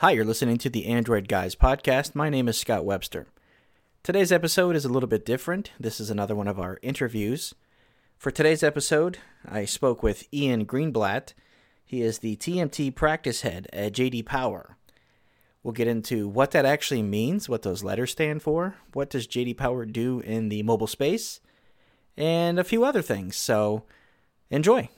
Hi, 0.00 0.12
you're 0.12 0.24
listening 0.24 0.56
to 0.56 0.70
the 0.70 0.86
Android 0.86 1.28
Guys 1.28 1.54
podcast. 1.54 2.14
My 2.14 2.30
name 2.30 2.48
is 2.48 2.56
Scott 2.56 2.86
Webster. 2.86 3.26
Today's 4.02 4.32
episode 4.32 4.74
is 4.74 4.86
a 4.86 4.88
little 4.88 5.10
bit 5.10 5.26
different. 5.26 5.72
This 5.78 6.00
is 6.00 6.08
another 6.08 6.34
one 6.34 6.48
of 6.48 6.58
our 6.58 6.78
interviews. 6.80 7.54
For 8.16 8.30
today's 8.30 8.62
episode, 8.62 9.18
I 9.46 9.66
spoke 9.66 10.02
with 10.02 10.26
Ian 10.32 10.64
Greenblatt. 10.64 11.34
He 11.84 12.00
is 12.00 12.20
the 12.20 12.36
TMT 12.36 12.94
practice 12.94 13.42
head 13.42 13.68
at 13.74 13.92
JD 13.92 14.24
Power. 14.24 14.78
We'll 15.62 15.74
get 15.74 15.86
into 15.86 16.28
what 16.28 16.52
that 16.52 16.64
actually 16.64 17.02
means, 17.02 17.46
what 17.46 17.60
those 17.60 17.84
letters 17.84 18.12
stand 18.12 18.42
for, 18.42 18.76
what 18.94 19.10
does 19.10 19.28
JD 19.28 19.58
Power 19.58 19.84
do 19.84 20.20
in 20.20 20.48
the 20.48 20.62
mobile 20.62 20.86
space, 20.86 21.40
and 22.16 22.58
a 22.58 22.64
few 22.64 22.84
other 22.84 23.02
things. 23.02 23.36
So, 23.36 23.84
enjoy. 24.48 24.88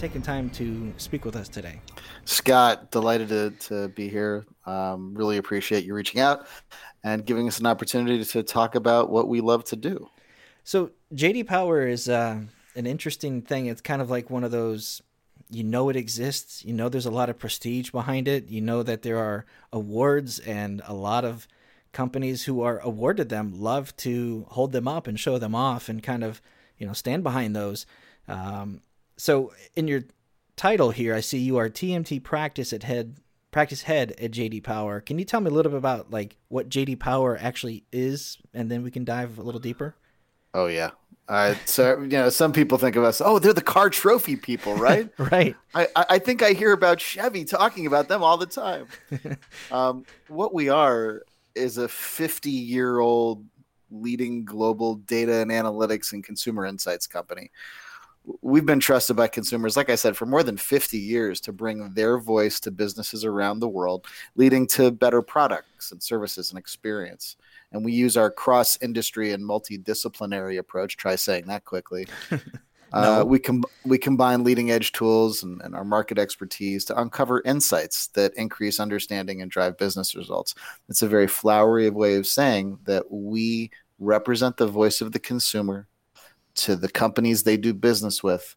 Taking 0.00 0.22
time 0.22 0.48
to 0.48 0.94
speak 0.96 1.26
with 1.26 1.36
us 1.36 1.46
today. 1.46 1.78
Scott, 2.24 2.90
delighted 2.90 3.28
to, 3.28 3.50
to 3.68 3.88
be 3.88 4.08
here. 4.08 4.46
Um, 4.64 5.14
really 5.14 5.36
appreciate 5.36 5.84
you 5.84 5.92
reaching 5.92 6.22
out 6.22 6.46
and 7.04 7.26
giving 7.26 7.46
us 7.46 7.60
an 7.60 7.66
opportunity 7.66 8.24
to 8.24 8.42
talk 8.42 8.74
about 8.74 9.10
what 9.10 9.28
we 9.28 9.42
love 9.42 9.64
to 9.66 9.76
do. 9.76 10.08
So, 10.64 10.92
JD 11.14 11.46
Power 11.46 11.86
is 11.86 12.08
uh, 12.08 12.40
an 12.74 12.86
interesting 12.86 13.42
thing. 13.42 13.66
It's 13.66 13.82
kind 13.82 14.00
of 14.00 14.08
like 14.08 14.30
one 14.30 14.42
of 14.42 14.50
those 14.50 15.02
you 15.50 15.64
know 15.64 15.88
it 15.88 15.96
exists, 15.96 16.64
you 16.64 16.72
know 16.72 16.88
there's 16.88 17.06
a 17.06 17.10
lot 17.10 17.28
of 17.28 17.38
prestige 17.38 17.90
behind 17.90 18.28
it, 18.28 18.48
you 18.48 18.60
know 18.60 18.82
that 18.82 19.02
there 19.02 19.18
are 19.18 19.44
awards, 19.72 20.38
and 20.38 20.80
a 20.86 20.94
lot 20.94 21.24
of 21.24 21.48
companies 21.92 22.44
who 22.44 22.62
are 22.62 22.78
awarded 22.78 23.28
them 23.28 23.60
love 23.60 23.94
to 23.96 24.46
hold 24.50 24.70
them 24.72 24.86
up 24.86 25.06
and 25.08 25.18
show 25.18 25.38
them 25.38 25.54
off 25.54 25.88
and 25.88 26.02
kind 26.02 26.22
of 26.22 26.40
you 26.78 26.86
know 26.86 26.92
stand 26.92 27.22
behind 27.22 27.54
those. 27.54 27.84
Um, 28.28 28.80
so, 29.20 29.52
in 29.76 29.86
your 29.86 30.04
title 30.56 30.92
here, 30.92 31.14
I 31.14 31.20
see 31.20 31.36
you 31.36 31.58
are 31.58 31.68
TMT 31.68 32.22
practice 32.22 32.72
at 32.72 32.84
head 32.84 33.18
practice 33.50 33.82
head 33.82 34.12
at 34.12 34.30
JD 34.30 34.64
Power. 34.64 35.00
Can 35.00 35.18
you 35.18 35.26
tell 35.26 35.40
me 35.40 35.50
a 35.50 35.52
little 35.52 35.70
bit 35.70 35.76
about 35.76 36.10
like 36.10 36.38
what 36.48 36.70
JD 36.70 36.98
Power 37.00 37.36
actually 37.38 37.84
is, 37.92 38.38
and 38.54 38.70
then 38.70 38.82
we 38.82 38.90
can 38.90 39.04
dive 39.04 39.36
a 39.36 39.42
little 39.42 39.60
deeper? 39.60 39.94
Oh 40.54 40.66
yeah. 40.66 40.92
Uh, 41.28 41.54
so 41.66 42.00
you 42.00 42.08
know, 42.08 42.30
some 42.30 42.54
people 42.54 42.78
think 42.78 42.96
of 42.96 43.04
us. 43.04 43.20
Oh, 43.20 43.38
they're 43.38 43.52
the 43.52 43.60
car 43.60 43.90
trophy 43.90 44.36
people, 44.36 44.74
right? 44.74 45.10
right. 45.18 45.54
I, 45.74 45.88
I 45.94 46.18
think 46.18 46.42
I 46.42 46.52
hear 46.52 46.72
about 46.72 46.98
Chevy 46.98 47.44
talking 47.44 47.86
about 47.86 48.08
them 48.08 48.22
all 48.22 48.38
the 48.38 48.46
time. 48.46 48.86
um, 49.70 50.06
what 50.28 50.54
we 50.54 50.70
are 50.70 51.24
is 51.54 51.76
a 51.76 51.88
50 51.88 52.50
year 52.50 53.00
old 53.00 53.44
leading 53.90 54.46
global 54.46 54.94
data 54.94 55.40
and 55.40 55.50
analytics 55.50 56.14
and 56.14 56.24
consumer 56.24 56.64
insights 56.64 57.06
company. 57.06 57.50
We've 58.42 58.66
been 58.66 58.80
trusted 58.80 59.16
by 59.16 59.28
consumers, 59.28 59.76
like 59.76 59.90
I 59.90 59.94
said, 59.94 60.16
for 60.16 60.26
more 60.26 60.42
than 60.42 60.56
50 60.56 60.98
years 60.98 61.40
to 61.42 61.52
bring 61.52 61.94
their 61.94 62.18
voice 62.18 62.60
to 62.60 62.70
businesses 62.70 63.24
around 63.24 63.60
the 63.60 63.68
world, 63.68 64.06
leading 64.36 64.66
to 64.68 64.90
better 64.90 65.22
products 65.22 65.90
and 65.90 66.02
services 66.02 66.50
and 66.50 66.58
experience 66.58 67.36
and 67.72 67.84
we 67.84 67.92
use 67.92 68.16
our 68.16 68.30
cross 68.30 68.78
industry 68.82 69.32
and 69.32 69.44
multidisciplinary 69.44 70.58
approach. 70.58 70.96
Try 70.96 71.14
saying 71.16 71.46
that 71.46 71.64
quickly. 71.64 72.06
no. 72.30 72.38
uh, 72.92 73.24
we 73.24 73.38
com- 73.38 73.64
we 73.84 73.98
combine 73.98 74.44
leading 74.44 74.70
edge 74.70 74.92
tools 74.92 75.42
and, 75.42 75.60
and, 75.62 75.74
our 75.74 75.84
market 75.84 76.18
expertise 76.18 76.84
to 76.86 77.00
uncover 77.00 77.42
insights 77.44 78.08
that 78.08 78.34
increase 78.34 78.80
understanding 78.80 79.42
and 79.42 79.50
drive 79.50 79.78
business 79.78 80.14
results. 80.14 80.54
It's 80.88 81.02
a 81.02 81.08
very 81.08 81.28
flowery 81.28 81.90
way 81.90 82.16
of 82.16 82.26
saying 82.26 82.78
that 82.84 83.10
we 83.10 83.70
represent 83.98 84.56
the 84.56 84.66
voice 84.66 85.00
of 85.00 85.12
the 85.12 85.20
consumer 85.20 85.86
to 86.64 86.76
the 86.76 86.88
companies 86.88 87.42
they 87.42 87.56
do 87.56 87.74
business 87.74 88.22
with 88.22 88.56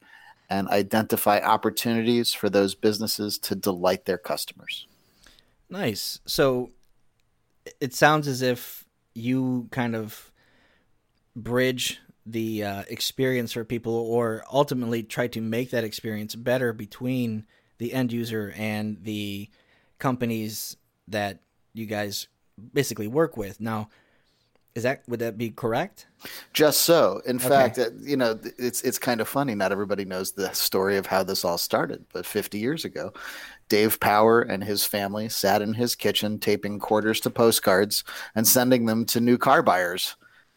and 0.50 0.68
identify 0.70 1.40
opportunities 1.40 2.34
for 2.34 2.50
those 2.50 2.76
businesses 2.76 3.38
to 3.40 3.56
delight 3.56 4.06
their 4.06 4.18
customers. 4.18 4.88
Nice. 5.70 6.20
So 6.26 6.72
it 7.80 7.94
sounds 7.94 8.28
as 8.28 8.42
if 8.42 8.86
you 9.16 9.68
kind 9.72 9.96
of 9.96 10.32
bridge 11.36 12.00
the 12.26 12.64
uh, 12.64 12.84
experience 12.88 13.54
for 13.54 13.64
people 13.64 13.94
or 13.94 14.44
ultimately 14.52 15.04
try 15.04 15.28
to 15.28 15.42
make 15.42 15.72
that 15.72 15.84
experience 15.84 16.36
better 16.36 16.72
between 16.72 17.46
the 17.80 17.94
end 17.94 18.14
user 18.14 18.54
and 18.56 19.04
the 19.04 19.50
companies 20.00 20.78
that 21.08 21.40
you 21.74 21.86
guys 21.86 22.28
basically 22.74 23.08
work 23.08 23.36
with 23.36 23.60
now 23.60 23.90
is 24.76 24.84
that 24.84 25.04
would 25.08 25.20
that 25.20 25.38
be 25.38 25.52
correct 25.52 26.08
just 26.52 26.82
so 26.82 27.22
in 27.26 27.36
okay. 27.36 27.48
fact 27.48 27.80
uh, 27.80 27.90
you 28.02 28.18
know 28.18 28.40
it's 28.58 28.82
it's 28.82 28.98
kind 28.98 29.22
of 29.22 29.28
funny 29.28 29.54
not 29.54 29.72
everybody 29.72 30.04
knows 30.04 30.32
the 30.32 30.52
story 30.54 30.98
of 30.98 31.06
how 31.06 31.22
this 31.22 31.46
all 31.46 31.58
started 31.58 32.04
but 32.12 32.26
50 32.26 32.58
years 32.58 32.84
ago 32.86 33.14
Dave 33.70 34.00
Power 34.00 34.42
and 34.42 34.64
his 34.64 34.86
family 34.86 35.30
sat 35.30 35.62
in 35.62 35.74
his 35.74 35.96
kitchen 35.96 36.38
taping 36.38 36.80
quarters 36.80 37.20
to 37.22 37.30
postcards 37.30 38.04
and 38.36 38.48
sending 38.48 38.86
them 38.86 39.06
to 39.06 39.20
new 39.20 39.38
car 39.38 39.64
buyers 39.64 40.16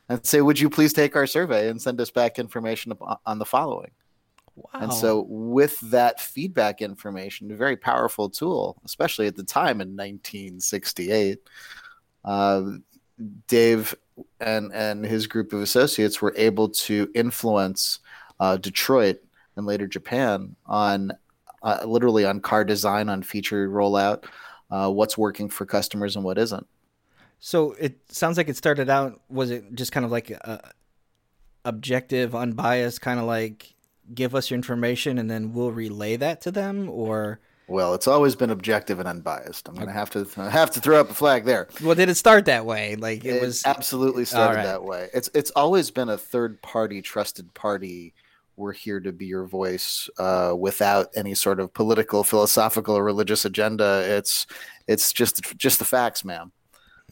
and 0.09 0.25
say, 0.25 0.41
Would 0.41 0.61
you 0.61 0.71
please 0.71 0.93
take 0.93 1.17
our 1.17 1.27
survey 1.27 1.69
and 1.69 1.81
send 1.81 2.01
us 2.01 2.11
back 2.11 2.39
information 2.39 2.93
on 3.25 3.39
the 3.39 3.45
following? 3.45 3.91
Wow. 4.55 4.71
And 4.75 4.93
so, 4.93 5.27
with 5.29 5.79
that 5.91 6.21
feedback 6.21 6.81
information, 6.81 7.51
a 7.51 7.57
very 7.57 7.77
powerful 7.77 8.31
tool, 8.31 8.81
especially 8.85 9.27
at 9.27 9.37
the 9.37 9.45
time 9.45 9.81
in 9.81 9.97
1968, 9.97 11.39
uh, 12.25 12.63
Dave 13.49 13.95
and, 14.41 14.73
and 14.73 15.05
his 15.05 15.27
group 15.27 15.53
of 15.53 15.61
associates 15.61 16.21
were 16.21 16.35
able 16.37 16.69
to 16.69 17.11
influence 17.15 18.01
uh, 18.41 18.57
Detroit 18.57 19.19
and 19.57 19.67
later 19.67 19.87
Japan 19.87 20.57
on 20.67 21.13
uh, 21.63 21.81
literally 21.85 22.25
on 22.25 22.41
car 22.41 22.65
design, 22.65 23.09
on 23.09 23.23
feature 23.23 23.69
rollout, 23.69 24.25
uh, 24.71 24.91
what's 24.91 25.19
working 25.19 25.49
for 25.49 25.67
customers 25.67 26.17
and 26.17 26.25
what 26.25 26.39
isn't. 26.39 26.67
So 27.39 27.73
it 27.73 27.99
sounds 28.09 28.37
like 28.37 28.49
it 28.49 28.57
started 28.57 28.89
out. 28.89 29.21
Was 29.29 29.51
it 29.51 29.75
just 29.75 29.93
kind 29.93 30.05
of 30.05 30.13
like 30.13 30.31
a 30.31 30.73
objective, 31.65 32.35
unbiased, 32.35 33.01
kind 33.01 33.19
of 33.19 33.27
like 33.27 33.75
give 34.15 34.35
us 34.35 34.51
your 34.51 34.57
information 34.57 35.19
and 35.19 35.31
then 35.31 35.53
we'll 35.53 35.73
relay 35.73 36.17
that 36.17 36.41
to 36.43 36.51
them, 36.51 36.89
or? 36.89 37.41
Well, 37.69 37.95
it's 37.95 38.07
always 38.07 38.37
been 38.37 38.51
objective 38.51 39.01
and 39.01 39.09
unbiased. 39.09 39.69
I'm 39.69 39.75
going 39.75 39.89
to 39.89 39.93
have 39.93 40.11
to 40.11 40.25
have 40.49 40.71
to 40.73 40.81
throw 40.81 41.01
up 41.01 41.11
a 41.11 41.15
flag 41.15 41.45
there. 41.45 41.69
Well, 41.83 41.97
did 41.97 42.09
it 42.09 42.15
start 42.15 42.45
that 42.45 42.65
way? 42.65 42.95
Like 42.95 43.25
it, 43.25 43.37
it 43.37 43.43
was 43.43 43.67
absolutely 43.67 44.25
started 44.25 44.59
right. 44.59 44.65
that 44.65 44.85
way. 44.85 45.09
It's 45.13 45.29
it's 45.35 45.51
always 45.51 45.91
been 45.91 46.09
a 46.09 46.17
third 46.17 46.63
party, 46.63 47.03
trusted 47.03 47.53
party 47.55 48.15
we're 48.57 48.73
here 48.73 49.01
to 49.01 49.13
be 49.13 49.27
your 49.27 49.45
voice 49.45 50.09
uh, 50.19 50.55
without 50.59 51.11
any 51.15 51.35
sort 51.35 51.61
of 51.61 51.73
political, 51.75 52.25
philosophical, 52.25 52.97
or 52.97 53.05
religious 53.05 53.45
agenda. 53.45 54.03
It's 54.07 54.47
it's 54.87 55.13
just 55.13 55.57
just 55.57 55.79
the 55.79 55.85
facts, 55.85 56.25
ma'am. 56.25 56.53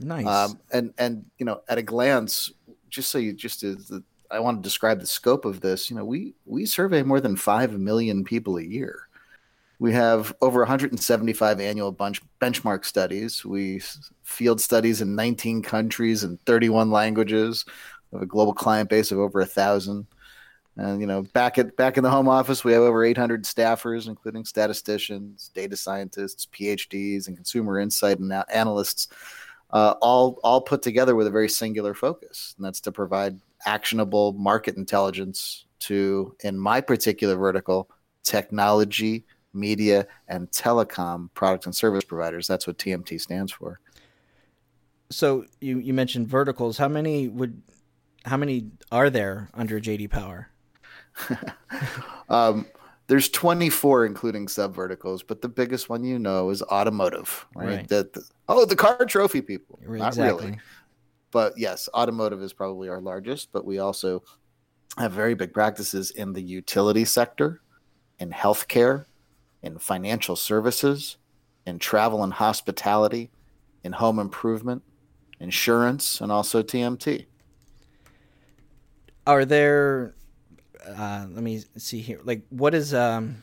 Nice. 0.00 0.26
Um, 0.26 0.58
and 0.72 0.94
and 0.98 1.26
you 1.38 1.46
know, 1.46 1.60
at 1.68 1.78
a 1.78 1.82
glance, 1.82 2.52
just 2.88 3.10
so 3.10 3.18
you 3.18 3.32
just 3.32 3.60
to, 3.60 3.74
the, 3.74 4.02
I 4.30 4.40
want 4.40 4.58
to 4.58 4.66
describe 4.66 5.00
the 5.00 5.06
scope 5.06 5.44
of 5.44 5.60
this. 5.60 5.90
You 5.90 5.96
know, 5.96 6.04
we 6.04 6.34
we 6.46 6.66
survey 6.66 7.02
more 7.02 7.20
than 7.20 7.36
five 7.36 7.78
million 7.78 8.24
people 8.24 8.56
a 8.56 8.62
year. 8.62 9.08
We 9.78 9.92
have 9.92 10.34
over 10.40 10.60
175 10.60 11.60
annual 11.60 11.92
bunch, 11.92 12.22
benchmark 12.40 12.84
studies. 12.84 13.44
We 13.44 13.82
field 14.22 14.60
studies 14.60 15.00
in 15.00 15.14
19 15.14 15.62
countries 15.62 16.24
and 16.24 16.40
31 16.46 16.90
languages. 16.90 17.64
We 18.10 18.16
have 18.16 18.22
a 18.22 18.26
global 18.26 18.54
client 18.54 18.88
base 18.88 19.10
of 19.10 19.18
over 19.18 19.40
a 19.40 19.46
thousand. 19.46 20.06
And 20.76 21.00
you 21.00 21.06
know, 21.06 21.22
back 21.22 21.58
at 21.58 21.76
back 21.76 21.96
in 21.96 22.02
the 22.02 22.10
home 22.10 22.28
office, 22.28 22.64
we 22.64 22.72
have 22.72 22.82
over 22.82 23.04
800 23.04 23.44
staffers, 23.44 24.08
including 24.08 24.44
statisticians, 24.44 25.50
data 25.54 25.76
scientists, 25.76 26.46
PhDs, 26.46 27.28
and 27.28 27.36
consumer 27.36 27.78
insight 27.78 28.18
and 28.18 28.32
analysts, 28.52 29.08
uh, 29.70 29.94
all 30.00 30.40
all 30.42 30.60
put 30.60 30.82
together 30.82 31.14
with 31.14 31.28
a 31.28 31.30
very 31.30 31.48
singular 31.48 31.94
focus, 31.94 32.54
and 32.56 32.66
that's 32.66 32.80
to 32.80 32.92
provide 32.92 33.38
actionable 33.66 34.32
market 34.32 34.76
intelligence 34.76 35.64
to, 35.78 36.34
in 36.40 36.58
my 36.58 36.80
particular 36.80 37.36
vertical, 37.36 37.88
technology, 38.24 39.24
media, 39.54 40.06
and 40.28 40.50
telecom 40.50 41.32
product 41.34 41.66
and 41.66 41.74
service 41.74 42.04
providers. 42.04 42.46
That's 42.46 42.66
what 42.66 42.78
TMT 42.78 43.20
stands 43.20 43.52
for. 43.52 43.80
So 45.10 45.44
you 45.60 45.78
you 45.78 45.94
mentioned 45.94 46.28
verticals. 46.28 46.78
How 46.78 46.88
many 46.88 47.28
would 47.28 47.62
how 48.24 48.36
many 48.36 48.70
are 48.90 49.10
there 49.10 49.50
under 49.54 49.80
JD 49.80 50.10
Power? 50.10 50.50
um, 52.28 52.66
there's 53.06 53.28
24 53.28 54.06
including 54.06 54.48
sub 54.48 54.74
verticals, 54.74 55.22
but 55.22 55.42
the 55.42 55.48
biggest 55.48 55.88
one 55.88 56.04
you 56.04 56.18
know 56.18 56.50
is 56.50 56.62
automotive, 56.62 57.46
right? 57.54 57.66
right. 57.66 57.88
The, 57.88 58.24
oh, 58.48 58.64
the 58.64 58.76
car 58.76 59.04
trophy 59.04 59.42
people. 59.42 59.78
Not 59.86 60.16
really. 60.16 60.58
But 61.30 61.54
yes, 61.58 61.88
automotive 61.92 62.42
is 62.42 62.52
probably 62.52 62.88
our 62.88 63.00
largest, 63.00 63.50
but 63.52 63.64
we 63.64 63.78
also 63.78 64.22
have 64.98 65.12
very 65.12 65.34
big 65.34 65.52
practices 65.52 66.12
in 66.12 66.32
the 66.32 66.40
utility 66.40 67.04
sector, 67.04 67.60
in 68.20 68.30
healthcare, 68.30 69.06
in 69.64 69.78
financial 69.78 70.36
services, 70.36 71.16
in 71.66 71.78
travel 71.78 72.22
and 72.22 72.34
hospitality, 72.34 73.30
in 73.82 73.92
home 73.92 74.18
improvement, 74.18 74.82
insurance, 75.40 76.20
and 76.20 76.30
also 76.30 76.62
TMT. 76.62 77.24
Are 79.26 79.46
there? 79.46 80.14
Uh, 80.86 81.26
let 81.30 81.42
me 81.42 81.62
see 81.78 82.00
here. 82.00 82.20
Like, 82.22 82.42
what 82.50 82.74
is 82.74 82.92
um? 82.92 83.42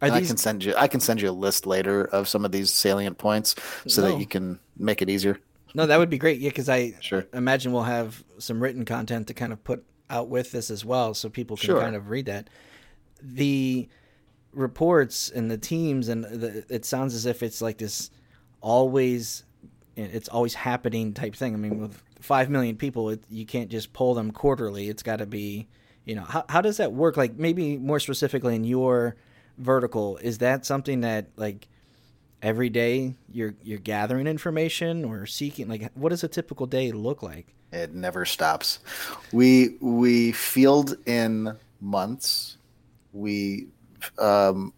Are 0.00 0.10
these... 0.10 0.24
I 0.24 0.26
can 0.26 0.36
send 0.38 0.64
you. 0.64 0.74
I 0.76 0.88
can 0.88 1.00
send 1.00 1.20
you 1.20 1.30
a 1.30 1.32
list 1.32 1.66
later 1.66 2.06
of 2.06 2.26
some 2.26 2.44
of 2.44 2.50
these 2.50 2.72
salient 2.72 3.18
points 3.18 3.54
so 3.86 4.02
no. 4.02 4.08
that 4.08 4.18
you 4.18 4.26
can 4.26 4.58
make 4.76 5.02
it 5.02 5.10
easier. 5.10 5.38
No, 5.74 5.86
that 5.86 5.98
would 5.98 6.10
be 6.10 6.18
great. 6.18 6.40
Yeah, 6.40 6.48
because 6.48 6.68
I 6.70 6.94
sure. 7.00 7.26
imagine 7.34 7.72
we'll 7.72 7.82
have 7.82 8.24
some 8.38 8.60
written 8.62 8.84
content 8.84 9.26
to 9.28 9.34
kind 9.34 9.52
of 9.52 9.62
put 9.62 9.84
out 10.08 10.28
with 10.28 10.50
this 10.50 10.70
as 10.70 10.82
well, 10.82 11.12
so 11.12 11.28
people 11.28 11.58
can 11.58 11.66
sure. 11.66 11.80
kind 11.80 11.94
of 11.94 12.08
read 12.08 12.26
that. 12.26 12.48
The 13.20 13.88
reports 14.52 15.30
and 15.30 15.50
the 15.50 15.58
teams, 15.58 16.08
and 16.08 16.24
the, 16.24 16.64
it 16.68 16.84
sounds 16.84 17.14
as 17.14 17.26
if 17.26 17.42
it's 17.42 17.62
like 17.62 17.78
this 17.78 18.10
always, 18.60 19.44
it's 19.96 20.28
always 20.28 20.54
happening 20.54 21.12
type 21.14 21.34
thing. 21.34 21.54
I 21.54 21.56
mean, 21.56 21.78
with 21.80 22.02
five 22.20 22.50
million 22.50 22.76
people, 22.76 23.10
it, 23.10 23.22
you 23.28 23.46
can't 23.46 23.70
just 23.70 23.92
poll 23.92 24.14
them 24.14 24.30
quarterly. 24.30 24.88
It's 24.88 25.02
got 25.02 25.16
to 25.16 25.26
be, 25.26 25.68
you 26.04 26.14
know, 26.14 26.22
how 26.24 26.44
how 26.48 26.60
does 26.60 26.76
that 26.78 26.92
work? 26.92 27.16
Like 27.16 27.36
maybe 27.36 27.76
more 27.76 28.00
specifically 28.00 28.54
in 28.54 28.64
your 28.64 29.16
vertical, 29.58 30.16
is 30.18 30.38
that 30.38 30.66
something 30.66 31.00
that 31.02 31.26
like 31.36 31.68
every 32.42 32.68
day 32.68 33.14
you're 33.30 33.54
you're 33.62 33.78
gathering 33.78 34.26
information 34.26 35.04
or 35.04 35.24
seeking 35.26 35.68
like 35.68 35.90
what 35.94 36.08
does 36.08 36.24
a 36.24 36.28
typical 36.28 36.66
day 36.66 36.90
look 36.90 37.22
like 37.22 37.54
it 37.70 37.94
never 37.94 38.24
stops 38.24 38.80
we 39.32 39.76
we 39.80 40.32
field 40.32 40.96
in 41.06 41.56
months 41.80 42.56
we 43.12 43.68
um, 44.18 44.72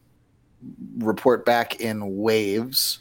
report 0.99 1.45
back 1.45 1.81
in 1.81 2.17
waves 2.17 3.01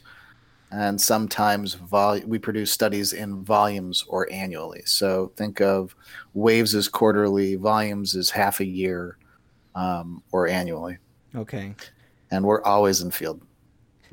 and 0.70 1.00
sometimes 1.00 1.74
vol- 1.74 2.20
we 2.26 2.38
produce 2.38 2.72
studies 2.72 3.12
in 3.12 3.44
volumes 3.44 4.04
or 4.08 4.30
annually 4.30 4.82
so 4.84 5.32
think 5.36 5.60
of 5.60 5.94
waves 6.34 6.74
as 6.74 6.88
quarterly 6.88 7.54
volumes 7.54 8.14
as 8.14 8.30
half 8.30 8.60
a 8.60 8.66
year 8.66 9.16
um, 9.74 10.22
or 10.32 10.46
annually 10.48 10.98
okay 11.34 11.74
and 12.30 12.44
we're 12.44 12.62
always 12.62 13.00
in 13.00 13.10
field 13.10 13.40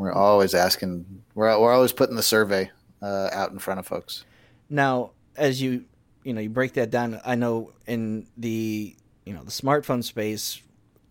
we're 0.02 0.14
always 0.14 0.56
asking. 0.56 1.06
We're 1.36 1.60
we're 1.60 1.72
always 1.72 1.92
putting 1.92 2.16
the 2.16 2.24
survey 2.24 2.72
uh, 3.04 3.30
out 3.32 3.52
in 3.52 3.60
front 3.60 3.80
of 3.80 3.86
folks. 3.86 4.26
Now, 4.68 5.12
as 5.38 5.62
you 5.62 5.86
you 6.24 6.34
know 6.34 6.42
you 6.42 6.50
break 6.50 6.74
that 6.74 6.90
down, 6.90 7.22
I 7.24 7.36
know 7.36 7.72
in 7.86 8.26
the 8.36 8.96
you 9.26 9.34
know 9.34 9.44
the 9.44 9.52
smartphone 9.52 10.04
space, 10.04 10.60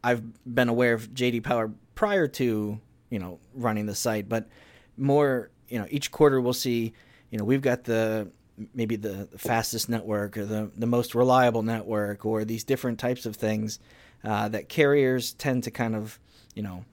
I've 0.02 0.22
been 0.46 0.68
aware 0.68 0.94
of 0.94 1.10
JD 1.10 1.42
Power 1.42 1.70
prior 1.94 2.28
to 2.28 2.80
you 3.10 3.18
know 3.18 3.38
running 3.54 3.86
the 3.86 3.94
site, 3.94 4.28
but 4.28 4.48
more 4.96 5.50
you 5.68 5.78
know 5.78 5.86
each 5.90 6.10
quarter 6.10 6.40
we'll 6.40 6.52
see 6.52 6.92
you 7.30 7.38
know 7.38 7.44
we've 7.44 7.62
got 7.62 7.84
the 7.84 8.30
maybe 8.74 8.96
the, 8.96 9.26
fastest 9.38 9.88
network 9.88 10.36
or 10.36 10.44
the 10.44 10.70
the 10.76 10.86
most 10.86 11.14
reliable 11.14 11.62
network 11.62 12.26
or 12.26 12.44
these 12.44 12.64
different 12.64 12.98
types 12.98 13.24
of 13.24 13.36
things 13.36 13.78
uh, 14.24 14.48
that 14.48 14.68
carriers 14.68 15.32
tend 15.32 15.64
to 15.64 15.70
kind 15.70 15.96
of 15.96 16.18
you 16.54 16.62
know 16.62 16.84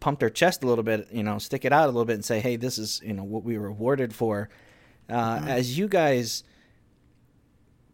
pump 0.00 0.20
their 0.20 0.30
chest 0.30 0.62
a 0.62 0.66
little 0.66 0.84
bit, 0.84 1.08
you 1.10 1.22
know, 1.22 1.38
stick 1.38 1.64
it 1.64 1.72
out 1.72 1.84
a 1.84 1.86
little 1.86 2.04
bit 2.04 2.14
and 2.14 2.24
say, 2.24 2.40
hey, 2.40 2.56
this 2.56 2.78
is, 2.78 3.00
you 3.04 3.12
know, 3.12 3.24
what 3.24 3.44
we 3.44 3.58
were 3.58 3.66
awarded 3.66 4.14
for. 4.14 4.48
Uh, 5.08 5.38
mm-hmm. 5.38 5.48
As 5.48 5.78
you 5.78 5.88
guys 5.88 6.44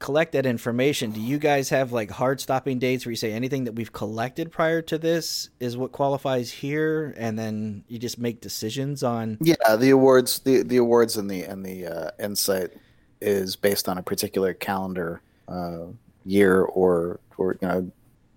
collect 0.04 0.32
that 0.32 0.44
information, 0.44 1.12
do 1.12 1.20
you 1.20 1.38
guys 1.38 1.70
have 1.70 1.90
like 1.90 2.10
hard 2.10 2.38
stopping 2.38 2.78
dates 2.78 3.06
where 3.06 3.10
you 3.10 3.16
say 3.16 3.32
anything 3.32 3.64
that 3.64 3.72
we've 3.72 3.92
collected 3.92 4.52
prior 4.52 4.82
to 4.82 4.98
this 4.98 5.48
is 5.60 5.76
what 5.76 5.92
qualifies 5.92 6.50
here, 6.50 7.14
and 7.16 7.38
then 7.38 7.84
you 7.88 7.98
just 7.98 8.18
make 8.18 8.42
decisions 8.42 9.02
on? 9.02 9.38
Yeah, 9.40 9.76
the 9.76 9.90
awards, 9.90 10.40
the 10.40 10.62
the 10.62 10.76
awards 10.76 11.16
and 11.16 11.30
the 11.30 11.44
and 11.44 11.64
the 11.64 11.86
uh, 11.86 12.10
insight 12.20 12.72
is 13.22 13.56
based 13.56 13.88
on 13.88 13.96
a 13.96 14.02
particular 14.02 14.52
calendar 14.52 15.22
uh, 15.48 15.86
year 16.26 16.62
or 16.62 17.20
or 17.38 17.56
you 17.62 17.68
know 17.68 17.90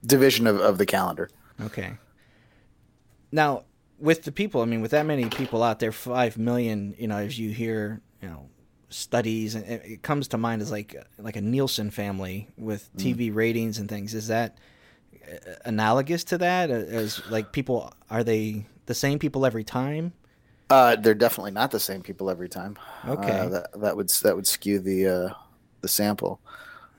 division 0.05 0.47
of, 0.47 0.61
of 0.61 0.77
the 0.77 0.85
calendar. 0.85 1.29
Okay 1.61 1.97
now 3.31 3.63
with 3.99 4.23
the 4.23 4.31
people, 4.31 4.61
I 4.61 4.65
mean, 4.65 4.81
with 4.81 4.91
that 4.91 5.05
many 5.05 5.25
people 5.29 5.63
out 5.63 5.79
there, 5.79 5.91
five 5.91 6.37
million, 6.37 6.95
you 6.97 7.07
know, 7.07 7.17
as 7.17 7.37
you 7.39 7.49
hear, 7.49 8.01
you 8.21 8.29
know, 8.29 8.49
studies, 8.89 9.55
and 9.55 9.65
it 9.65 10.01
comes 10.01 10.29
to 10.29 10.37
mind 10.37 10.61
as 10.61 10.71
like 10.71 10.95
like 11.17 11.35
a 11.35 11.41
Nielsen 11.41 11.91
family 11.91 12.49
with 12.57 12.89
TV 12.97 13.31
mm. 13.31 13.35
ratings 13.35 13.79
and 13.79 13.89
things. 13.89 14.13
Is 14.13 14.27
that 14.27 14.57
uh, 15.29 15.53
analogous 15.65 16.23
to 16.25 16.37
that? 16.39 16.69
As 16.69 17.25
like 17.29 17.51
people, 17.51 17.93
are 18.09 18.23
they 18.23 18.65
the 18.85 18.95
same 18.95 19.19
people 19.19 19.45
every 19.45 19.63
time? 19.63 20.13
Uh, 20.69 20.95
they're 20.95 21.13
definitely 21.13 21.51
not 21.51 21.71
the 21.71 21.79
same 21.79 22.01
people 22.01 22.29
every 22.29 22.49
time. 22.49 22.77
Okay, 23.07 23.39
uh, 23.39 23.49
that 23.49 23.81
that 23.81 23.97
would 23.97 24.09
that 24.09 24.35
would 24.35 24.47
skew 24.47 24.79
the 24.79 25.07
uh, 25.07 25.29
the 25.81 25.87
sample. 25.87 26.39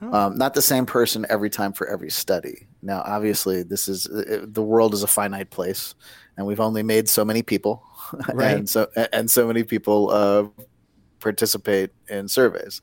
Oh. 0.01 0.13
Um, 0.13 0.37
not 0.37 0.53
the 0.53 0.61
same 0.61 0.85
person 0.85 1.25
every 1.29 1.49
time 1.49 1.73
for 1.73 1.85
every 1.87 2.09
study. 2.09 2.67
Now, 2.81 3.03
obviously, 3.05 3.63
this 3.63 3.89
is 3.89 4.07
uh, 4.07 4.45
the 4.47 4.63
world 4.63 4.93
is 4.93 5.03
a 5.03 5.07
finite 5.07 5.49
place, 5.49 5.93
and 6.37 6.47
we've 6.47 6.61
only 6.61 6.83
made 6.83 7.09
so 7.09 7.25
many 7.25 7.43
people, 7.43 7.83
right. 8.33 8.57
and 8.57 8.69
so 8.69 8.87
and 9.11 9.29
so 9.29 9.45
many 9.45 9.63
people 9.63 10.09
uh, 10.09 10.63
participate 11.19 11.91
in 12.07 12.27
surveys, 12.27 12.81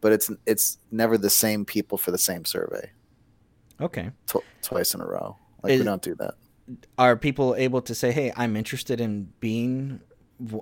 but 0.00 0.12
it's 0.12 0.30
it's 0.46 0.78
never 0.90 1.18
the 1.18 1.30
same 1.30 1.64
people 1.64 1.98
for 1.98 2.10
the 2.10 2.18
same 2.18 2.44
survey. 2.44 2.90
Okay, 3.80 4.10
Tw- 4.26 4.44
twice 4.62 4.94
in 4.94 5.00
a 5.00 5.06
row. 5.06 5.36
Like 5.62 5.72
is, 5.72 5.80
we 5.80 5.84
don't 5.84 6.02
do 6.02 6.14
that. 6.16 6.34
Are 6.98 7.16
people 7.16 7.54
able 7.56 7.82
to 7.82 7.94
say, 7.94 8.12
"Hey, 8.12 8.32
I'm 8.36 8.56
interested 8.56 9.00
in 9.00 9.32
being 9.40 10.00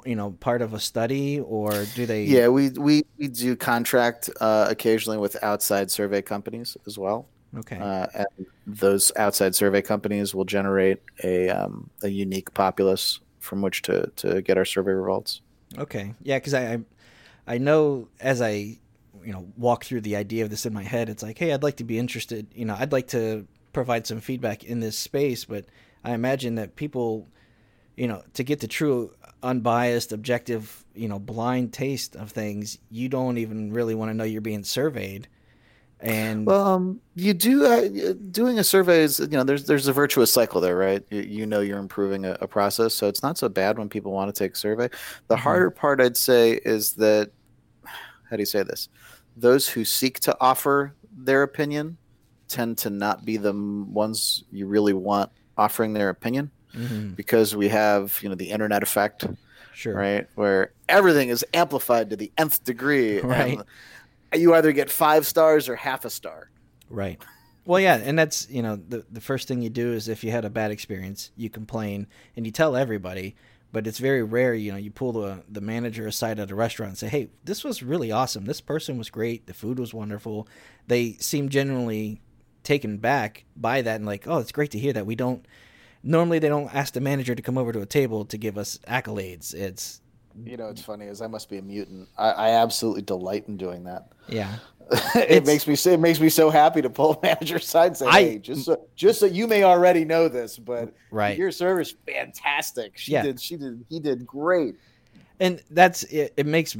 you 0.05 0.17
know 0.17 0.33
part 0.41 0.63
of 0.63 0.75
a 0.75 0.81
study 0.81 1.41
or 1.41 1.71
do 1.95 2.07
they 2.07 2.25
yeah 2.25 2.49
we 2.49 2.71
we, 2.71 3.03
we 3.19 3.29
do 3.29 3.57
contract 3.57 4.29
uh, 4.41 4.67
occasionally 4.69 5.19
with 5.19 5.43
outside 5.43 5.91
survey 5.91 6.21
companies 6.21 6.77
as 6.87 6.99
well 6.99 7.29
okay 7.57 7.79
uh, 7.79 8.07
and 8.15 8.47
those 8.67 9.11
outside 9.17 9.55
survey 9.55 9.81
companies 9.81 10.35
will 10.35 10.45
generate 10.45 11.01
a 11.25 11.49
um, 11.49 11.89
a 12.03 12.09
unique 12.09 12.53
populace 12.55 13.21
from 13.39 13.63
which 13.63 13.83
to 13.83 14.11
to 14.17 14.43
get 14.43 14.59
our 14.59 14.65
survey 14.65 14.93
results 14.93 15.41
okay 15.79 16.15
yeah 16.23 16.39
because 16.39 16.55
I, 16.55 16.75
I 16.75 16.79
i 17.47 17.59
know 17.59 18.09
as 18.21 18.41
i 18.41 18.77
you 19.23 19.33
know 19.33 19.47
walk 19.57 19.85
through 19.85 20.01
the 20.01 20.17
idea 20.17 20.45
of 20.45 20.51
this 20.51 20.67
in 20.67 20.73
my 20.73 20.83
head 20.83 21.09
it's 21.09 21.23
like 21.23 21.39
hey 21.39 21.53
i'd 21.53 21.63
like 21.63 21.77
to 21.77 21.85
be 21.85 21.99
interested 21.99 22.47
you 22.55 22.65
know 22.65 22.77
i'd 22.79 22.93
like 22.93 23.09
to 23.09 23.47
provide 23.73 24.07
some 24.07 24.21
feedback 24.21 24.65
in 24.65 24.81
this 24.81 24.99
space 24.99 25.45
but 25.45 25.65
i 26.05 26.13
imagine 26.13 26.55
that 26.57 26.77
people 26.77 27.29
you 27.97 28.09
know 28.09 28.23
to 28.35 28.43
get 28.43 28.61
the 28.61 28.69
true 28.69 29.13
unbiased, 29.43 30.13
objective, 30.13 30.85
you 30.95 31.09
know, 31.09 31.19
blind 31.19 31.73
taste 31.73 32.17
of 32.17 32.31
things, 32.31 32.79
you 32.91 33.09
don't 33.09 33.39
even 33.39 33.73
really 33.73 33.95
want 33.95 34.11
to 34.11 34.15
know 34.15 34.25
you're 34.25 34.41
being 34.41 34.65
surveyed. 34.65 35.29
And 36.03 36.47
well, 36.47 36.67
um, 36.67 37.01
you 37.15 37.35
do 37.35 37.67
uh, 37.67 38.15
doing 38.31 38.59
a 38.59 38.65
survey 38.65 39.03
is 39.03 39.21
you 39.21 39.29
know 39.29 39.45
there's 39.45 39.67
there's 39.67 39.87
a 39.87 39.93
virtuous 39.93 40.33
cycle 40.33 40.61
there, 40.61 40.77
right? 40.77 41.05
You, 41.11 41.21
you 41.21 41.47
know 41.47 41.61
you're 41.61 41.79
improving 41.79 42.25
a, 42.25 42.39
a, 42.41 42.49
process, 42.49 42.95
so 42.95 43.07
it's 43.07 43.23
not 43.23 43.37
so 43.37 43.51
bad 43.51 43.79
when 43.79 43.91
people 43.91 44.11
want 44.11 44.35
to 44.35 44.39
take 44.39 44.55
a 44.55 44.59
survey. 44.59 44.89
The 45.29 45.35
mm-hmm. 45.35 45.43
harder 45.43 45.71
part, 45.71 46.01
I'd 46.01 46.17
say, 46.17 46.53
is 46.65 46.95
that 46.95 47.31
how 48.31 48.37
do 48.37 48.41
you 48.41 48.47
say 48.47 48.63
this? 48.63 48.89
Those 49.37 49.69
who 49.69 49.85
seek 49.85 50.21
to 50.21 50.35
offer 50.41 50.95
their 51.15 51.43
opinion 51.43 51.99
tend 52.49 52.79
to 52.79 52.91
not 52.91 53.27
be 53.27 53.37
the 53.37 53.53
ones 53.53 54.45
you 54.51 54.67
really 54.67 54.95
want 54.95 55.31
offering 55.59 55.93
their 55.93 56.09
opinion 56.09 56.51
mm-hmm. 56.75 57.11
because 57.11 57.55
we 57.55 57.69
have 57.69 58.19
you 58.23 58.29
know 58.31 58.35
the 58.35 58.51
internet 58.51 58.83
effect, 58.83 59.27
sure, 59.75 59.95
right, 59.95 60.27
where 60.35 60.73
everything 60.89 61.29
is 61.29 61.45
amplified 61.53 62.09
to 62.09 62.17
the 62.17 62.33
nth 62.39 62.65
degree, 62.65 63.21
right. 63.21 63.61
You 64.35 64.55
either 64.55 64.73
get 64.73 64.91
five 64.91 65.27
stars 65.27 65.69
or 65.69 65.77
half 65.77 66.05
a 66.05 66.11
star, 66.11 66.51
right. 66.89 67.21
Well, 67.65 67.81
yeah, 67.81 67.97
and 67.97 68.19
that's 68.19 68.49
you 68.51 68.63
know 68.63 68.77
the 68.77 69.05
the 69.11 69.21
first 69.21 69.49
thing 69.49 69.63
you 69.63 69.71
do 69.71 69.93
is 69.93 70.09
if 70.09 70.25
you 70.25 70.31
had 70.31 70.45
a 70.45 70.51
bad 70.51 70.71
experience, 70.71 71.31
you 71.37 71.51
complain 71.51 72.07
and 72.37 72.47
you 72.47 72.53
tell 72.53 72.77
everybody. 72.77 73.37
But 73.73 73.87
it's 73.87 74.01
very 74.01 74.25
rare, 74.25 74.53
you 74.53 74.73
know, 74.73 74.79
you 74.79 74.91
pull 74.91 75.13
the 75.13 75.45
the 75.49 75.61
manager 75.61 76.07
aside 76.07 76.41
at 76.41 76.51
a 76.51 76.55
restaurant 76.55 76.91
and 76.91 76.99
say, 76.99 77.09
"Hey, 77.09 77.31
this 77.45 77.63
was 77.63 77.83
really 77.83 78.11
awesome. 78.11 78.45
This 78.47 78.61
person 78.61 78.99
was 78.99 79.11
great. 79.11 79.47
The 79.47 79.55
food 79.55 79.79
was 79.79 79.95
wonderful." 79.95 80.49
They 80.89 81.13
seem 81.21 81.49
genuinely 81.49 82.21
taken 82.65 82.99
back 82.99 83.45
by 83.57 83.83
that 83.83 83.97
and 83.97 84.07
like, 84.07 84.27
"Oh, 84.27 84.39
it's 84.39 84.53
great 84.53 84.73
to 84.73 84.79
hear 84.79 84.93
that." 84.95 85.07
We 85.07 85.15
don't 85.15 85.47
normally 86.03 86.39
they 86.39 86.49
don't 86.49 86.75
ask 86.75 86.95
the 86.95 87.01
manager 87.01 87.35
to 87.35 87.43
come 87.43 87.59
over 87.59 87.73
to 87.73 87.81
a 87.81 87.87
table 87.87 88.25
to 88.25 88.39
give 88.39 88.59
us 88.59 88.79
accolades. 88.89 89.55
It's 89.55 90.00
you 90.45 90.57
know, 90.57 90.69
it's 90.69 90.83
funny 90.83 91.07
is 91.07 91.21
I 91.21 91.27
must 91.27 91.49
be 91.49 91.59
a 91.59 91.63
mutant. 91.63 92.09
I, 92.17 92.31
I 92.31 92.49
absolutely 92.51 93.03
delight 93.03 93.49
in 93.49 93.57
doing 93.57 93.85
that. 93.85 94.13
Yeah, 94.29 94.57
it 95.15 95.47
makes 95.47 95.67
me 95.67 95.75
it 95.93 96.01
makes 96.01 96.21
me 96.21 96.29
so 96.29 96.51
happy 96.51 96.83
to 96.83 96.91
pull 96.91 97.19
manager 97.23 97.57
aside 97.57 97.87
and 97.89 97.97
say, 97.97 98.07
I, 98.07 98.23
"Hey, 98.23 98.39
just 98.39 98.65
so 98.65 98.87
just 98.97 99.21
so 99.21 99.27
you 99.27 99.47
may 99.47 99.65
already 99.65 100.05
know 100.05 100.29
this, 100.29 100.59
but 100.59 100.95
right, 101.11 101.37
your 101.37 101.51
service 101.51 101.95
fantastic. 102.07 102.97
She 102.97 103.13
yeah. 103.13 103.23
did, 103.23 103.41
she 103.41 103.57
did, 103.57 103.85
he 103.89 104.01
did 104.01 104.27
great." 104.27 104.77
And 105.39 105.63
that's 105.71 106.03
it. 106.05 106.35
It 106.37 106.47
makes 106.47 106.77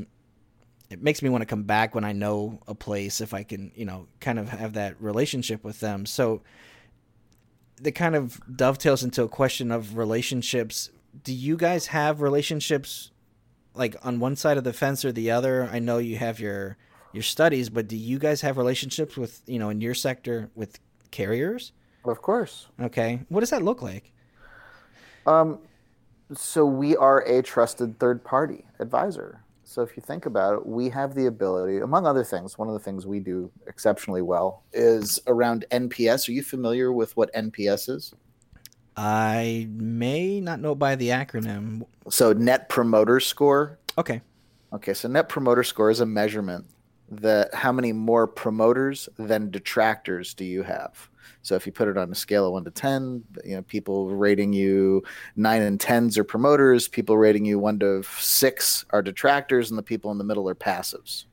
it 0.91 1.01
makes 1.01 1.23
me 1.23 1.29
want 1.29 1.43
to 1.43 1.47
come 1.47 1.63
back 1.63 1.95
when 1.95 2.05
I 2.05 2.13
know 2.13 2.61
a 2.67 2.75
place 2.75 3.21
if 3.21 3.33
I 3.33 3.45
can, 3.45 3.71
you 3.77 3.85
know, 3.85 4.09
kind 4.21 4.39
of 4.39 4.49
have 4.49 4.73
that 4.73 5.01
relationship 5.01 5.63
with 5.63 5.79
them. 5.79 6.05
So 6.05 6.43
that 7.81 7.93
kind 7.93 8.17
of 8.17 8.41
dovetails 8.57 9.05
into 9.05 9.23
a 9.23 9.29
question 9.29 9.71
of 9.71 9.97
relationships. 9.97 10.91
Do 11.23 11.33
you 11.33 11.57
guys 11.57 11.87
have 11.87 12.21
relationships 12.21 13.13
like 13.75 13.97
on 14.03 14.21
one 14.21 14.37
side 14.37 14.57
of 14.57 14.65
the 14.65 14.73
fence 14.73 15.05
or 15.05 15.13
the 15.13 15.31
other? 15.31 15.69
I 15.73 15.79
know 15.79 15.99
you 15.99 16.17
have 16.17 16.41
your 16.41 16.77
your 17.13 17.23
studies, 17.23 17.69
but 17.69 17.89
do 17.89 17.97
you 17.97 18.19
guys 18.19 18.41
have 18.43 18.57
relationships 18.57 19.17
with, 19.17 19.43
you 19.47 19.59
know, 19.59 19.71
in 19.71 19.81
your 19.81 19.95
sector 19.95 20.51
with 20.55 20.79
carriers? 21.11 21.73
Of 22.05 22.23
course. 22.23 22.69
Okay. 22.81 23.21
What 23.29 23.41
does 23.41 23.51
that 23.51 23.63
look 23.63 23.83
like? 23.83 24.13
Um, 25.27 25.59
so 26.33 26.65
we 26.65 26.97
are 26.97 27.21
a 27.21 27.43
trusted 27.43 27.99
third 27.99 28.25
party 28.25 28.65
advisor. 28.79 29.43
So 29.65 29.83
if 29.83 29.97
you 29.97 30.03
think 30.03 30.27
about 30.27 30.55
it, 30.55 30.67
we 30.67 30.89
have 30.89 31.15
the 31.15 31.27
ability, 31.27 31.79
among 31.79 32.07
other 32.07 32.25
things, 32.25 32.59
one 32.59 32.67
of 32.69 32.75
the 32.75 32.81
things 32.81 33.07
we 33.07 33.21
do 33.21 33.51
exceptionally 33.69 34.23
well 34.23 34.65
is 34.73 35.21
around 35.29 35.65
NPS. 35.71 36.29
Are 36.29 36.33
you 36.33 36.43
familiar 36.43 36.93
with 36.93 37.17
what 37.17 37.33
NPS 37.35 37.89
is? 37.89 38.15
I 39.03 39.67
may 39.71 40.43
not 40.43 40.61
know 40.61 40.75
by 40.75 40.95
the 40.95 41.09
acronym. 41.09 41.87
So 42.11 42.35
Net 42.35 42.69
Promoter 42.69 43.19
Score. 43.19 43.79
Okay. 43.97 44.21
Okay, 44.75 44.93
so 44.93 45.09
Net 45.09 45.31
Promoter 45.31 45.63
Score 45.63 45.91
is 45.91 46.01
a 46.01 46.07
measurement 46.07 46.67
that 47.09 47.55
how 47.55 47.73
many 47.73 47.95
more 47.95 48.27
promoters 48.27 49.09
than 49.17 49.51
detractors 49.51 50.35
do 50.35 50.45
you 50.45 50.63
have? 50.63 51.09
So 51.41 51.55
if 51.55 51.65
you 51.65 51.73
put 51.73 51.89
it 51.89 51.97
on 51.97 52.13
a 52.13 52.15
scale 52.15 52.47
of 52.47 52.53
one 52.53 52.65
to 52.65 52.71
ten, 52.71 53.25
you 53.43 53.57
know, 53.57 53.63
people 53.63 54.11
rating 54.11 54.53
you 54.53 55.03
nine 55.35 55.63
and 55.63 55.81
tens 55.81 56.19
are 56.19 56.25
promoters, 56.25 56.87
people 56.87 57.17
rating 57.17 57.47
you 57.47 57.59
one 57.59 57.79
to 57.79 58.03
six 58.19 58.85
are 58.91 59.01
detractors, 59.01 59.71
and 59.71 59.79
the 59.79 59.83
people 59.83 60.11
in 60.11 60.19
the 60.19 60.25
middle 60.25 60.47
are 60.47 60.55
passives. 60.55 61.25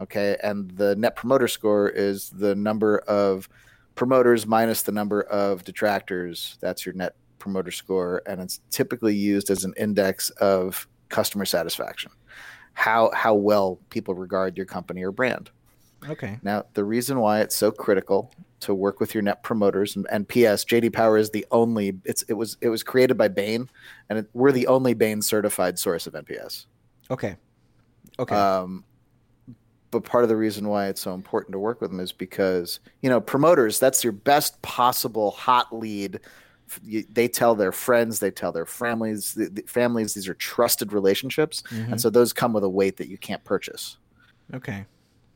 Okay, 0.00 0.36
and 0.42 0.72
the 0.72 0.96
net 0.96 1.14
promoter 1.14 1.46
score 1.46 1.88
is 1.88 2.30
the 2.30 2.56
number 2.56 2.98
of 2.98 3.48
promoters 3.96 4.46
minus 4.46 4.82
the 4.82 4.92
number 4.92 5.22
of 5.22 5.64
detractors. 5.64 6.56
That's 6.60 6.86
your 6.86 6.94
net 6.94 7.16
promoter 7.38 7.70
score, 7.72 8.22
and 8.26 8.40
it's 8.40 8.60
typically 8.70 9.14
used 9.14 9.50
as 9.50 9.64
an 9.64 9.74
index 9.76 10.30
of 10.30 10.86
customer 11.08 11.44
satisfaction. 11.44 12.12
How 12.74 13.10
how 13.12 13.34
well 13.34 13.80
people 13.90 14.14
regard 14.14 14.56
your 14.56 14.66
company 14.66 15.02
or 15.02 15.10
brand. 15.10 15.50
Okay. 16.08 16.38
Now, 16.42 16.64
the 16.74 16.84
reason 16.84 17.18
why 17.18 17.40
it's 17.40 17.56
so 17.56 17.72
critical 17.72 18.32
to 18.60 18.74
work 18.74 19.00
with 19.00 19.14
your 19.14 19.22
net 19.22 19.42
promoters 19.42 19.96
and, 19.96 20.06
and 20.10 20.28
PS 20.28 20.64
JD 20.64 20.92
Power 20.92 21.16
is 21.16 21.30
the 21.30 21.46
only 21.50 21.98
it's 22.04 22.22
it 22.22 22.34
was 22.34 22.56
it 22.60 22.68
was 22.68 22.82
created 22.82 23.16
by 23.16 23.28
Bain, 23.28 23.68
and 24.08 24.20
it, 24.20 24.26
we're 24.34 24.52
the 24.52 24.66
only 24.66 24.94
Bain 24.94 25.22
certified 25.22 25.78
source 25.78 26.06
of 26.06 26.12
NPS. 26.12 26.66
Okay. 27.10 27.36
Okay. 28.18 28.34
Um, 28.34 28.84
but 29.96 30.04
part 30.04 30.24
of 30.24 30.28
the 30.28 30.36
reason 30.36 30.68
why 30.68 30.88
it's 30.88 31.00
so 31.00 31.14
important 31.14 31.52
to 31.52 31.58
work 31.58 31.80
with 31.80 31.90
them 31.90 32.00
is 32.00 32.12
because 32.12 32.80
you 33.00 33.08
know 33.08 33.18
promoters 33.18 33.78
that's 33.78 34.04
your 34.04 34.12
best 34.12 34.60
possible 34.60 35.30
hot 35.30 35.74
lead. 35.74 36.20
They 36.84 37.28
tell 37.28 37.54
their 37.54 37.72
friends 37.72 38.18
they 38.18 38.30
tell 38.30 38.52
their 38.52 38.66
families 38.66 39.32
the, 39.32 39.48
the 39.48 39.62
families 39.62 40.12
these 40.12 40.28
are 40.28 40.34
trusted 40.34 40.92
relationships. 40.92 41.62
Mm-hmm. 41.70 41.92
and 41.92 42.00
so 42.00 42.10
those 42.10 42.34
come 42.34 42.52
with 42.52 42.64
a 42.64 42.68
weight 42.68 42.98
that 42.98 43.08
you 43.08 43.16
can't 43.16 43.42
purchase. 43.42 43.96
Okay. 44.52 44.84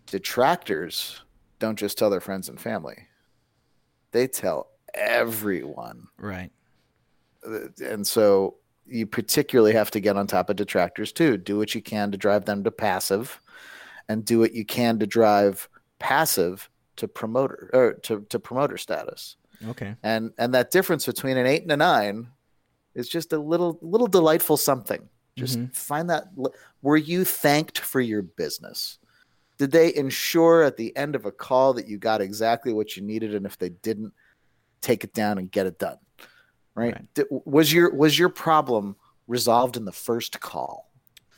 Detractors 0.07 1.23
don't 1.59 1.79
just 1.79 1.97
tell 1.97 2.11
their 2.11 2.21
friends 2.21 2.51
and 2.51 2.61
family. 2.61 3.07
They 4.13 4.27
tell 4.27 4.69
everyone. 4.93 6.09
Right. 6.19 6.51
Uh, 7.47 7.69
and 7.83 8.07
so 8.07 8.57
you 8.87 9.07
particularly 9.07 9.73
have 9.73 9.91
to 9.93 10.01
get 10.01 10.19
on 10.19 10.27
top 10.27 10.51
of 10.51 10.57
detractors 10.57 11.13
too. 11.13 11.39
Do 11.39 11.57
what 11.57 11.75
you 11.75 11.81
can 11.81 12.13
to 12.13 12.19
drive 12.19 12.45
them 12.45 12.63
to 12.65 12.71
passive 12.71 13.41
and 14.11 14.25
do 14.25 14.41
what 14.41 14.53
you 14.53 14.65
can 14.65 14.99
to 14.99 15.07
drive 15.07 15.69
passive 16.01 16.69
to 16.97 17.07
promoter 17.07 17.71
or 17.73 17.93
to, 17.93 18.27
to 18.29 18.41
promoter 18.41 18.77
status. 18.77 19.37
Okay. 19.69 19.95
And 20.03 20.33
and 20.37 20.53
that 20.55 20.73
difference 20.73 21.07
between 21.07 21.37
an 21.37 21.47
eight 21.47 21.63
and 21.63 21.71
a 21.71 21.77
nine 21.77 22.27
is 22.95 23.09
just 23.09 23.33
a 23.33 23.39
little 23.39 23.79
little 23.81 24.09
delightful 24.09 24.57
something. 24.57 25.09
Just 25.37 25.59
mm-hmm. 25.59 25.71
find 25.73 26.11
that 26.11 26.25
were 26.83 26.97
you 26.97 27.25
thanked 27.25 27.79
for 27.79 28.01
your 28.01 28.23
business? 28.23 28.99
Did 29.59 29.71
they 29.71 29.95
ensure 29.95 30.65
at 30.65 30.77
the 30.77 30.95
end 30.97 31.15
of 31.15 31.25
a 31.25 31.31
call 31.31 31.75
that 31.75 31.87
you 31.87 31.97
got 31.97 32.21
exactly 32.21 32.73
what 32.73 32.97
you 32.97 33.05
needed 33.05 33.35
and 33.35 33.47
if 33.47 33.59
they 33.59 33.69
didn't 33.69 34.13
take 34.81 35.05
it 35.05 35.15
down 35.15 35.39
and 35.39 35.53
get 35.53 35.67
it 35.67 35.79
done? 35.79 35.99
Right, 36.75 36.95
right. 36.95 37.15
Did, 37.15 37.27
was 37.31 37.73
your 37.73 37.95
was 37.95 38.19
your 38.19 38.29
problem 38.29 38.97
resolved 39.29 39.77
in 39.77 39.85
the 39.85 39.93
first 39.93 40.41
call 40.41 40.90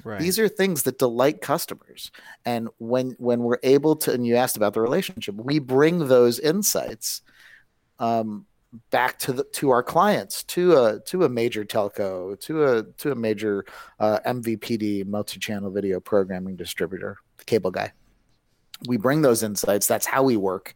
Right. 0.04 0.20
These 0.20 0.38
are 0.38 0.48
things 0.48 0.82
that 0.84 0.98
delight 0.98 1.40
customers. 1.40 2.10
And 2.44 2.68
when 2.78 3.14
when 3.18 3.40
we're 3.40 3.60
able 3.62 3.96
to, 3.96 4.12
and 4.12 4.26
you 4.26 4.36
asked 4.36 4.56
about 4.56 4.74
the 4.74 4.80
relationship, 4.80 5.34
we 5.36 5.58
bring 5.58 6.08
those 6.08 6.38
insights 6.38 7.22
um, 7.98 8.46
back 8.90 9.18
to 9.20 9.32
the 9.32 9.44
to 9.44 9.70
our 9.70 9.82
clients, 9.82 10.42
to 10.44 10.76
a 10.76 11.00
to 11.06 11.24
a 11.24 11.28
major 11.28 11.64
telco, 11.64 12.38
to 12.40 12.64
a 12.64 12.82
to 12.82 13.12
a 13.12 13.14
major 13.14 13.64
uh, 14.00 14.18
MVPD 14.26 15.06
multi-channel 15.06 15.70
video 15.70 16.00
programming 16.00 16.56
distributor, 16.56 17.18
the 17.38 17.44
cable 17.44 17.70
guy 17.70 17.92
we 18.86 18.96
bring 18.96 19.22
those 19.22 19.42
insights. 19.42 19.86
That's 19.86 20.06
how 20.06 20.22
we 20.22 20.36
work 20.36 20.74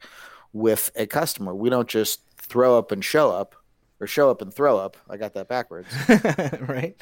with 0.53 0.91
a 0.97 1.07
customer. 1.07 1.55
We 1.55 1.71
don't 1.71 1.89
just 1.89 2.21
throw 2.37 2.79
up 2.79 2.93
and 2.93 3.05
show 3.05 3.31
up 3.31 3.55
or 4.01 4.07
show 4.07 4.31
up 4.31 4.43
and 4.43 4.53
throw 4.53 4.79
up. 4.79 4.97
I 5.09 5.17
got 5.17 5.35
that 5.35 5.49
backwards. 5.49 5.89
right. 6.61 6.97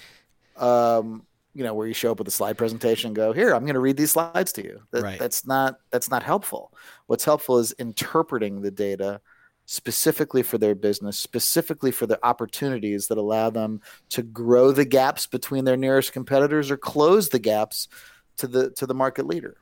Um, 0.56 1.24
you 1.54 1.64
know, 1.64 1.74
where 1.74 1.86
you 1.86 1.94
show 1.94 2.12
up 2.12 2.18
with 2.18 2.28
a 2.28 2.32
slide 2.32 2.58
presentation 2.58 3.08
and 3.08 3.16
go, 3.16 3.32
here, 3.32 3.54
I'm 3.54 3.62
going 3.62 3.74
to 3.74 3.80
read 3.80 3.96
these 3.96 4.12
slides 4.12 4.52
to 4.52 4.64
you. 4.64 4.82
That, 4.90 5.02
right. 5.02 5.18
That's 5.18 5.46
not, 5.46 5.78
that's 5.90 6.10
not 6.10 6.22
helpful. 6.22 6.72
What's 7.06 7.24
helpful 7.24 7.58
is 7.58 7.72
interpreting 7.72 8.62
the 8.62 8.70
data 8.70 9.20
specifically 9.66 10.42
for 10.42 10.58
their 10.58 10.74
business, 10.74 11.16
specifically 11.16 11.90
for 11.90 12.06
the 12.06 12.18
opportunities 12.24 13.08
that 13.08 13.16
allow 13.16 13.50
them 13.50 13.80
to 14.10 14.22
grow 14.22 14.72
the 14.72 14.84
gaps 14.84 15.26
between 15.26 15.64
their 15.64 15.76
nearest 15.76 16.12
competitors 16.12 16.70
or 16.70 16.76
close 16.76 17.30
the 17.30 17.38
gaps 17.38 17.88
to 18.36 18.46
the, 18.46 18.70
to 18.70 18.86
the 18.86 18.94
market 18.94 19.26
leader. 19.26 19.56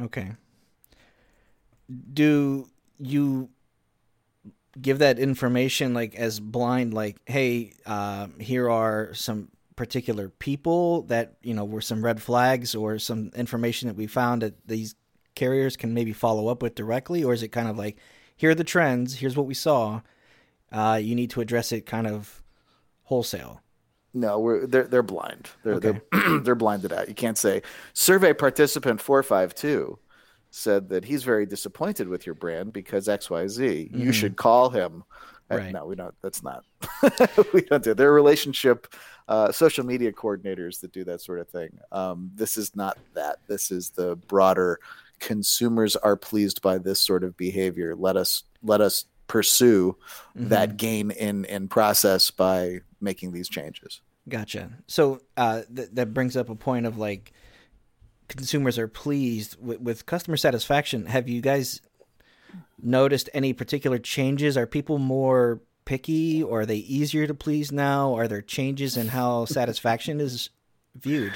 Okay 0.00 0.32
do 2.12 2.68
you 2.98 3.48
give 4.80 4.98
that 4.98 5.18
information 5.18 5.94
like 5.94 6.14
as 6.14 6.40
blind 6.40 6.92
like 6.94 7.16
hey 7.26 7.72
uh, 7.86 8.26
here 8.40 8.68
are 8.68 9.12
some 9.14 9.48
particular 9.76 10.28
people 10.28 11.02
that 11.02 11.34
you 11.42 11.54
know 11.54 11.64
were 11.64 11.80
some 11.80 12.04
red 12.04 12.22
flags 12.22 12.74
or 12.74 12.98
some 12.98 13.30
information 13.34 13.88
that 13.88 13.96
we 13.96 14.06
found 14.06 14.42
that 14.42 14.54
these 14.66 14.94
carriers 15.34 15.76
can 15.76 15.92
maybe 15.94 16.12
follow 16.12 16.48
up 16.48 16.62
with 16.62 16.74
directly 16.74 17.24
or 17.24 17.32
is 17.32 17.42
it 17.42 17.48
kind 17.48 17.68
of 17.68 17.76
like 17.76 17.98
here 18.36 18.50
are 18.50 18.54
the 18.54 18.62
trends 18.62 19.16
here's 19.16 19.36
what 19.36 19.46
we 19.46 19.54
saw 19.54 20.00
uh, 20.70 20.98
you 21.02 21.14
need 21.14 21.30
to 21.30 21.40
address 21.40 21.72
it 21.72 21.86
kind 21.86 22.06
of 22.06 22.42
wholesale 23.02 23.60
no, 24.16 24.38
we're 24.38 24.66
they're 24.66 24.84
they're 24.84 25.02
blind. 25.02 25.50
They're 25.64 25.74
okay. 25.74 26.00
they're 26.12 26.38
they're 26.44 26.54
blinded 26.54 26.92
out. 26.92 27.08
You 27.08 27.14
can't 27.14 27.36
say 27.36 27.62
survey 27.92 28.32
participant 28.32 29.00
four 29.00 29.22
five 29.24 29.54
two 29.54 29.98
said 30.50 30.88
that 30.88 31.04
he's 31.04 31.24
very 31.24 31.44
disappointed 31.44 32.06
with 32.06 32.24
your 32.24 32.36
brand 32.36 32.72
because 32.72 33.08
XYZ. 33.08 33.90
Mm-hmm. 33.90 34.00
You 34.00 34.12
should 34.12 34.36
call 34.36 34.70
him. 34.70 35.02
Right. 35.50 35.72
No, 35.72 35.84
we 35.84 35.96
don't. 35.96 36.14
That's 36.22 36.42
not. 36.42 36.64
we 37.52 37.62
don't 37.62 37.82
do. 37.82 37.92
They're 37.92 38.12
relationship, 38.12 38.94
uh, 39.28 39.50
social 39.52 39.84
media 39.84 40.12
coordinators 40.12 40.80
that 40.80 40.92
do 40.92 41.04
that 41.04 41.20
sort 41.20 41.40
of 41.40 41.48
thing. 41.48 41.78
Um, 41.92 42.30
this 42.34 42.56
is 42.56 42.76
not 42.76 42.98
that. 43.14 43.38
This 43.46 43.70
is 43.70 43.90
the 43.90 44.16
broader. 44.16 44.80
Consumers 45.20 45.96
are 45.96 46.16
pleased 46.16 46.60
by 46.60 46.78
this 46.78 47.00
sort 47.00 47.24
of 47.24 47.36
behavior. 47.36 47.94
Let 47.96 48.16
us 48.16 48.44
let 48.62 48.80
us 48.80 49.06
pursue 49.26 49.96
mm-hmm. 50.36 50.48
that 50.48 50.76
gain 50.76 51.10
in 51.10 51.44
in 51.46 51.68
process 51.68 52.30
by 52.30 52.80
making 53.00 53.32
these 53.32 53.48
changes. 53.48 54.00
Gotcha. 54.28 54.70
So 54.86 55.20
uh, 55.36 55.62
th- 55.74 55.90
that 55.92 56.14
brings 56.14 56.36
up 56.36 56.48
a 56.48 56.54
point 56.54 56.86
of 56.86 56.98
like 56.98 57.32
consumers 58.28 58.78
are 58.78 58.88
pleased 58.88 59.56
with, 59.60 59.80
with 59.80 60.06
customer 60.06 60.36
satisfaction. 60.36 61.06
Have 61.06 61.28
you 61.28 61.40
guys 61.40 61.80
noticed 62.82 63.28
any 63.34 63.52
particular 63.52 63.98
changes? 63.98 64.56
Are 64.56 64.66
people 64.66 64.98
more 64.98 65.60
picky 65.84 66.42
or 66.42 66.60
are 66.60 66.66
they 66.66 66.76
easier 66.76 67.26
to 67.26 67.34
please 67.34 67.72
now? 67.72 68.14
Are 68.14 68.28
there 68.28 68.42
changes 68.42 68.96
in 68.96 69.08
how 69.08 69.44
satisfaction 69.44 70.20
is 70.20 70.50
viewed? 70.96 71.32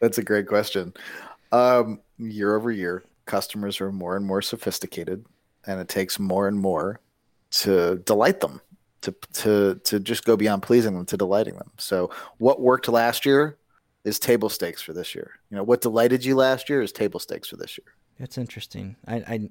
That's 0.00 0.18
a 0.18 0.22
great 0.22 0.46
question. 0.46 0.94
Um, 1.52 2.00
year 2.18 2.56
over 2.56 2.70
year, 2.70 3.02
customers 3.26 3.80
are 3.80 3.92
more 3.92 4.16
and 4.16 4.26
more 4.26 4.42
sophisticated, 4.42 5.24
and 5.66 5.80
it 5.80 5.88
takes 5.88 6.18
more 6.18 6.48
and 6.48 6.58
more 6.58 7.00
to 7.50 7.96
delight 7.98 8.40
them, 8.40 8.60
to 9.02 9.14
to 9.34 9.80
to 9.84 10.00
just 10.00 10.24
go 10.24 10.36
beyond 10.36 10.62
pleasing 10.62 10.94
them 10.94 11.06
to 11.06 11.16
delighting 11.16 11.54
them. 11.54 11.70
So, 11.78 12.10
what 12.38 12.60
worked 12.60 12.88
last 12.88 13.26
year 13.26 13.58
is 14.04 14.18
table 14.18 14.48
stakes 14.48 14.80
for 14.80 14.92
this 14.92 15.14
year. 15.14 15.32
You 15.50 15.56
know, 15.56 15.62
what 15.62 15.80
delighted 15.80 16.24
you 16.24 16.36
last 16.36 16.68
year 16.68 16.80
is 16.80 16.92
table 16.92 17.20
stakes 17.20 17.48
for 17.48 17.56
this 17.56 17.76
year. 17.76 17.92
That's 18.18 18.38
interesting. 18.38 18.96
I 19.06 19.16
I, 19.16 19.50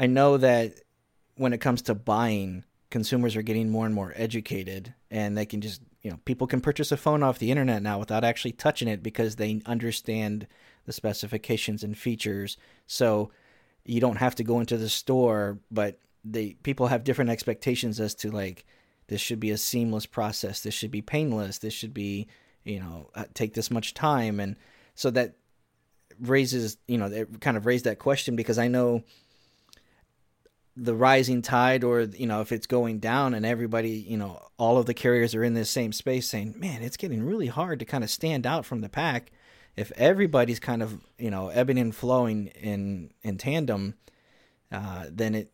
I 0.00 0.06
know 0.06 0.38
that 0.38 0.80
when 1.36 1.52
it 1.52 1.58
comes 1.58 1.82
to 1.82 1.94
buying, 1.94 2.64
consumers 2.90 3.36
are 3.36 3.42
getting 3.42 3.70
more 3.70 3.86
and 3.86 3.94
more 3.94 4.12
educated, 4.16 4.94
and 5.10 5.36
they 5.36 5.46
can 5.46 5.60
just 5.60 5.82
you 6.02 6.10
know 6.10 6.18
people 6.24 6.46
can 6.46 6.60
purchase 6.60 6.92
a 6.92 6.96
phone 6.96 7.22
off 7.22 7.38
the 7.38 7.50
internet 7.50 7.82
now 7.82 7.98
without 7.98 8.24
actually 8.24 8.52
touching 8.52 8.88
it 8.88 9.02
because 9.02 9.36
they 9.36 9.60
understand 9.66 10.46
the 10.86 10.92
specifications 10.92 11.82
and 11.84 11.98
features. 11.98 12.56
So 12.86 13.30
you 13.84 14.00
don't 14.00 14.16
have 14.16 14.34
to 14.36 14.44
go 14.44 14.60
into 14.60 14.76
the 14.76 14.88
store, 14.88 15.58
but 15.70 15.98
they 16.24 16.54
people 16.62 16.86
have 16.86 17.04
different 17.04 17.30
expectations 17.30 18.00
as 18.00 18.14
to 18.16 18.30
like 18.30 18.64
this 19.08 19.20
should 19.20 19.40
be 19.40 19.50
a 19.50 19.58
seamless 19.58 20.06
process. 20.06 20.60
This 20.60 20.74
should 20.74 20.90
be 20.90 21.02
painless. 21.02 21.58
This 21.58 21.74
should 21.74 21.94
be 21.94 22.28
you 22.64 22.80
know 22.80 23.10
uh, 23.14 23.24
take 23.34 23.54
this 23.54 23.70
much 23.70 23.94
time, 23.94 24.40
and 24.40 24.56
so 24.94 25.10
that 25.10 25.36
raises 26.20 26.76
you 26.86 26.98
know 26.98 27.06
it 27.06 27.40
kind 27.40 27.56
of 27.56 27.66
raised 27.66 27.84
that 27.84 27.98
question 27.98 28.36
because 28.36 28.58
I 28.58 28.68
know 28.68 29.02
the 30.80 30.94
rising 30.94 31.42
tide 31.42 31.82
or 31.82 32.02
you 32.02 32.26
know 32.26 32.40
if 32.40 32.52
it's 32.52 32.66
going 32.66 33.00
down 33.00 33.34
and 33.34 33.44
everybody 33.44 33.90
you 33.90 34.16
know 34.16 34.40
all 34.58 34.78
of 34.78 34.86
the 34.86 34.94
carriers 34.94 35.34
are 35.34 35.42
in 35.42 35.54
this 35.54 35.68
same 35.68 35.92
space 35.92 36.28
saying 36.28 36.54
man 36.56 36.82
it's 36.82 36.96
getting 36.96 37.22
really 37.22 37.48
hard 37.48 37.80
to 37.80 37.84
kind 37.84 38.04
of 38.04 38.10
stand 38.10 38.46
out 38.46 38.64
from 38.64 38.80
the 38.80 38.88
pack. 38.88 39.32
If 39.76 39.92
everybody's 39.92 40.58
kind 40.58 40.82
of 40.82 41.00
you 41.18 41.30
know 41.30 41.48
ebbing 41.48 41.78
and 41.78 41.94
flowing 41.94 42.48
in 42.48 43.10
in 43.22 43.38
tandem 43.38 43.94
uh, 44.70 45.06
then 45.10 45.34
it 45.34 45.52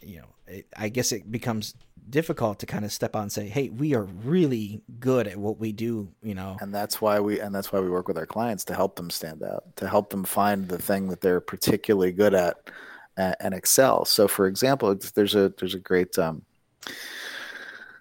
you 0.00 0.18
know 0.18 0.28
it, 0.46 0.66
i 0.76 0.88
guess 0.88 1.12
it 1.12 1.30
becomes 1.30 1.74
difficult 2.10 2.58
to 2.58 2.66
kind 2.66 2.84
of 2.84 2.92
step 2.92 3.16
out 3.16 3.22
and 3.22 3.32
say 3.32 3.48
hey 3.48 3.70
we 3.70 3.94
are 3.94 4.04
really 4.04 4.82
good 5.00 5.26
at 5.26 5.38
what 5.38 5.58
we 5.58 5.72
do 5.72 6.08
you 6.22 6.34
know? 6.34 6.56
And 6.60 6.74
that's 6.74 7.00
why 7.00 7.20
we 7.20 7.40
and 7.40 7.54
that's 7.54 7.72
why 7.72 7.80
we 7.80 7.88
work 7.88 8.08
with 8.08 8.18
our 8.18 8.26
clients 8.26 8.64
to 8.66 8.74
help 8.74 8.96
them 8.96 9.10
stand 9.10 9.42
out 9.42 9.64
to 9.76 9.88
help 9.88 10.10
them 10.10 10.24
find 10.24 10.68
the 10.68 10.78
thing 10.78 11.08
that 11.08 11.20
they're 11.20 11.40
particularly 11.40 12.12
good 12.12 12.34
at 12.34 12.56
and 13.16 13.54
excel. 13.54 14.04
So, 14.04 14.28
for 14.28 14.46
example, 14.46 14.94
there's 15.14 15.34
a 15.34 15.52
there's 15.58 15.74
a 15.74 15.78
great 15.78 16.18
um, 16.18 16.42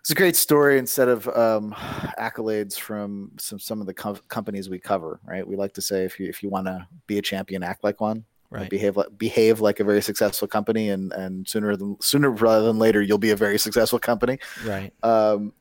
it's 0.03 0.11
a 0.11 0.15
great 0.15 0.35
story 0.35 0.77
instead 0.77 1.07
of 1.07 1.27
um, 1.29 1.73
accolades 2.19 2.77
from 2.77 3.31
some 3.37 3.57
some 3.57 3.79
of 3.79 3.87
the 3.87 3.93
com- 3.93 4.19
companies 4.27 4.69
we 4.69 4.77
cover. 4.77 5.19
Right? 5.25 5.47
We 5.47 5.55
like 5.55 5.73
to 5.75 5.81
say 5.81 6.03
if 6.03 6.19
you 6.19 6.27
if 6.27 6.43
you 6.43 6.49
want 6.49 6.67
to 6.67 6.85
be 7.07 7.17
a 7.17 7.21
champion, 7.21 7.63
act 7.63 7.83
like 7.83 8.01
one. 8.01 8.25
Right. 8.49 8.69
Behave 8.69 8.97
like 8.97 9.17
behave 9.17 9.61
like 9.61 9.79
a 9.79 9.83
very 9.83 10.01
successful 10.01 10.47
company, 10.47 10.89
and 10.89 11.11
and 11.13 11.47
sooner 11.47 11.75
than 11.75 11.97
sooner 12.01 12.29
rather 12.29 12.65
than 12.65 12.77
later, 12.77 13.01
you'll 13.01 13.17
be 13.17 13.31
a 13.31 13.35
very 13.35 13.57
successful 13.57 13.97
company. 13.97 14.39
Right. 14.65 14.93
Um, 15.01 15.53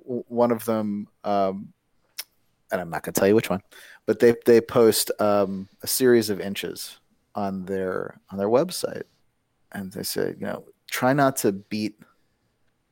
one 0.00 0.52
of 0.52 0.64
them, 0.64 1.08
um, 1.24 1.72
and 2.70 2.80
I'm 2.80 2.90
not 2.90 3.02
going 3.02 3.14
to 3.14 3.18
tell 3.18 3.28
you 3.28 3.34
which 3.34 3.50
one, 3.50 3.62
but 4.06 4.20
they 4.20 4.36
they 4.46 4.60
post 4.60 5.10
um, 5.18 5.68
a 5.82 5.88
series 5.88 6.30
of 6.30 6.40
inches 6.40 6.99
on 7.34 7.64
their 7.64 8.20
on 8.30 8.38
their 8.38 8.48
website, 8.48 9.04
and 9.72 9.92
they 9.92 10.02
say, 10.02 10.34
you 10.38 10.46
know, 10.46 10.64
try 10.90 11.12
not 11.12 11.36
to 11.38 11.52
beat 11.52 11.98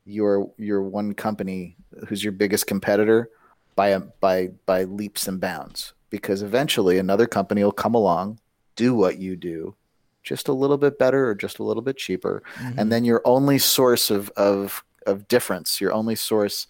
your 0.05 0.51
your 0.57 0.81
one 0.81 1.13
company 1.13 1.75
who's 2.07 2.23
your 2.23 2.33
biggest 2.33 2.67
competitor 2.67 3.29
by 3.75 3.89
a, 3.89 3.99
by 3.99 4.47
by 4.65 4.83
leaps 4.83 5.27
and 5.27 5.39
bounds 5.39 5.93
because 6.09 6.41
eventually 6.41 6.97
another 6.97 7.27
company 7.27 7.63
will 7.63 7.71
come 7.71 7.93
along, 7.93 8.39
do 8.75 8.95
what 8.95 9.19
you 9.19 9.35
do, 9.35 9.75
just 10.23 10.47
a 10.47 10.53
little 10.53 10.77
bit 10.77 10.97
better 10.97 11.29
or 11.29 11.35
just 11.35 11.59
a 11.59 11.63
little 11.63 11.83
bit 11.83 11.97
cheaper, 11.97 12.43
mm-hmm. 12.55 12.79
and 12.79 12.91
then 12.91 13.05
your 13.05 13.21
only 13.25 13.57
source 13.57 14.09
of 14.09 14.29
of 14.31 14.83
of 15.05 15.27
difference, 15.27 15.79
your 15.79 15.93
only 15.93 16.15
source 16.15 16.67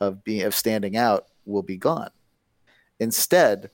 of 0.00 0.24
being 0.24 0.42
of 0.42 0.54
standing 0.54 0.96
out 0.96 1.26
will 1.44 1.62
be 1.62 1.76
gone. 1.76 2.10
Instead, 3.00 3.70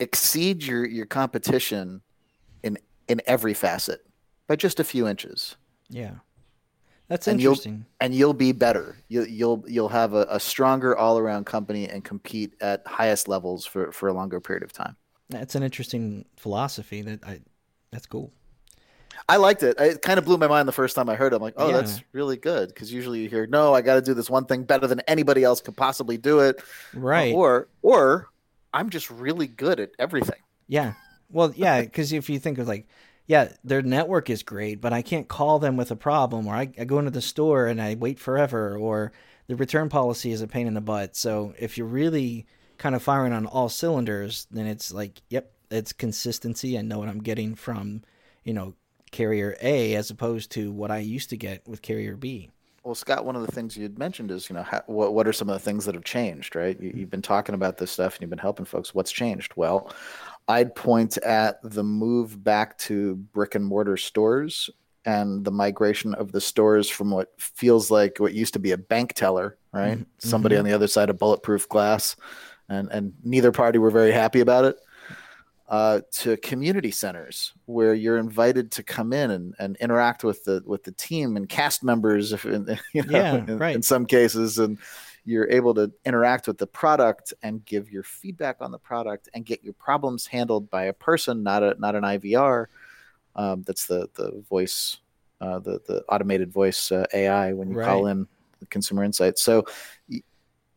exceed 0.00 0.62
your 0.62 0.86
your 0.86 1.06
competition 1.06 2.02
in 3.08 3.20
every 3.26 3.54
facet 3.54 4.04
by 4.46 4.56
just 4.56 4.80
a 4.80 4.84
few 4.84 5.06
inches. 5.06 5.56
Yeah. 5.88 6.14
That's 7.08 7.26
and 7.26 7.40
interesting. 7.40 7.72
You'll, 7.72 7.86
and 8.00 8.14
you'll 8.14 8.34
be 8.34 8.52
better. 8.52 8.96
You'll 9.08 9.26
you'll 9.26 9.64
you'll 9.66 9.88
have 9.88 10.12
a, 10.12 10.26
a 10.28 10.38
stronger 10.38 10.96
all 10.96 11.18
around 11.18 11.46
company 11.46 11.88
and 11.88 12.04
compete 12.04 12.54
at 12.60 12.86
highest 12.86 13.28
levels 13.28 13.64
for, 13.64 13.90
for 13.92 14.08
a 14.08 14.12
longer 14.12 14.40
period 14.40 14.62
of 14.62 14.72
time. 14.72 14.94
That's 15.30 15.54
an 15.54 15.62
interesting 15.62 16.26
philosophy. 16.36 17.00
That 17.02 17.24
I 17.24 17.40
that's 17.90 18.06
cool. 18.06 18.32
I 19.28 19.36
liked 19.36 19.62
it. 19.62 19.78
It 19.80 20.02
kind 20.02 20.18
of 20.18 20.24
blew 20.24 20.36
my 20.38 20.46
mind 20.46 20.68
the 20.68 20.72
first 20.72 20.94
time 20.94 21.08
I 21.08 21.14
heard 21.14 21.32
it. 21.32 21.36
I'm 21.36 21.42
like, 21.42 21.54
oh, 21.56 21.68
yeah. 21.68 21.76
that's 21.78 22.02
really 22.12 22.36
good. 22.36 22.68
Because 22.68 22.92
usually 22.92 23.20
you 23.20 23.28
hear, 23.28 23.46
no, 23.46 23.74
I 23.74 23.82
got 23.82 23.96
to 23.96 24.02
do 24.02 24.14
this 24.14 24.30
one 24.30 24.46
thing 24.46 24.62
better 24.62 24.86
than 24.86 25.00
anybody 25.00 25.44
else 25.44 25.60
could 25.60 25.76
possibly 25.76 26.16
do 26.16 26.40
it. 26.40 26.62
Right. 26.94 27.34
or 27.34 27.68
or 27.82 28.28
I'm 28.72 28.90
just 28.90 29.10
really 29.10 29.46
good 29.46 29.80
at 29.80 29.90
everything. 29.98 30.40
Yeah. 30.66 30.92
Well, 31.30 31.52
yeah, 31.54 31.82
because 31.82 32.12
if 32.12 32.30
you 32.30 32.38
think 32.38 32.58
of 32.58 32.68
like, 32.68 32.86
yeah, 33.26 33.52
their 33.62 33.82
network 33.82 34.30
is 34.30 34.42
great, 34.42 34.80
but 34.80 34.92
I 34.92 35.02
can't 35.02 35.28
call 35.28 35.58
them 35.58 35.76
with 35.76 35.90
a 35.90 35.96
problem, 35.96 36.46
or 36.46 36.54
I, 36.54 36.70
I 36.78 36.84
go 36.84 36.98
into 36.98 37.10
the 37.10 37.20
store 37.20 37.66
and 37.66 37.80
I 37.80 37.94
wait 37.94 38.18
forever, 38.18 38.76
or 38.76 39.12
the 39.46 39.56
return 39.56 39.88
policy 39.88 40.32
is 40.32 40.40
a 40.40 40.46
pain 40.46 40.66
in 40.66 40.74
the 40.74 40.80
butt. 40.80 41.14
So 41.16 41.54
if 41.58 41.76
you're 41.76 41.86
really 41.86 42.46
kind 42.78 42.94
of 42.94 43.02
firing 43.02 43.32
on 43.32 43.46
all 43.46 43.68
cylinders, 43.68 44.46
then 44.50 44.66
it's 44.66 44.92
like, 44.92 45.20
yep, 45.28 45.52
it's 45.70 45.92
consistency. 45.92 46.78
I 46.78 46.82
know 46.82 46.98
what 46.98 47.08
I'm 47.08 47.22
getting 47.22 47.54
from, 47.54 48.02
you 48.44 48.54
know, 48.54 48.74
carrier 49.10 49.56
A 49.60 49.94
as 49.94 50.10
opposed 50.10 50.50
to 50.52 50.70
what 50.70 50.90
I 50.90 50.98
used 50.98 51.30
to 51.30 51.36
get 51.36 51.66
with 51.66 51.82
carrier 51.82 52.16
B. 52.16 52.50
Well, 52.84 52.94
Scott, 52.94 53.24
one 53.24 53.36
of 53.36 53.44
the 53.44 53.52
things 53.52 53.76
you'd 53.76 53.98
mentioned 53.98 54.30
is, 54.30 54.48
you 54.48 54.54
know, 54.54 54.62
how, 54.62 54.82
what 54.86 55.12
what 55.12 55.28
are 55.28 55.32
some 55.32 55.50
of 55.50 55.54
the 55.54 55.64
things 55.64 55.84
that 55.84 55.94
have 55.94 56.04
changed, 56.04 56.56
right? 56.56 56.80
You, 56.80 57.00
have 57.00 57.10
been 57.10 57.20
talking 57.20 57.54
about 57.54 57.76
this 57.76 57.90
stuff 57.90 58.14
and 58.14 58.22
you've 58.22 58.30
been 58.30 58.38
helping 58.38 58.64
folks. 58.64 58.94
What's 58.94 59.12
changed? 59.12 59.52
Well, 59.56 59.92
I'd 60.48 60.74
point 60.74 61.18
at 61.18 61.60
the 61.62 61.84
move 61.84 62.42
back 62.42 62.78
to 62.78 63.16
brick 63.16 63.54
and 63.54 63.64
mortar 63.64 63.98
stores 63.98 64.70
and 65.04 65.44
the 65.44 65.50
migration 65.50 66.14
of 66.14 66.32
the 66.32 66.40
stores 66.40 66.88
from 66.88 67.10
what 67.10 67.28
feels 67.38 67.90
like 67.90 68.18
what 68.18 68.32
used 68.32 68.54
to 68.54 68.58
be 68.58 68.72
a 68.72 68.78
bank 68.78 69.12
teller, 69.12 69.58
right? 69.72 69.98
Mm-hmm. 69.98 70.02
Somebody 70.18 70.56
on 70.56 70.64
the 70.64 70.72
other 70.72 70.86
side 70.86 71.10
of 71.10 71.18
bulletproof 71.18 71.68
glass, 71.68 72.16
and 72.68 72.90
and 72.90 73.12
neither 73.22 73.52
party 73.52 73.78
were 73.78 73.90
very 73.90 74.12
happy 74.12 74.40
about 74.40 74.64
it. 74.64 74.76
Uh, 75.68 76.00
to 76.10 76.34
community 76.38 76.90
centers 76.90 77.52
where 77.66 77.92
you're 77.92 78.16
invited 78.16 78.72
to 78.72 78.82
come 78.82 79.12
in 79.12 79.30
and, 79.30 79.54
and 79.58 79.76
interact 79.76 80.24
with 80.24 80.42
the 80.44 80.62
with 80.64 80.82
the 80.82 80.92
team 80.92 81.36
and 81.36 81.46
cast 81.46 81.84
members, 81.84 82.32
if 82.32 82.44
you 82.46 82.58
know, 82.58 82.78
yeah, 82.94 83.34
in, 83.34 83.58
right. 83.58 83.76
in 83.76 83.82
some 83.82 84.06
cases, 84.06 84.58
and 84.58 84.78
you're 85.28 85.50
able 85.50 85.74
to 85.74 85.92
interact 86.06 86.46
with 86.46 86.56
the 86.56 86.66
product 86.66 87.34
and 87.42 87.62
give 87.66 87.90
your 87.90 88.02
feedback 88.02 88.56
on 88.60 88.70
the 88.70 88.78
product 88.78 89.28
and 89.34 89.44
get 89.44 89.62
your 89.62 89.74
problems 89.74 90.26
handled 90.26 90.70
by 90.70 90.84
a 90.84 90.92
person, 90.92 91.42
not 91.42 91.62
a 91.62 91.76
not 91.78 91.94
an 91.94 92.02
IVR. 92.02 92.66
Um, 93.36 93.62
that's 93.66 93.86
the 93.86 94.08
the 94.14 94.42
voice, 94.48 94.96
uh, 95.42 95.58
the 95.58 95.80
the 95.86 96.02
automated 96.08 96.50
voice 96.50 96.90
uh, 96.90 97.04
AI 97.12 97.52
when 97.52 97.70
you 97.70 97.76
right. 97.76 97.86
call 97.86 98.06
in 98.06 98.26
consumer 98.70 99.04
insights. 99.04 99.42
So 99.42 99.66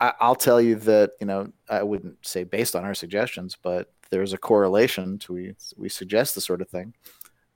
I, 0.02 0.14
I'll 0.20 0.36
tell 0.36 0.60
you 0.60 0.76
that 0.76 1.12
you 1.22 1.28
know 1.28 1.50
I 1.70 1.84
wouldn't 1.84 2.18
say 2.26 2.44
based 2.44 2.76
on 2.76 2.84
our 2.84 2.94
suggestions, 2.94 3.58
but 3.62 3.94
there's 4.10 4.34
a 4.34 4.38
correlation 4.38 5.18
to 5.20 5.34
we 5.34 5.56
we 5.78 5.88
suggest 5.88 6.36
the 6.36 6.42
sort 6.42 6.62
of 6.62 6.68
thing 6.68 6.94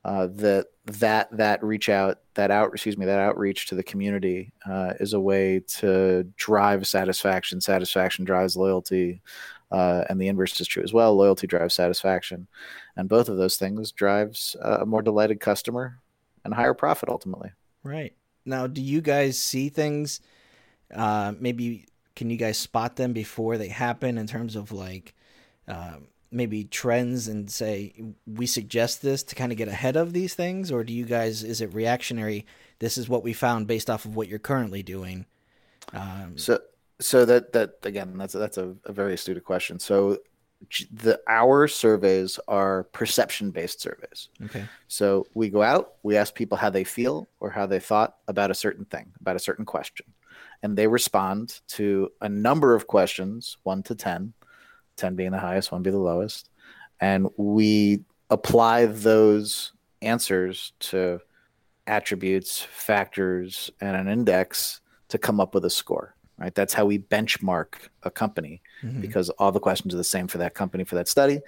uh, 0.06 0.28
that 0.28 0.68
that 0.86 1.36
that 1.36 1.64
reach 1.64 1.90
out 1.90 2.20
that 2.36 2.52
out 2.52 2.72
excuse 2.72 2.96
me 2.96 3.08
that 3.08 3.20
outreach 3.20 3.66
to 3.66 3.74
the 3.74 3.82
community 3.82 4.54
uh, 4.70 4.94
is 5.00 5.14
a 5.14 5.20
way 5.20 5.60
to 5.62 6.24
drive 6.38 6.86
satisfaction. 6.86 7.60
Satisfaction 7.60 8.24
drives 8.24 8.56
loyalty 8.56 9.24
uh, 9.72 10.04
and 10.08 10.22
the 10.22 10.28
inverse 10.28 10.62
is 10.62 10.68
true 10.68 10.84
as 10.84 10.94
well. 10.94 11.16
Loyalty 11.16 11.48
drives 11.48 11.74
satisfaction. 11.74 12.48
And 12.96 13.10
both 13.10 13.30
of 13.30 13.38
those 13.38 13.58
things 13.58 13.92
drives 13.92 14.56
a 14.62 14.86
more 14.86 15.02
delighted 15.02 15.40
customer 15.40 15.98
and 16.44 16.54
higher 16.54 16.76
profit 16.76 17.10
ultimately. 17.10 17.50
Right. 17.82 18.14
Now 18.46 18.68
do 18.68 18.84
you 18.84 19.02
guys 19.02 19.40
see 19.40 19.70
things 19.70 20.22
uh, 20.94 21.34
maybe 21.40 21.88
can 22.16 22.30
you 22.30 22.38
guys 22.38 22.60
spot 22.60 22.96
them 22.96 23.12
before 23.12 23.58
they 23.58 23.70
happen 23.70 24.20
in 24.20 24.28
terms 24.28 24.56
of 24.56 24.72
like 24.72 25.16
um, 25.68 26.10
maybe 26.36 26.66
trends 26.66 27.28
and 27.28 27.50
say 27.50 27.94
we 28.28 28.46
suggest 28.46 29.02
this 29.02 29.24
to 29.24 29.36
kind 29.36 29.52
of 29.52 29.58
get 29.58 29.70
ahead 29.70 29.96
of 29.96 30.14
these 30.14 30.34
things? 30.36 30.72
Or 30.72 30.84
do 30.84 30.94
you 30.94 31.06
guys 31.06 31.44
is 31.44 31.62
it 31.62 31.74
reactionary 31.74 32.46
this 32.80 32.98
is 32.98 33.08
what 33.08 33.24
we 33.24 33.34
found 33.34 33.68
based 33.68 33.90
off 33.90 34.06
of 34.06 34.16
what 34.16 34.28
you're 34.28 34.38
currently 34.38 34.84
doing? 34.84 35.26
Um, 35.94 36.38
so 36.38 36.60
so 37.00 37.26
that 37.26 37.54
that 37.54 37.78
again 37.84 38.18
that's 38.18 38.36
a, 38.36 38.38
that's 38.38 38.58
a, 38.58 38.76
a 38.86 38.92
very 38.92 39.14
astute 39.14 39.44
question. 39.44 39.80
So 39.80 40.20
the 40.92 41.20
our 41.28 41.68
surveys 41.68 42.40
are 42.48 42.84
perception 42.86 43.52
based 43.52 43.82
surveys. 43.82 44.30
Okay. 44.44 44.66
So 44.88 45.28
we 45.34 45.50
go 45.50 45.62
out 45.62 45.94
we 46.04 46.18
ask 46.18 46.36
people 46.36 46.58
how 46.58 46.70
they 46.70 46.84
feel 46.84 47.30
or 47.40 47.50
how 47.50 47.66
they 47.66 47.80
thought 47.80 48.18
about 48.28 48.52
a 48.52 48.56
certain 48.56 48.86
thing 48.86 49.12
about 49.22 49.38
a 49.38 49.40
certain 49.40 49.66
question. 49.66 50.06
And 50.64 50.78
they 50.78 50.88
respond 50.88 51.62
to 51.70 52.12
a 52.22 52.28
number 52.28 52.74
of 52.74 52.88
questions 52.88 53.58
1 53.64 53.84
to 53.84 53.96
10 53.96 54.34
10 54.98 55.16
being 55.16 55.32
the 55.32 55.40
highest, 55.40 55.72
one 55.72 55.82
being 55.82 55.96
the 55.96 56.02
lowest. 56.02 56.50
And 57.00 57.28
we 57.38 58.04
apply 58.30 58.86
those 58.88 59.74
answers 60.02 60.74
to 60.80 61.20
attributes, 61.88 62.62
factors, 62.62 63.70
and 63.82 63.96
an 63.96 64.08
index 64.08 64.82
to 65.10 65.18
come 65.18 65.40
up 65.40 65.54
with 65.54 65.66
a 65.66 65.70
score. 65.70 66.16
Right. 66.38 66.54
That's 66.54 66.74
how 66.74 66.86
we 66.86 67.00
benchmark 67.00 67.76
a 68.04 68.12
company 68.12 68.62
mm-hmm. 68.84 69.00
because 69.00 69.30
all 69.32 69.54
the 69.54 69.60
questions 69.60 69.94
are 69.94 69.98
the 69.98 70.04
same 70.04 70.28
for 70.28 70.38
that 70.40 70.54
company 70.54 70.84
for 70.84 70.96
that 70.96 71.08
study. 71.08 71.40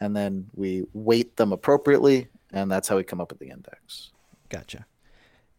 And 0.00 0.16
then 0.16 0.46
we 0.54 0.86
weight 0.94 1.36
them 1.36 1.52
appropriately. 1.52 2.28
And 2.50 2.70
that's 2.70 2.88
how 2.88 2.96
we 2.96 3.04
come 3.04 3.20
up 3.20 3.30
with 3.30 3.38
the 3.38 3.50
index. 3.50 4.12
Gotcha. 4.48 4.86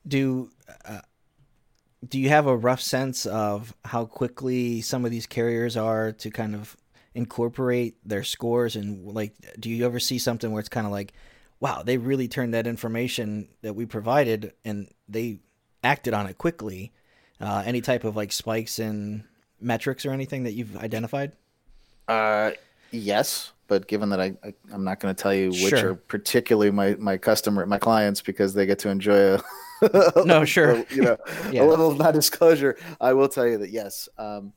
Do 0.08 0.50
uh, 0.84 1.02
do 2.08 2.20
you 2.20 2.30
have 2.30 2.48
a 2.48 2.58
rough 2.58 2.82
sense 2.82 3.28
of 3.28 3.76
how 3.86 4.06
quickly 4.06 4.82
some 4.82 5.06
of 5.06 5.12
these 5.12 5.28
carriers 5.28 5.78
are 5.78 6.12
to 6.14 6.32
kind 6.32 6.56
of 6.56 6.76
incorporate 7.14 7.96
their 8.06 8.24
scores 8.24 8.76
and 8.76 9.06
like 9.14 9.34
do 9.60 9.70
you 9.70 9.86
ever 9.86 10.00
see 10.00 10.18
something 10.18 10.52
where 10.52 10.62
it's 10.62 10.70
kind 10.70 10.86
of 10.86 10.92
like 10.92 11.14
wow 11.60 11.84
they 11.84 11.98
really 11.98 12.28
turned 12.28 12.54
that 12.54 12.66
information 12.66 13.50
that 13.62 13.74
we 13.74 13.86
provided 13.86 14.54
and 14.64 14.88
they 15.10 15.38
acted 15.84 16.14
on 16.14 16.26
it 16.28 16.38
quickly 16.38 16.92
uh, 17.42 17.64
any 17.66 17.82
type 17.82 18.04
of 18.04 18.16
like 18.16 18.32
spikes 18.32 18.80
in 18.80 19.26
metrics 19.60 20.06
or 20.06 20.12
anything 20.12 20.44
that 20.44 20.54
you've 20.54 20.78
identified 20.78 21.34
uh 22.08 22.52
yes 22.92 23.52
but 23.68 23.88
given 23.88 24.10
that 24.10 24.20
I, 24.20 24.36
I 24.44 24.54
am 24.74 24.84
not 24.84 25.00
going 25.00 25.16
to 25.16 25.22
tell 25.22 25.34
you 25.34 25.50
which 25.50 25.70
sure. 25.70 25.92
are 25.92 25.96
particularly 25.96 26.72
my 26.72 26.96
my 26.96 27.18
customer 27.18 27.66
my 27.66 27.78
clients 27.78 28.22
because 28.22 28.54
they 28.54 28.66
get 28.66 28.80
to 28.80 28.90
enjoy 28.90 29.36
a 29.36 29.42
no 30.26 30.46
sure 30.46 30.86
you 30.92 31.02
know 31.02 31.18
yeah. 31.52 31.64
a 31.64 31.66
little 31.66 31.94
non-disclosure 31.94 32.78
I 33.00 33.14
will 33.14 33.28
tell 33.28 33.48
you 33.48 33.58
that 33.58 33.70
yes 33.70 34.08
um, 34.18 34.54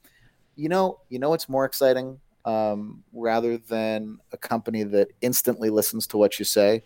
you 0.56 0.68
know 0.68 1.00
you 1.08 1.18
know 1.18 1.30
what's 1.30 1.48
more 1.48 1.64
exciting 1.64 2.20
um, 2.44 3.02
rather 3.12 3.56
than 3.56 4.18
a 4.32 4.36
company 4.36 4.82
that 4.82 5.08
instantly 5.20 5.70
listens 5.70 6.06
to 6.08 6.18
what 6.18 6.38
you 6.38 6.44
say 6.44 6.82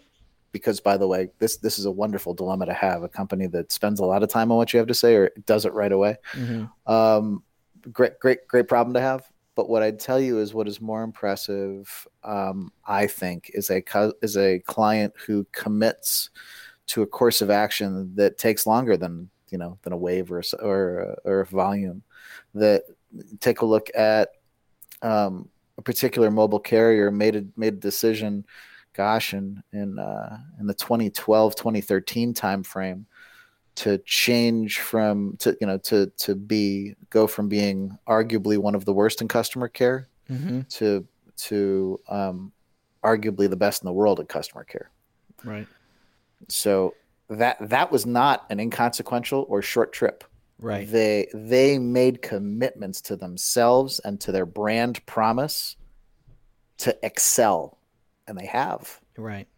because 0.50 0.80
by 0.80 0.96
the 0.96 1.06
way 1.06 1.28
this 1.38 1.58
this 1.58 1.78
is 1.78 1.84
a 1.84 1.90
wonderful 1.90 2.32
dilemma 2.32 2.64
to 2.64 2.72
have 2.72 3.02
a 3.02 3.08
company 3.08 3.46
that 3.46 3.70
spends 3.70 4.00
a 4.00 4.04
lot 4.04 4.22
of 4.22 4.30
time 4.30 4.50
on 4.50 4.56
what 4.56 4.72
you 4.72 4.78
have 4.78 4.86
to 4.86 4.94
say 4.94 5.14
or 5.14 5.30
does 5.44 5.64
it 5.64 5.74
right 5.74 5.92
away 5.92 6.16
mm-hmm. 6.32 6.92
um, 6.92 7.42
great 7.92 8.18
great 8.18 8.46
great 8.48 8.66
problem 8.66 8.94
to 8.94 9.00
have 9.00 9.28
but 9.58 9.68
what 9.68 9.82
I'd 9.82 9.98
tell 9.98 10.20
you 10.20 10.38
is 10.38 10.54
what 10.54 10.68
is 10.68 10.80
more 10.80 11.02
impressive, 11.02 12.06
um, 12.22 12.70
I 12.86 13.08
think, 13.08 13.50
is 13.54 13.70
a 13.70 13.82
is 14.22 14.36
a 14.36 14.60
client 14.60 15.12
who 15.26 15.48
commits 15.50 16.30
to 16.86 17.02
a 17.02 17.06
course 17.08 17.42
of 17.42 17.50
action 17.50 18.14
that 18.14 18.38
takes 18.38 18.68
longer 18.68 18.96
than 18.96 19.28
you 19.50 19.58
know 19.58 19.76
than 19.82 19.92
a 19.92 19.96
wave 19.96 20.30
or 20.30 20.44
or, 20.62 21.18
or 21.24 21.40
a 21.40 21.46
volume. 21.46 22.04
That 22.54 22.84
take 23.40 23.62
a 23.62 23.66
look 23.66 23.90
at 23.96 24.28
um, 25.02 25.48
a 25.76 25.82
particular 25.82 26.30
mobile 26.30 26.61
carrier 26.61 27.11
made 27.11 27.37
a 27.37 27.44
made 27.56 27.74
a 27.74 27.78
decision, 27.78 28.44
gosh, 28.92 29.34
in 29.34 29.62
in 29.72 29.98
uh, 29.98 30.38
in 30.61 30.66
the 30.66 30.74
2012 30.74 31.54
2013 31.54 32.34
timeframe 32.34 33.04
to 33.76 33.98
change 33.98 34.80
from 34.80 35.37
to 35.38 35.56
you 35.61 35.66
know 35.66 35.78
to 35.78 36.06
to 36.16 36.34
be 36.34 36.94
go 37.11 37.26
from 37.26 37.48
being 37.48 37.96
arguably 38.08 38.58
one 38.58 38.74
of 38.74 38.84
the 38.84 38.92
worst 38.92 39.20
in 39.20 39.28
customer 39.28 39.68
care 39.68 40.08
mm-hmm. 40.28 40.62
to 40.62 41.06
to 41.37 42.00
um, 42.08 42.52
arguably 43.04 43.48
the 43.48 43.56
best 43.56 43.82
in 43.82 43.87
the 43.87 43.92
world 43.92 44.20
at 44.20 44.28
customer 44.28 44.64
care. 44.64 44.90
Right. 45.44 45.66
So 46.48 46.94
that 47.28 47.56
that 47.61 47.92
was 47.92 48.06
not 48.06 48.46
an 48.50 48.61
inconsequential 48.61 49.46
or 49.48 49.62
short 49.62 49.92
trip. 49.92 50.24
Right. 50.60 50.90
They 50.90 51.28
they 51.32 51.78
made 51.78 52.22
commitments 52.22 53.00
to 53.02 53.16
themselves 53.16 54.00
and 54.00 54.20
to 54.22 54.32
their 54.32 54.46
brand 54.46 55.04
promise 55.06 55.76
to 56.78 56.96
excel, 57.04 57.78
and 58.26 58.36
they 58.36 58.46
have. 58.46 59.00
Right 59.16 59.48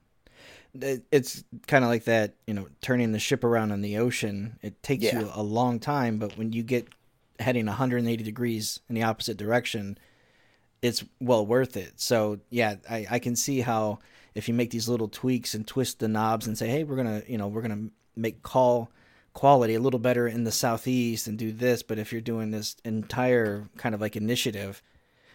it's 0.74 1.42
kind 1.66 1.84
of 1.84 1.90
like 1.90 2.04
that, 2.04 2.34
you 2.46 2.54
know, 2.54 2.68
turning 2.80 3.12
the 3.12 3.18
ship 3.18 3.42
around 3.42 3.72
in 3.72 3.80
the 3.80 3.98
ocean. 3.98 4.58
It 4.62 4.82
takes 4.82 5.04
yeah. 5.04 5.20
you 5.20 5.30
a 5.34 5.42
long 5.42 5.80
time, 5.80 6.18
but 6.18 6.36
when 6.38 6.52
you 6.52 6.62
get 6.62 6.88
heading 7.40 7.66
180 7.66 8.22
degrees 8.22 8.80
in 8.88 8.94
the 8.94 9.02
opposite 9.02 9.36
direction, 9.36 9.98
it's 10.82 11.04
well 11.20 11.44
worth 11.44 11.76
it. 11.76 12.00
So 12.00 12.38
yeah, 12.50 12.76
I, 12.88 13.06
I 13.10 13.18
can 13.18 13.34
see 13.34 13.60
how 13.60 13.98
if 14.34 14.48
you 14.48 14.54
make 14.54 14.70
these 14.70 14.88
little 14.88 15.08
tweaks 15.08 15.54
and 15.54 15.66
twist 15.66 15.98
the 15.98 16.08
knobs 16.08 16.46
and 16.46 16.56
say, 16.56 16.68
hey, 16.68 16.84
we're 16.84 16.96
gonna, 16.96 17.22
you 17.26 17.36
know, 17.38 17.48
we're 17.48 17.62
gonna 17.62 17.88
make 18.14 18.42
call 18.42 18.92
quality 19.33 19.75
a 19.75 19.81
little 19.81 20.01
better 20.01 20.27
in 20.27 20.45
the 20.45 20.53
southeast 20.53 21.27
and 21.27 21.38
do 21.38 21.53
this, 21.53 21.83
but 21.83 21.99
if 21.99 22.12
you're 22.12 22.21
doing 22.21 22.51
this 22.51 22.77
entire 22.85 23.69
kind 23.77 23.95
of 23.95 24.01
like 24.01 24.16
initiative 24.16 24.83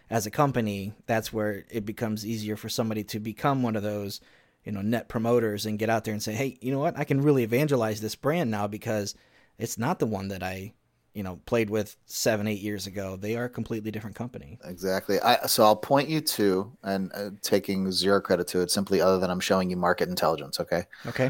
as 0.09 0.25
a 0.25 0.31
company, 0.31 0.93
that's 1.07 1.33
where 1.33 1.65
it 1.69 1.85
becomes 1.85 2.25
easier 2.25 2.55
for 2.55 2.69
somebody 2.69 3.03
to 3.05 3.19
become 3.19 3.63
one 3.63 3.75
of 3.75 3.83
those 3.83 4.21
you 4.63 4.71
know 4.71 4.81
net 4.81 5.07
promoters 5.07 5.65
and 5.65 5.77
get 5.77 5.89
out 5.91 6.03
there 6.03 6.13
and 6.13 6.23
say 6.23 6.33
hey 6.33 6.57
you 6.59 6.71
know 6.71 6.79
what? 6.79 6.97
I 6.97 7.03
can 7.03 7.21
really 7.21 7.43
evangelize 7.43 8.01
this 8.01 8.15
brand 8.15 8.51
now 8.51 8.67
because 8.67 9.15
it's 9.57 9.77
not 9.77 9.99
the 9.99 10.07
one 10.07 10.27
that 10.29 10.43
i 10.43 10.73
you 11.13 11.23
know 11.23 11.39
played 11.45 11.69
with 11.69 11.95
seven 12.05 12.47
eight 12.47 12.61
years 12.61 12.87
ago. 12.87 13.15
They 13.15 13.37
are 13.37 13.45
a 13.45 13.49
completely 13.49 13.91
different 13.91 14.15
company. 14.15 14.59
Exactly. 14.65 15.19
I, 15.21 15.45
so 15.45 15.63
i'll 15.63 15.75
point 15.75 16.09
you 16.09 16.19
to 16.19 16.71
and 16.83 17.11
uh, 17.13 17.29
taking 17.41 17.91
zero 17.91 18.19
credit 18.19 18.47
to 18.47 18.61
it 18.61 18.71
simply 18.71 19.01
other 19.01 19.19
than 19.19 19.29
i'm 19.29 19.39
showing 19.39 19.69
you 19.69 19.77
market 19.77 20.09
intelligence 20.09 20.59
okay? 20.59 20.85
Okay 21.05 21.29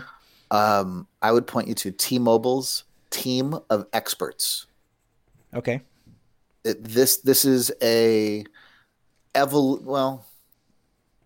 um, 0.52 1.08
i 1.22 1.32
would 1.32 1.48
point 1.48 1.68
you 1.68 1.74
to 1.74 1.92
t-mobile's 1.92 2.84
team 3.10 3.58
of 3.70 3.86
experts 3.94 4.68
okay 5.54 5.82
it, 6.64 6.84
this 6.84 7.18
this 7.18 7.46
is 7.46 7.72
a 7.82 8.44
evol 9.36 9.82
well 9.82 10.26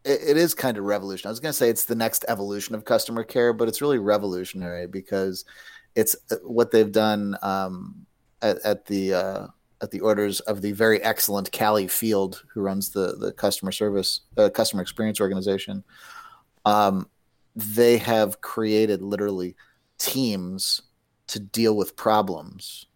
it, 0.04 0.22
it 0.30 0.38
is 0.38 0.54
kind 0.54 0.78
of 0.78 0.84
revolutionary. 0.84 1.30
I 1.30 1.34
was 1.34 1.40
going 1.40 1.52
to 1.52 1.58
say 1.58 1.70
it's 1.70 1.86
the 1.86 1.96
next 1.96 2.26
evolution 2.28 2.76
of 2.76 2.86
customer 2.86 3.24
care, 3.24 3.54
but 3.54 3.68
it's 3.68 3.82
really 3.82 4.00
revolutionary 4.00 4.88
because 4.88 5.46
it's 5.96 6.16
uh, 6.32 6.36
what 6.44 6.72
they've 6.72 6.92
done 6.92 7.36
um, 7.42 8.06
at, 8.42 8.58
at, 8.66 8.86
the 8.86 9.14
uh, 9.14 9.48
at 9.82 9.92
the 9.92 10.00
orders 10.02 10.40
of 10.42 10.62
the 10.62 10.72
very 10.72 11.02
excellent 11.04 11.52
Callie 11.52 11.88
Field, 11.88 12.44
who 12.54 12.62
runs 12.62 12.90
the 12.90 13.16
the 13.18 13.32
customer 13.32 13.72
service 13.72 14.22
uh, 14.38 14.50
customer 14.50 14.82
experience 14.82 15.22
organization. 15.22 15.84
Um, 16.66 17.10
they 17.56 17.98
have 17.98 18.42
created 18.42 19.02
literally 19.02 19.56
teams 19.98 20.82
to 21.28 21.40
deal 21.40 21.76
with 21.76 21.96
problems. 21.96 22.88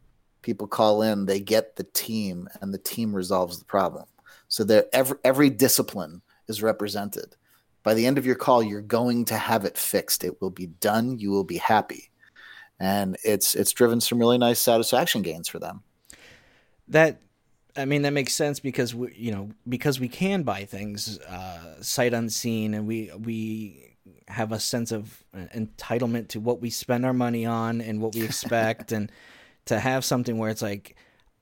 People 0.42 0.68
call 0.68 1.02
in, 1.02 1.26
they 1.26 1.40
get 1.40 1.76
the 1.76 1.84
team, 1.84 2.50
and 2.62 2.74
the 2.74 2.78
team 2.80 3.16
resolves 3.16 3.60
the 3.60 3.66
problem. 3.66 4.06
So 4.48 4.66
every 4.92 5.18
every 5.24 5.50
discipline 5.50 6.22
is 6.48 6.62
represented. 6.62 7.36
By 7.84 7.94
the 7.94 8.06
end 8.06 8.18
of 8.18 8.26
your 8.26 8.36
call, 8.36 8.64
you're 8.64 8.82
going 8.82 9.26
to 9.26 9.38
have 9.38 9.66
it 9.66 9.78
fixed. 9.78 10.24
It 10.24 10.42
will 10.42 10.50
be 10.50 10.68
done. 10.68 11.20
You 11.20 11.32
will 11.32 11.44
be 11.44 11.58
happy, 11.58 12.12
and 12.80 13.18
it's 13.24 13.56
it's 13.56 13.72
driven 13.72 14.02
some 14.02 14.20
really 14.20 14.38
nice 14.38 14.60
satisfaction 14.60 15.22
gains 15.22 15.48
for 15.48 15.60
them. 15.60 15.84
That 16.90 17.22
I 17.76 17.86
mean, 17.86 18.04
that 18.04 18.14
makes 18.14 18.34
sense 18.34 18.60
because 18.60 18.94
we, 18.94 19.14
you 19.16 19.32
know, 19.32 19.50
because 19.68 20.00
we 20.00 20.08
can 20.08 20.44
buy 20.44 20.66
things 20.66 21.20
uh, 21.20 21.82
sight 21.82 22.14
unseen, 22.14 22.74
and 22.74 22.86
we 22.86 23.12
we 23.18 23.93
have 24.28 24.52
a 24.52 24.60
sense 24.60 24.92
of 24.92 25.24
uh, 25.34 25.46
entitlement 25.56 26.30
to 26.30 26.40
what 26.40 26.62
we 26.62 26.70
spend 26.70 27.06
our 27.06 27.14
money 27.14 27.46
on 27.46 27.82
and 27.82 28.02
what 28.02 28.16
we 28.16 28.24
expect, 28.26 28.92
and 28.92 29.12
to 29.66 29.80
have 29.80 30.04
something 30.04 30.38
where 30.38 30.50
it's 30.50 30.62
like, 30.62 30.96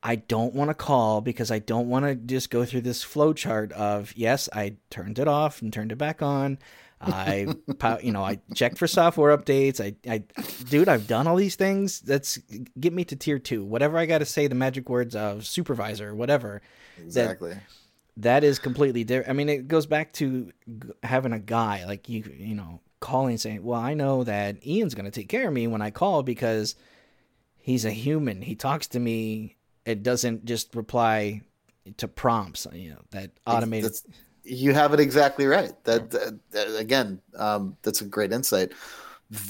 I 0.04 0.15
don't 0.15 0.56
want 0.56 0.70
to 0.70 0.74
call 0.74 1.22
because 1.22 1.52
I 1.52 1.60
don't 1.60 1.88
want 1.88 2.06
to 2.06 2.15
just 2.15 2.50
go 2.50 2.65
through 2.65 2.82
this 2.82 3.04
flow 3.04 3.34
chart 3.34 3.72
of 3.74 4.13
yes, 4.15 4.50
I 4.52 4.78
turned 4.89 5.20
it 5.20 5.28
off 5.28 5.62
and 5.62 5.72
turned 5.72 5.91
it 5.91 5.98
back 5.98 6.22
on. 6.22 6.58
I, 7.00 7.48
you 8.04 8.12
know, 8.12 8.24
I 8.24 8.39
checked 8.54 8.78
for 8.78 8.88
software 8.88 9.36
updates. 9.36 9.80
I, 9.80 9.96
I, 10.10 10.24
dude, 10.70 10.89
I've 10.89 11.08
done 11.08 11.28
all 11.28 11.36
these 11.36 11.56
things. 11.56 12.04
Let's 12.06 12.38
get 12.80 12.94
me 12.94 13.04
to 13.06 13.15
tier 13.15 13.39
two. 13.39 13.63
Whatever 13.63 13.98
I 13.98 14.06
got 14.06 14.20
to 14.20 14.26
say, 14.26 14.48
the 14.48 14.56
magic 14.56 14.89
words 14.89 15.15
of 15.15 15.46
supervisor, 15.46 16.13
whatever. 16.13 16.62
Exactly. 17.00 17.54
That, 17.54 17.63
that 18.17 18.43
is 18.43 18.60
completely 18.60 19.04
different. 19.04 19.30
I 19.30 19.34
mean, 19.34 19.50
it 19.50 19.67
goes 19.67 19.86
back 19.86 20.13
to 20.13 20.52
having 21.04 21.34
a 21.34 21.39
guy 21.39 21.86
like 21.86 22.10
you, 22.10 22.24
you 22.38 22.56
know, 22.56 22.82
calling 23.00 23.32
and 23.32 23.41
saying, 23.41 23.63
"Well, 23.63 23.80
I 23.80 23.93
know 23.93 24.24
that 24.24 24.65
Ian's 24.65 24.95
going 24.95 25.06
to 25.06 25.12
take 25.12 25.30
care 25.30 25.47
of 25.47 25.54
me 25.54 25.67
when 25.67 25.82
I 25.82 25.91
call 25.91 26.24
because 26.24 26.76
he's 27.58 27.86
a 27.86 27.91
human. 27.91 28.41
He 28.41 28.56
talks 28.56 28.88
to 28.88 29.00
me 29.00 29.56
it 29.86 30.04
doesn't 30.04 30.45
just 30.45 30.76
reply 30.76 31.41
to 31.97 32.08
prompts. 32.08 32.67
You 32.71 32.91
know 32.91 33.02
that 33.12 33.32
automated. 33.47 33.86
That's, 33.86 34.04
you 34.43 34.74
have 34.74 34.93
it 34.93 35.00
exactly 35.00 35.45
right. 35.45 35.71
That, 35.84 36.12
that 36.12 36.78
again, 36.78 37.21
um, 37.38 37.78
that's 37.84 38.02
a 38.02 38.06
great 38.06 38.32
insight. 38.32 38.74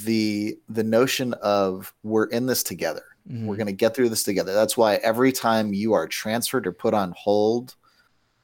The 0.04 0.58
the 0.68 0.84
notion 0.84 1.34
of 1.34 1.92
we're 2.02 2.26
in 2.26 2.46
this 2.46 2.62
together. 2.62 3.04
Mm-hmm. 3.28 3.46
We're 3.46 3.56
going 3.56 3.66
to 3.66 3.72
get 3.72 3.94
through 3.94 4.08
this 4.08 4.24
together. 4.24 4.52
That's 4.52 4.76
why 4.76 4.96
every 4.96 5.32
time 5.32 5.72
you 5.72 5.92
are 5.92 6.08
transferred 6.08 6.66
or 6.66 6.72
put 6.72 6.92
on 6.92 7.14
hold 7.16 7.76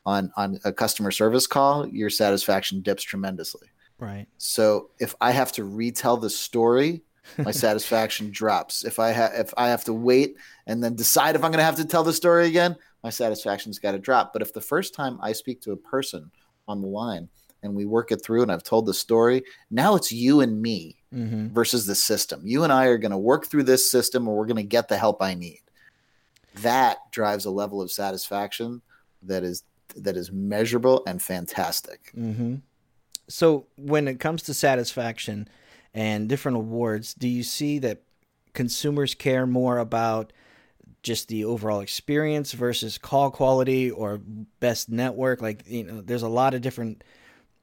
on 0.09 0.33
on 0.37 0.59
a 0.65 0.73
customer 0.73 1.11
service 1.11 1.47
call, 1.47 1.87
your 1.87 2.11
satisfaction 2.11 2.81
dips 2.81 3.03
tremendously. 3.03 3.69
Right. 3.99 4.27
So 4.39 4.91
if 4.99 5.15
I 5.21 5.33
have 5.33 5.53
to 5.53 5.65
retell 5.65 6.17
the 6.17 6.31
story 6.31 7.03
my 7.37 7.51
satisfaction 7.51 8.31
drops. 8.31 8.85
If 8.85 8.99
I 8.99 9.11
have 9.11 9.33
if 9.35 9.53
I 9.57 9.69
have 9.69 9.85
to 9.85 9.93
wait 9.93 10.37
and 10.67 10.83
then 10.83 10.95
decide 10.95 11.35
if 11.35 11.45
I'm 11.45 11.51
going 11.51 11.59
to 11.59 11.65
have 11.65 11.77
to 11.77 11.85
tell 11.85 12.03
the 12.03 12.13
story 12.13 12.49
again, 12.49 12.77
my 13.03 13.11
satisfaction's 13.11 13.79
got 13.79 13.93
to 13.93 13.99
drop. 13.99 14.33
But 14.33 14.43
if 14.43 14.53
the 14.53 14.61
first 14.61 14.95
time 14.95 15.19
I 15.23 15.33
speak 15.33 15.61
to 15.63 15.73
a 15.73 15.77
person 15.77 16.31
on 16.67 16.81
the 16.81 16.89
line 16.89 17.29
and 17.63 17.75
we 17.75 17.85
work 17.85 18.13
it 18.13 18.25
through 18.25 18.43
and 18.43 18.53
I've 18.53 18.63
told 18.63 18.87
the 18.87 18.95
story, 18.95 19.43
now 19.71 19.95
it's 19.95 20.13
you 20.13 20.41
and 20.41 20.61
me 20.61 20.97
mm-hmm. 21.13 21.49
versus 21.49 21.87
the 21.87 21.95
system. 21.95 22.43
You 22.45 22.65
and 22.65 22.73
I 22.73 22.87
are 22.87 22.99
going 22.99 23.13
to 23.13 23.19
work 23.19 23.47
through 23.47 23.65
this 23.65 23.91
system 23.91 24.29
or 24.29 24.37
we're 24.37 24.47
going 24.47 24.57
to 24.57 24.63
get 24.63 24.89
the 24.89 24.97
help 24.97 25.21
I 25.21 25.35
need. 25.35 25.61
That 26.57 26.99
drives 27.13 27.45
a 27.45 27.51
level 27.51 27.81
of 27.81 27.93
satisfaction 27.93 28.83
that 29.23 29.45
is 29.45 29.65
that 30.03 30.17
is 30.17 30.33
measurable 30.33 31.03
and 31.07 31.21
fantastic. 31.23 32.13
Mm-hmm. 32.17 32.57
So 33.29 33.67
when 33.77 34.09
it 34.09 34.21
comes 34.21 34.43
to 34.45 34.55
satisfaction, 34.55 35.49
and 35.95 36.29
different 36.29 36.57
awards, 36.57 37.15
do 37.15 37.29
you 37.29 37.43
see 37.43 37.79
that 37.81 38.03
consumers 38.53 39.15
care 39.15 39.47
more 39.47 39.79
about 39.79 40.33
just 41.03 41.29
the 41.29 41.45
overall 41.45 41.81
experience 41.81 42.53
versus 42.53 42.99
call 42.99 43.31
quality 43.31 43.91
or 43.91 44.21
best 44.61 44.89
network? 44.89 45.41
Like, 45.41 45.65
you 45.67 45.85
know, 45.85 46.01
there's 46.01 46.23
a 46.23 46.29
lot 46.29 46.55
of 46.55 46.61
different 46.61 47.03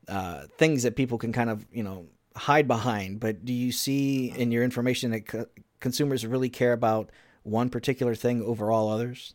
uh, 0.08 0.44
things 0.58 0.84
that 0.84 0.96
people 0.96 1.18
can 1.18 1.32
kind 1.32 1.50
of, 1.50 1.66
you 1.72 1.84
know, 1.84 2.08
hide 2.36 2.68
behind. 2.68 3.20
But 3.20 3.46
do 3.46 3.54
you 3.54 3.72
see 3.72 4.32
in 4.32 4.52
your 4.52 4.64
information 4.64 5.12
that 5.12 5.28
co- 5.28 5.48
consumers 5.80 6.26
really 6.26 6.50
care 6.50 6.74
about 6.74 7.12
one 7.44 7.70
particular 7.70 8.16
thing 8.16 8.42
over 8.42 8.72
all 8.72 8.90
others? 8.90 9.34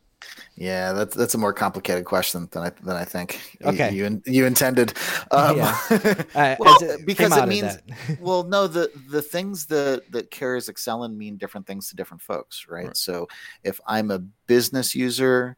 Yeah, 0.57 0.93
that's 0.93 1.17
that's 1.17 1.35
a 1.35 1.39
more 1.39 1.53
complicated 1.53 2.05
question 2.05 2.49
than 2.51 2.63
I 2.63 2.71
than 2.83 2.97
I 2.97 3.05
think. 3.05 3.57
Okay, 3.65 3.93
you 3.93 4.05
you, 4.05 4.23
you 4.27 4.47
intended. 4.47 4.93
Um, 5.31 5.57
yeah, 5.57 5.79
uh, 6.35 6.57
well, 6.59 6.77
it 6.83 7.07
because 7.07 7.37
it 7.37 7.49
means 7.49 7.79
well, 8.21 8.45
no, 8.45 8.67
the 8.67 8.91
the 9.09 9.23
things 9.23 9.67
that 9.67 10.11
that 10.11 10.31
carriers 10.31 10.69
excel 10.69 11.05
in 11.05 11.17
mean 11.17 11.37
different 11.37 11.67
things 11.67 11.89
to 11.89 11.97
different 11.97 12.23
folks, 12.23 12.67
right? 12.69 12.87
right. 12.89 12.97
So 12.97 13.29
if 13.65 13.81
I'm 13.87 14.11
a 14.11 14.19
business 14.47 14.95
user. 14.95 15.57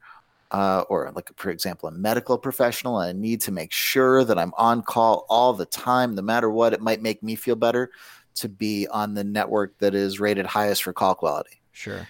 Uh, 0.51 0.85
or 0.91 1.11
like 1.17 1.31
for 1.37 1.49
example 1.49 1.89
a 1.89 1.93
medical 1.93 2.37
professional 2.37 3.01
and 3.01 3.09
i 3.09 3.19
need 3.19 3.41
to 3.41 3.51
make 3.51 3.73
sure 3.73 4.23
that 4.23 4.39
i'm 4.39 4.53
on 4.59 4.83
call 4.83 5.25
all 5.31 5.55
the 5.55 5.65
time 5.65 6.15
no 6.15 6.21
matter 6.21 6.51
what 6.51 6.75
it 6.75 6.83
might 6.83 7.01
make 7.01 7.23
me 7.23 7.35
feel 7.35 7.57
better 7.57 7.91
to 8.35 8.51
be 8.51 8.87
on 8.89 9.15
the 9.15 9.25
network 9.25 9.79
that 9.79 9.95
is 9.95 10.21
rated 10.21 10.45
highest 10.45 10.83
for 10.83 10.93
call 10.93 11.15
quality 11.15 11.63
sure 11.73 12.07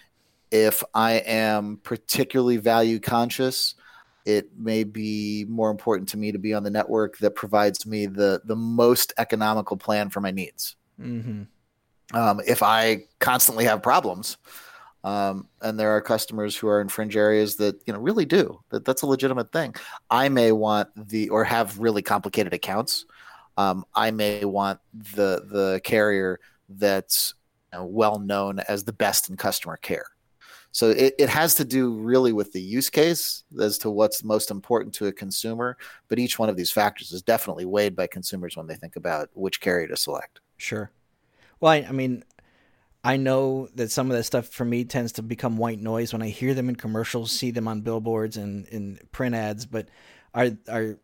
if 0.52 0.84
I 0.94 1.14
am 1.14 1.80
particularly 1.82 2.58
value 2.58 3.00
conscious, 3.00 3.74
it 4.24 4.50
may 4.56 4.84
be 4.84 5.46
more 5.48 5.70
important 5.70 6.10
to 6.10 6.18
me 6.18 6.30
to 6.30 6.38
be 6.38 6.54
on 6.54 6.62
the 6.62 6.70
network 6.70 7.18
that 7.18 7.34
provides 7.34 7.86
me 7.86 8.06
the 8.06 8.40
the 8.44 8.54
most 8.54 9.12
economical 9.18 9.76
plan 9.76 10.10
for 10.10 10.20
my 10.20 10.30
needs. 10.30 10.76
Mm-hmm. 11.00 11.42
Um, 12.16 12.40
if 12.46 12.62
I 12.62 13.04
constantly 13.18 13.64
have 13.64 13.82
problems, 13.82 14.36
um, 15.02 15.48
and 15.62 15.80
there 15.80 15.96
are 15.96 16.00
customers 16.02 16.54
who 16.54 16.68
are 16.68 16.80
in 16.80 16.88
fringe 16.88 17.16
areas 17.16 17.56
that 17.56 17.80
you 17.86 17.92
know 17.92 17.98
really 17.98 18.26
do 18.26 18.60
that 18.70 18.84
that's 18.84 19.02
a 19.02 19.06
legitimate 19.06 19.50
thing. 19.50 19.74
I 20.10 20.28
may 20.28 20.52
want 20.52 20.90
the 20.94 21.30
or 21.30 21.44
have 21.44 21.78
really 21.78 22.02
complicated 22.02 22.52
accounts. 22.52 23.06
Um, 23.56 23.86
I 23.94 24.10
may 24.10 24.44
want 24.44 24.80
the 24.92 25.44
the 25.50 25.80
carrier 25.82 26.38
that's 26.68 27.34
you 27.72 27.78
know, 27.78 27.86
well 27.86 28.18
known 28.18 28.60
as 28.60 28.84
the 28.84 28.92
best 28.92 29.30
in 29.30 29.36
customer 29.36 29.78
care. 29.78 30.04
So 30.72 30.88
it, 30.90 31.14
it 31.18 31.28
has 31.28 31.54
to 31.56 31.64
do 31.64 31.94
really 31.94 32.32
with 32.32 32.52
the 32.52 32.60
use 32.60 32.88
case 32.88 33.44
as 33.60 33.76
to 33.78 33.90
what's 33.90 34.24
most 34.24 34.50
important 34.50 34.94
to 34.94 35.06
a 35.06 35.12
consumer. 35.12 35.76
But 36.08 36.18
each 36.18 36.38
one 36.38 36.48
of 36.48 36.56
these 36.56 36.70
factors 36.70 37.12
is 37.12 37.22
definitely 37.22 37.66
weighed 37.66 37.94
by 37.94 38.06
consumers 38.06 38.56
when 38.56 38.66
they 38.66 38.74
think 38.74 38.96
about 38.96 39.28
which 39.34 39.60
carrier 39.60 39.86
to 39.88 39.96
select. 39.96 40.40
Sure. 40.56 40.90
Well, 41.60 41.72
I, 41.72 41.86
I 41.88 41.92
mean, 41.92 42.24
I 43.04 43.16
know 43.16 43.68
that 43.74 43.90
some 43.90 44.10
of 44.10 44.16
that 44.16 44.24
stuff 44.24 44.46
for 44.48 44.64
me 44.64 44.84
tends 44.84 45.12
to 45.12 45.22
become 45.22 45.58
white 45.58 45.80
noise 45.80 46.12
when 46.12 46.22
I 46.22 46.28
hear 46.28 46.54
them 46.54 46.68
in 46.68 46.76
commercials, 46.76 47.32
see 47.32 47.50
them 47.50 47.68
on 47.68 47.82
billboards 47.82 48.36
and 48.36 48.66
in 48.68 48.98
print 49.12 49.34
ads. 49.34 49.66
But 49.66 49.88
are 50.34 50.50
are 50.68 50.98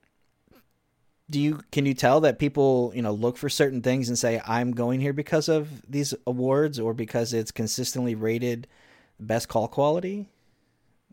do 1.30 1.40
you 1.40 1.60
can 1.72 1.84
you 1.84 1.94
tell 1.94 2.20
that 2.20 2.38
people 2.38 2.92
you 2.94 3.02
know 3.02 3.12
look 3.12 3.36
for 3.36 3.48
certain 3.48 3.82
things 3.82 4.08
and 4.08 4.18
say 4.18 4.40
I'm 4.46 4.72
going 4.72 5.00
here 5.00 5.12
because 5.12 5.48
of 5.48 5.82
these 5.90 6.14
awards 6.26 6.78
or 6.78 6.94
because 6.94 7.34
it's 7.34 7.50
consistently 7.50 8.14
rated 8.14 8.68
best 9.20 9.48
call 9.48 9.68
quality? 9.68 10.28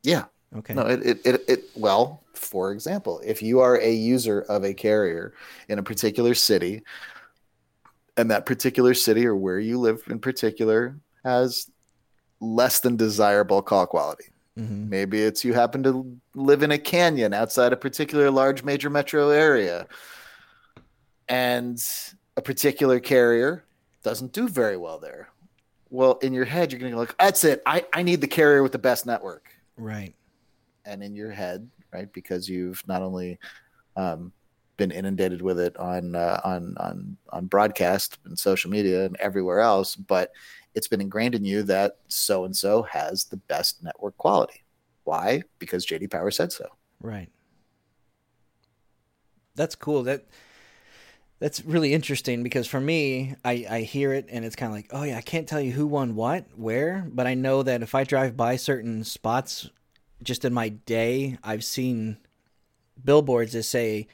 Yeah. 0.04 0.26
Okay. 0.56 0.74
No, 0.74 0.84
it, 0.84 1.06
it, 1.06 1.26
it, 1.26 1.42
it, 1.48 1.64
well, 1.76 2.24
for 2.34 2.72
example, 2.72 3.22
if 3.26 3.42
you 3.42 3.60
are 3.60 3.80
a 3.80 3.92
user 3.92 4.42
of 4.42 4.64
a 4.64 4.74
carrier 4.74 5.34
in 5.68 5.80
a 5.80 5.84
particular 5.84 6.34
city, 6.34 6.84
and 8.18 8.32
that 8.32 8.46
particular 8.46 8.94
city 8.94 9.26
or 9.26 9.36
where 9.36 9.60
you 9.60 9.78
live 9.78 10.02
in 10.10 10.20
particular 10.20 10.96
has 11.26 11.70
less 12.40 12.80
than 12.80 12.96
desirable 12.96 13.62
call 13.62 13.86
quality. 13.86 14.26
Mm-hmm. 14.58 14.90
Maybe 14.90 15.22
it's 15.22 15.44
you 15.44 15.54
happen 15.54 15.84
to 15.84 16.18
live 16.34 16.64
in 16.64 16.72
a 16.72 16.78
canyon 16.78 17.34
outside 17.34 17.74
a 17.74 17.78
particular 17.78 18.32
large 18.32 18.64
major 18.64 18.90
metro 18.90 19.30
area, 19.30 19.86
and 21.28 21.84
a 22.38 22.42
particular 22.42 23.00
carrier 23.00 23.66
doesn't 24.02 24.32
do 24.32 24.48
very 24.48 24.78
well 24.78 25.00
there 25.00 25.30
well, 25.90 26.14
in 26.22 26.34
your 26.34 26.46
head, 26.46 26.72
you're 26.72 26.80
going 26.80 26.92
to 26.92 26.96
go 26.96 27.00
like, 27.00 27.18
that's 27.18 27.44
it. 27.44 27.62
I, 27.66 27.86
I 27.94 28.04
need 28.04 28.22
the 28.22 28.28
carrier 28.28 28.64
with 28.64 28.72
the 28.72 28.80
best 28.80 29.06
network. 29.06 29.50
Right. 29.78 30.16
And 30.86 31.04
in 31.04 31.16
your 31.16 31.32
head, 31.32 31.70
right, 31.94 32.12
because 32.12 32.50
you've 32.50 32.86
not 32.88 33.02
only 33.02 33.40
um, 33.96 34.32
been 34.78 34.92
inundated 34.92 35.42
with 35.42 35.60
it 35.60 35.76
on 35.78 36.16
uh, 36.16 36.40
on 36.44 36.76
on 36.78 37.18
on 37.30 37.46
broadcast 37.48 38.20
and 38.26 38.38
social 38.38 38.70
media 38.70 39.06
and 39.06 39.16
everywhere 39.18 39.60
else, 39.60 39.96
but 39.96 40.32
it's 40.76 40.88
been 40.88 41.02
ingrained 41.02 41.36
in 41.36 41.46
you 41.46 41.64
that 41.64 41.98
so 42.08 42.46
and 42.46 42.56
so 42.56 42.84
has 42.84 43.26
the 43.26 43.38
best 43.38 43.84
network 43.84 44.18
quality. 44.18 44.64
Why? 45.06 45.44
Because 45.60 45.86
JD 45.86 46.12
Power 46.12 46.32
said 46.32 46.52
so. 46.52 46.68
Right. 47.00 47.30
That's 49.56 49.76
cool. 49.76 50.04
That 50.04 50.26
that's 51.40 51.64
really 51.66 51.94
interesting 51.94 52.44
because 52.44 52.68
for 52.68 52.80
me, 52.80 53.36
I, 53.44 53.66
I 53.70 53.82
hear 53.82 54.14
it 54.14 54.28
and 54.30 54.46
it's 54.46 54.56
kind 54.56 54.72
of 54.72 54.76
like, 54.76 54.88
oh 54.92 55.04
yeah, 55.04 55.18
I 55.18 55.22
can't 55.22 55.48
tell 55.48 55.60
you 55.60 55.72
who 55.72 55.86
won 55.88 56.16
what, 56.16 56.46
where, 56.56 57.08
but 57.12 57.28
I 57.28 57.34
know 57.34 57.64
that 57.64 57.82
if 57.82 57.94
I 57.94 58.04
drive 58.04 58.38
by 58.38 58.56
certain 58.56 59.04
spots 59.04 59.70
just 60.24 60.46
in 60.46 60.54
my 60.54 60.70
day, 60.70 61.38
I've 61.44 61.64
seen 61.64 62.18
billboards 63.04 63.54
that 63.54 63.64
say 63.64 64.08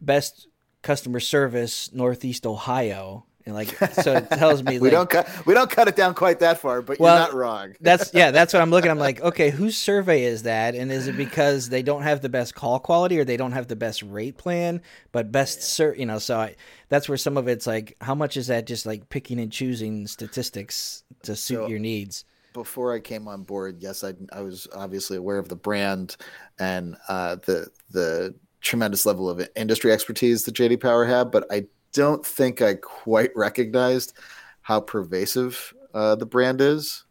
best 0.00 0.48
customer 0.82 1.20
service 1.20 1.92
Northeast 1.92 2.46
Ohio 2.46 3.26
and 3.46 3.54
like 3.54 3.68
so 3.92 4.14
it 4.14 4.30
tells 4.30 4.62
me 4.62 4.78
we 4.80 4.88
like, 4.88 4.92
don't 4.92 5.10
cut 5.10 5.46
we 5.46 5.52
don't 5.52 5.70
cut 5.70 5.86
it 5.86 5.96
down 5.96 6.14
quite 6.14 6.38
that 6.40 6.60
far, 6.60 6.80
but 6.80 6.98
well, 6.98 7.14
you're 7.14 7.26
not 7.26 7.34
wrong. 7.34 7.74
that's 7.80 8.12
yeah, 8.14 8.30
that's 8.30 8.52
what 8.52 8.62
I'm 8.62 8.70
looking. 8.70 8.90
I'm 8.90 8.98
like, 8.98 9.20
okay, 9.20 9.50
whose 9.50 9.76
survey 9.76 10.24
is 10.24 10.44
that? 10.44 10.74
And 10.74 10.90
is 10.90 11.08
it 11.08 11.16
because 11.16 11.68
they 11.68 11.82
don't 11.82 12.02
have 12.02 12.22
the 12.22 12.28
best 12.28 12.54
call 12.54 12.78
quality 12.78 13.18
or 13.18 13.24
they 13.24 13.36
don't 13.36 13.52
have 13.52 13.68
the 13.68 13.76
best 13.76 14.02
rate 14.02 14.38
plan, 14.38 14.80
but 15.12 15.30
best 15.30 15.62
sir, 15.62 15.94
you 15.94 16.06
know? 16.06 16.18
So 16.18 16.38
I, 16.38 16.56
that's 16.88 17.08
where 17.08 17.18
some 17.18 17.36
of 17.36 17.48
it's 17.48 17.66
like, 17.66 17.96
how 18.00 18.14
much 18.14 18.36
is 18.36 18.46
that 18.46 18.66
just 18.66 18.86
like 18.86 19.08
picking 19.08 19.38
and 19.38 19.52
choosing 19.52 20.06
statistics 20.06 21.02
to 21.22 21.36
suit 21.36 21.56
so, 21.56 21.66
your 21.66 21.78
needs? 21.78 22.24
Before 22.54 22.94
I 22.94 23.00
came 23.00 23.28
on 23.28 23.42
board, 23.42 23.76
yes, 23.80 24.04
I 24.04 24.14
I 24.32 24.40
was 24.40 24.68
obviously 24.74 25.16
aware 25.16 25.38
of 25.38 25.48
the 25.48 25.56
brand 25.56 26.16
and 26.58 26.96
uh, 27.08 27.36
the 27.44 27.68
the 27.90 28.34
tremendous 28.60 29.04
level 29.04 29.28
of 29.28 29.46
industry 29.54 29.92
expertise 29.92 30.44
that 30.44 30.54
JD 30.54 30.80
Power 30.80 31.04
had, 31.04 31.30
but 31.30 31.46
I 31.50 31.66
don't 31.94 32.26
think 32.26 32.60
I 32.60 32.74
quite 32.74 33.34
recognized 33.34 34.12
how 34.60 34.80
pervasive 34.80 35.72
uh, 35.94 36.16
the 36.16 36.26
brand 36.26 36.60
is. 36.60 37.04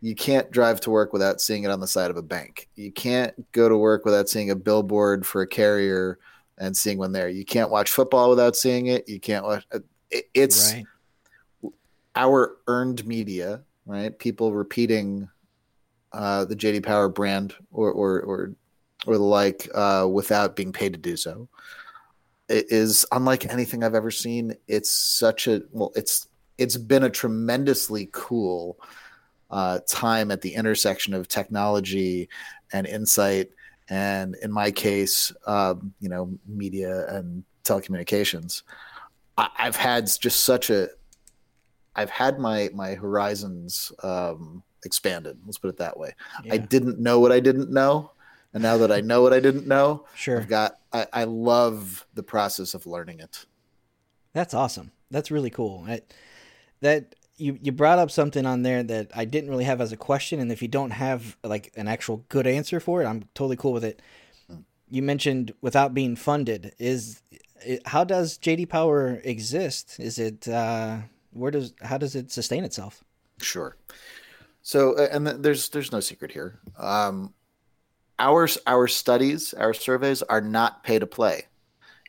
You 0.00 0.14
can't 0.14 0.48
drive 0.52 0.80
to 0.82 0.90
work 0.90 1.12
without 1.12 1.40
seeing 1.40 1.64
it 1.64 1.70
on 1.70 1.80
the 1.80 1.88
side 1.88 2.10
of 2.10 2.16
a 2.16 2.22
bank. 2.22 2.68
You 2.76 2.92
can't 2.92 3.34
go 3.50 3.68
to 3.68 3.76
work 3.76 4.04
without 4.04 4.28
seeing 4.28 4.50
a 4.50 4.54
billboard 4.56 5.26
for 5.26 5.42
a 5.42 5.46
carrier 5.46 6.20
and 6.58 6.76
seeing 6.76 6.98
one 6.98 7.10
there. 7.10 7.28
You 7.28 7.44
can't 7.44 7.70
watch 7.70 7.90
football 7.90 8.30
without 8.30 8.54
seeing 8.54 8.86
it. 8.86 9.08
You 9.08 9.18
can't 9.18 9.44
watch. 9.44 9.66
Uh, 9.72 9.80
it's 10.34 10.72
right. 10.72 11.72
our 12.14 12.56
earned 12.68 13.04
media, 13.06 13.62
right? 13.86 14.16
People 14.16 14.52
repeating 14.52 15.28
uh, 16.12 16.44
the 16.44 16.56
JD 16.56 16.84
Power 16.84 17.08
brand 17.08 17.54
or 17.72 17.90
or 17.90 18.20
or, 18.20 18.54
or 19.06 19.14
the 19.14 19.22
like 19.22 19.68
uh, 19.74 20.06
without 20.10 20.54
being 20.54 20.72
paid 20.72 20.92
to 20.92 20.98
do 20.98 21.16
so 21.16 21.48
is 22.48 23.06
unlike 23.12 23.50
anything 23.52 23.84
I've 23.84 23.94
ever 23.94 24.10
seen. 24.10 24.54
It's 24.66 24.90
such 24.90 25.46
a 25.46 25.62
well, 25.72 25.92
it's 25.94 26.28
it's 26.56 26.76
been 26.76 27.04
a 27.04 27.10
tremendously 27.10 28.08
cool 28.12 28.78
uh, 29.50 29.80
time 29.88 30.30
at 30.30 30.40
the 30.40 30.54
intersection 30.54 31.14
of 31.14 31.28
technology 31.28 32.28
and 32.72 32.86
insight, 32.86 33.50
and 33.88 34.36
in 34.42 34.52
my 34.52 34.70
case, 34.70 35.32
um, 35.46 35.94
you 36.00 36.08
know, 36.08 36.38
media 36.46 37.06
and 37.08 37.44
telecommunications. 37.64 38.62
I, 39.36 39.48
have 39.54 39.76
had 39.76 40.10
just 40.20 40.40
such 40.40 40.68
a, 40.70 40.88
I've 41.94 42.10
had 42.10 42.38
my 42.38 42.70
my 42.74 42.94
horizons 42.94 43.92
um, 44.02 44.62
expanded. 44.84 45.38
Let's 45.46 45.58
put 45.58 45.68
it 45.68 45.76
that 45.78 45.98
way. 45.98 46.14
Yeah. 46.44 46.54
I 46.54 46.56
didn't 46.58 46.98
know 46.98 47.20
what 47.20 47.32
I 47.32 47.40
didn't 47.40 47.70
know 47.70 48.12
and 48.52 48.62
now 48.62 48.78
that 48.78 48.90
I 48.90 49.00
know 49.00 49.22
what 49.22 49.32
I 49.32 49.40
didn't 49.40 49.66
know, 49.66 50.04
sure, 50.14 50.40
I've 50.40 50.48
got 50.48 50.78
I, 50.92 51.06
I 51.12 51.24
love 51.24 52.06
the 52.14 52.22
process 52.22 52.74
of 52.74 52.86
learning 52.86 53.20
it. 53.20 53.46
That's 54.32 54.54
awesome. 54.54 54.92
That's 55.10 55.30
really 55.30 55.50
cool. 55.50 55.84
I, 55.88 56.02
that 56.80 57.14
you 57.36 57.58
you 57.62 57.72
brought 57.72 57.98
up 57.98 58.10
something 58.10 58.46
on 58.46 58.62
there 58.62 58.82
that 58.82 59.10
I 59.14 59.24
didn't 59.24 59.50
really 59.50 59.64
have 59.64 59.80
as 59.80 59.92
a 59.92 59.96
question, 59.96 60.40
and 60.40 60.50
if 60.50 60.62
you 60.62 60.68
don't 60.68 60.90
have 60.90 61.36
like 61.44 61.72
an 61.76 61.88
actual 61.88 62.24
good 62.28 62.46
answer 62.46 62.80
for 62.80 63.02
it, 63.02 63.06
I'm 63.06 63.24
totally 63.34 63.56
cool 63.56 63.72
with 63.72 63.84
it. 63.84 64.02
Hmm. 64.48 64.60
You 64.88 65.02
mentioned 65.02 65.52
without 65.60 65.94
being 65.94 66.16
funded 66.16 66.74
is 66.78 67.22
it, 67.64 67.86
how 67.86 68.04
does 68.04 68.38
JD 68.38 68.68
Power 68.68 69.20
exist? 69.24 69.96
Is 69.98 70.18
it 70.18 70.48
uh, 70.48 70.98
where 71.32 71.50
does 71.50 71.74
how 71.82 71.98
does 71.98 72.14
it 72.14 72.30
sustain 72.30 72.64
itself? 72.64 73.04
Sure. 73.40 73.76
So, 74.62 74.96
and 74.96 75.26
there's 75.26 75.68
there's 75.70 75.92
no 75.92 76.00
secret 76.00 76.32
here. 76.32 76.58
Um, 76.76 77.32
our 78.18 78.48
our 78.66 78.88
studies, 78.88 79.54
our 79.54 79.74
surveys 79.74 80.22
are 80.22 80.40
not 80.40 80.84
pay 80.84 80.98
to 80.98 81.06
play. 81.06 81.46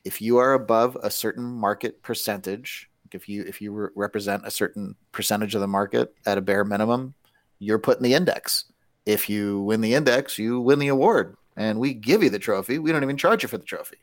If 0.04 0.22
you 0.22 0.38
are 0.38 0.54
above 0.54 0.98
a 1.04 1.12
certain 1.12 1.44
market 1.44 2.02
percentage, 2.02 2.90
if 3.12 3.28
you 3.28 3.44
if 3.44 3.62
you 3.62 3.72
re- 3.72 3.90
represent 3.96 4.46
a 4.46 4.52
certain 4.52 4.96
percentage 5.12 5.56
of 5.56 5.62
the 5.62 5.68
market 5.68 6.14
at 6.26 6.38
a 6.38 6.42
bare 6.42 6.66
minimum, 6.66 7.14
you're 7.60 7.80
put 7.80 7.98
in 7.98 8.04
the 8.04 8.14
index, 8.14 8.66
if 9.06 9.30
you 9.30 9.62
win 9.62 9.82
the 9.82 9.94
index, 9.94 10.38
you 10.38 10.62
win 10.62 10.80
the 10.80 10.88
award, 10.88 11.36
and 11.56 11.80
we 11.80 11.94
give 11.94 12.24
you 12.24 12.30
the 12.30 12.40
trophy. 12.40 12.80
We 12.80 12.92
don't 12.92 13.04
even 13.04 13.18
charge 13.18 13.44
you 13.44 13.50
for 13.50 13.58
the 13.58 13.66
trophy. 13.66 13.98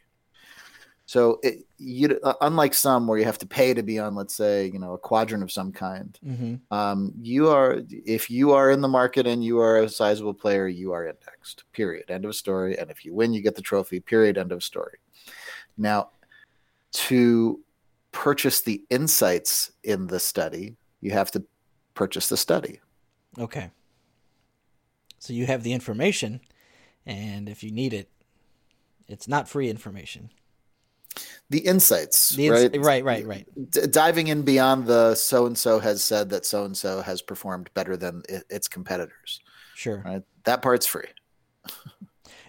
So, 1.06 1.38
it, 1.42 1.64
you 1.78 2.18
uh, 2.24 2.34
unlike 2.40 2.74
some 2.74 3.06
where 3.06 3.18
you 3.18 3.24
have 3.24 3.38
to 3.38 3.46
pay 3.46 3.72
to 3.74 3.82
be 3.82 3.98
on, 3.98 4.16
let's 4.16 4.34
say, 4.34 4.66
you 4.66 4.78
know, 4.78 4.94
a 4.94 4.98
quadrant 4.98 5.44
of 5.44 5.52
some 5.52 5.70
kind. 5.70 6.18
Mm-hmm. 6.26 6.74
Um, 6.76 7.12
you 7.20 7.48
are 7.48 7.80
if 7.88 8.28
you 8.28 8.52
are 8.52 8.70
in 8.72 8.80
the 8.80 8.88
market 8.88 9.26
and 9.26 9.44
you 9.44 9.60
are 9.60 9.78
a 9.78 9.88
sizable 9.88 10.34
player, 10.34 10.66
you 10.66 10.92
are 10.92 11.06
indexed. 11.06 11.64
Period. 11.72 12.10
End 12.10 12.24
of 12.24 12.34
story. 12.34 12.76
And 12.78 12.90
if 12.90 13.04
you 13.04 13.14
win, 13.14 13.32
you 13.32 13.40
get 13.40 13.54
the 13.54 13.62
trophy. 13.62 14.00
Period. 14.00 14.36
End 14.36 14.50
of 14.50 14.64
story. 14.64 14.98
Now, 15.78 16.10
to 16.92 17.60
purchase 18.10 18.62
the 18.62 18.82
insights 18.90 19.72
in 19.84 20.06
the 20.06 20.18
study, 20.18 20.76
you 21.00 21.10
have 21.12 21.30
to 21.32 21.44
purchase 21.94 22.28
the 22.28 22.36
study. 22.36 22.80
Okay. 23.38 23.70
So 25.18 25.32
you 25.32 25.46
have 25.46 25.62
the 25.62 25.72
information, 25.72 26.40
and 27.04 27.48
if 27.48 27.62
you 27.62 27.70
need 27.70 27.92
it, 27.92 28.08
it's 29.08 29.28
not 29.28 29.48
free 29.48 29.68
information. 29.68 30.30
The 31.48 31.60
insights, 31.60 32.30
The 32.30 32.48
ins- 32.48 32.60
right? 32.60 32.82
right, 32.82 33.04
right, 33.04 33.26
right. 33.26 33.70
D- 33.70 33.86
diving 33.86 34.26
in 34.28 34.42
beyond 34.42 34.86
the 34.86 35.14
so 35.14 35.46
and 35.46 35.56
so 35.56 35.78
has 35.78 36.02
said 36.02 36.30
that 36.30 36.44
so 36.44 36.64
and 36.64 36.76
so 36.76 37.02
has 37.02 37.22
performed 37.22 37.70
better 37.72 37.96
than 37.96 38.22
i- 38.28 38.42
its 38.50 38.66
competitors. 38.66 39.40
Sure. 39.74 40.02
Right, 40.04 40.22
that 40.44 40.62
part's 40.62 40.86
free. 40.86 41.08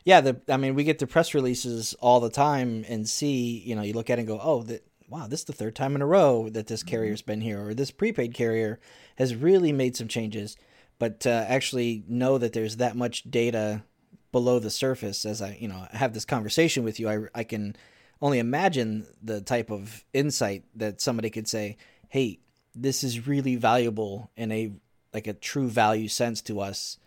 Yeah, 0.08 0.22
the 0.22 0.40
I 0.48 0.56
mean, 0.56 0.74
we 0.74 0.86
get 0.86 1.00
the 1.00 1.06
press 1.06 1.34
releases 1.34 1.94
all 1.96 2.22
the 2.22 2.30
time 2.30 2.86
and 2.88 3.10
see, 3.10 3.62
you 3.66 3.76
know, 3.76 3.82
you 3.82 3.92
look 3.92 4.10
at 4.10 4.18
it 4.18 4.22
and 4.22 4.28
go, 4.30 4.40
"Oh, 4.42 4.64
that 4.64 4.88
wow, 5.10 5.28
this 5.28 5.42
is 5.42 5.48
the 5.48 5.52
third 5.52 5.76
time 5.76 5.96
in 5.96 6.02
a 6.02 6.06
row 6.06 6.48
that 6.48 6.68
this 6.68 6.80
mm-hmm. 6.80 6.92
carrier's 6.92 7.22
been 7.22 7.42
here 7.42 7.62
or 7.68 7.74
this 7.74 7.92
prepaid 7.92 8.34
carrier 8.34 8.80
has 9.18 9.36
really 9.36 9.74
made 9.74 9.98
some 9.98 10.08
changes." 10.08 10.56
But 10.98 11.20
to 11.22 11.30
actually 11.30 12.06
know 12.08 12.38
that 12.38 12.54
there's 12.54 12.78
that 12.78 12.96
much 12.96 13.30
data 13.30 13.84
below 14.32 14.60
the 14.60 14.70
surface 14.70 15.26
as 15.26 15.42
I, 15.42 15.58
you 15.60 15.68
know, 15.68 15.86
have 15.92 16.14
this 16.14 16.24
conversation 16.24 16.86
with 16.86 17.02
you, 17.02 17.10
I 17.10 17.20
I 17.36 17.44
can 17.44 17.76
only 18.22 18.40
imagine 18.40 19.06
the 19.22 19.42
type 19.42 19.72
of 19.72 20.04
insight 20.14 20.64
that 20.76 21.02
somebody 21.02 21.30
could 21.30 21.48
say, 21.48 21.78
"Hey, 22.10 22.40
this 22.76 23.04
is 23.04 23.28
really 23.28 23.56
valuable 23.56 24.32
in 24.36 24.52
a 24.52 24.72
like 25.14 25.28
a 25.28 25.34
true 25.34 25.70
value 25.70 26.08
sense 26.08 26.42
to 26.44 26.60
us." 26.60 26.98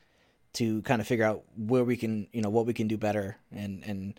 to 0.52 0.82
kind 0.82 1.00
of 1.00 1.06
figure 1.06 1.24
out 1.24 1.44
where 1.56 1.84
we 1.84 1.96
can, 1.96 2.26
you 2.32 2.42
know, 2.42 2.50
what 2.50 2.66
we 2.66 2.74
can 2.74 2.88
do 2.88 2.98
better 2.98 3.36
and 3.52 3.84
and 3.84 4.18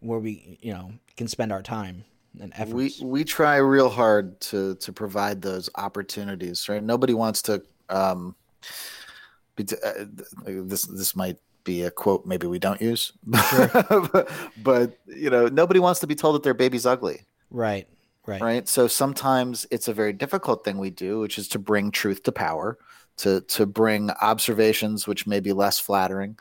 where 0.00 0.18
we, 0.18 0.58
you 0.60 0.74
know, 0.74 0.92
can 1.16 1.26
spend 1.26 1.52
our 1.52 1.62
time 1.62 2.04
and 2.38 2.52
We 2.68 2.94
we 3.02 3.24
try 3.24 3.56
real 3.56 3.88
hard 3.88 4.40
to 4.42 4.76
to 4.76 4.92
provide 4.92 5.42
those 5.42 5.68
opportunities. 5.74 6.68
Right, 6.68 6.82
nobody 6.82 7.14
wants 7.14 7.42
to. 7.42 7.62
Um, 7.88 8.36
be 9.56 9.64
t- 9.64 9.76
uh, 9.84 10.04
this 10.44 10.82
this 10.82 11.16
might 11.16 11.38
be 11.64 11.82
a 11.82 11.90
quote 11.90 12.26
maybe 12.26 12.46
we 12.46 12.58
don't 12.58 12.80
use, 12.80 13.12
but, 13.26 14.30
but 14.62 14.98
you 15.06 15.30
know 15.30 15.48
nobody 15.48 15.80
wants 15.80 16.00
to 16.00 16.06
be 16.06 16.14
told 16.14 16.34
that 16.34 16.42
their 16.42 16.54
baby's 16.54 16.86
ugly. 16.86 17.26
right, 17.50 17.88
right, 18.26 18.40
right? 18.40 18.68
So 18.68 18.86
sometimes 18.86 19.66
it's 19.70 19.88
a 19.88 19.94
very 19.94 20.12
difficult 20.12 20.64
thing 20.64 20.78
we 20.78 20.90
do 20.90 21.20
which 21.20 21.38
is 21.38 21.48
to 21.48 21.58
bring 21.58 21.90
truth 21.90 22.22
to 22.24 22.32
power 22.32 22.78
to 23.18 23.40
to 23.42 23.66
bring 23.66 24.10
observations 24.22 25.06
which 25.06 25.26
may 25.26 25.40
be 25.40 25.52
less 25.52 25.78
flattering 25.78 26.38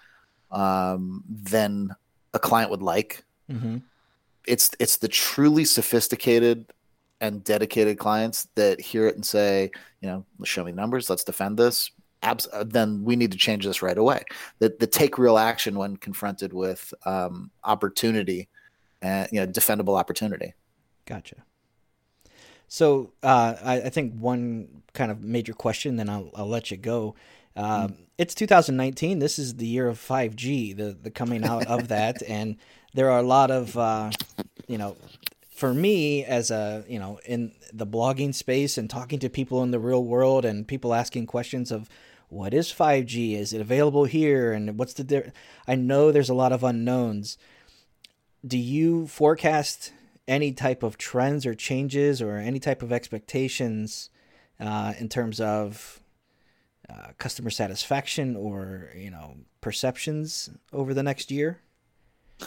um, 0.51 1.23
than 1.29 1.95
a 2.33 2.39
client 2.39 2.71
would 2.71 2.83
like. 2.83 3.23
Hmm 3.49 3.77
it's 4.49 4.71
it's 4.79 4.97
the 4.97 5.07
truly 5.07 5.63
sophisticated 5.63 6.65
and 7.21 7.43
dedicated 7.43 7.99
clients 7.99 8.47
that 8.55 8.81
hear 8.81 9.07
it 9.07 9.15
and 9.15 9.25
say 9.25 9.69
you 10.01 10.09
know 10.09 10.25
show 10.43 10.63
me 10.63 10.71
numbers 10.71 11.09
let's 11.09 11.23
defend 11.23 11.57
this 11.57 11.91
Abs- 12.21 12.49
uh, 12.51 12.65
then 12.67 13.03
we 13.03 13.15
need 13.15 13.31
to 13.31 13.37
change 13.37 13.65
this 13.65 13.81
right 13.81 13.97
away 13.97 14.23
that 14.59 14.79
the 14.79 14.87
take 14.87 15.17
real 15.17 15.37
action 15.37 15.77
when 15.77 15.95
confronted 15.97 16.51
with 16.53 16.93
um, 17.05 17.49
opportunity 17.63 18.49
and 19.01 19.29
you 19.31 19.39
know 19.39 19.47
defendable 19.47 19.97
opportunity 19.97 20.53
Gotcha. 21.09 21.37
So 22.67 23.13
uh, 23.23 23.55
I, 23.63 23.81
I 23.81 23.89
think 23.89 24.13
one 24.13 24.83
kind 24.93 25.09
of 25.09 25.23
major 25.23 25.53
question, 25.53 25.95
then 25.95 26.07
I'll, 26.07 26.29
I'll 26.35 26.47
let 26.47 26.69
you 26.69 26.77
go. 26.77 27.15
Um, 27.55 27.95
It's 28.19 28.35
2019. 28.35 29.17
This 29.17 29.39
is 29.39 29.55
the 29.55 29.65
year 29.65 29.87
of 29.87 29.97
5G, 29.97 30.77
the 30.77 30.95
the 31.01 31.09
coming 31.09 31.43
out 31.43 31.65
of 31.65 31.87
that, 31.95 32.21
and 32.27 32.57
there 32.93 33.09
are 33.09 33.19
a 33.19 33.23
lot 33.23 33.49
of, 33.49 33.75
uh, 33.75 34.11
you 34.67 34.77
know, 34.77 34.95
for 35.49 35.73
me 35.73 36.23
as 36.23 36.51
a 36.51 36.85
you 36.87 36.99
know 36.99 37.19
in 37.25 37.53
the 37.73 37.87
blogging 37.87 38.33
space 38.33 38.77
and 38.77 38.87
talking 38.89 39.19
to 39.19 39.29
people 39.29 39.63
in 39.63 39.71
the 39.71 39.79
real 39.79 40.03
world 40.03 40.45
and 40.45 40.67
people 40.67 40.93
asking 40.93 41.25
questions 41.25 41.71
of 41.71 41.89
what 42.29 42.53
is 42.53 42.71
5G? 42.71 43.35
Is 43.35 43.53
it 43.53 43.61
available 43.61 44.05
here? 44.05 44.53
And 44.53 44.77
what's 44.77 44.93
the 44.93 45.03
di- 45.03 45.31
I 45.67 45.75
know 45.75 46.11
there's 46.11 46.29
a 46.29 46.35
lot 46.35 46.51
of 46.51 46.63
unknowns. 46.63 47.37
Do 48.45 48.57
you 48.57 49.07
forecast 49.07 49.91
any 50.27 50.53
type 50.53 50.83
of 50.83 50.97
trends 50.97 51.45
or 51.45 51.55
changes 51.55 52.21
or 52.21 52.37
any 52.37 52.59
type 52.59 52.83
of 52.83 52.93
expectations 52.93 54.09
uh, 54.59 54.93
in 54.99 55.09
terms 55.09 55.41
of 55.41 56.01
uh, 56.87 57.09
customer 57.17 57.49
satisfaction 57.49 58.35
or 58.35 58.91
you 58.95 59.11
know 59.11 59.35
perceptions 59.61 60.49
over 60.71 60.93
the 60.93 61.03
next 61.03 61.31
year? 61.31 61.59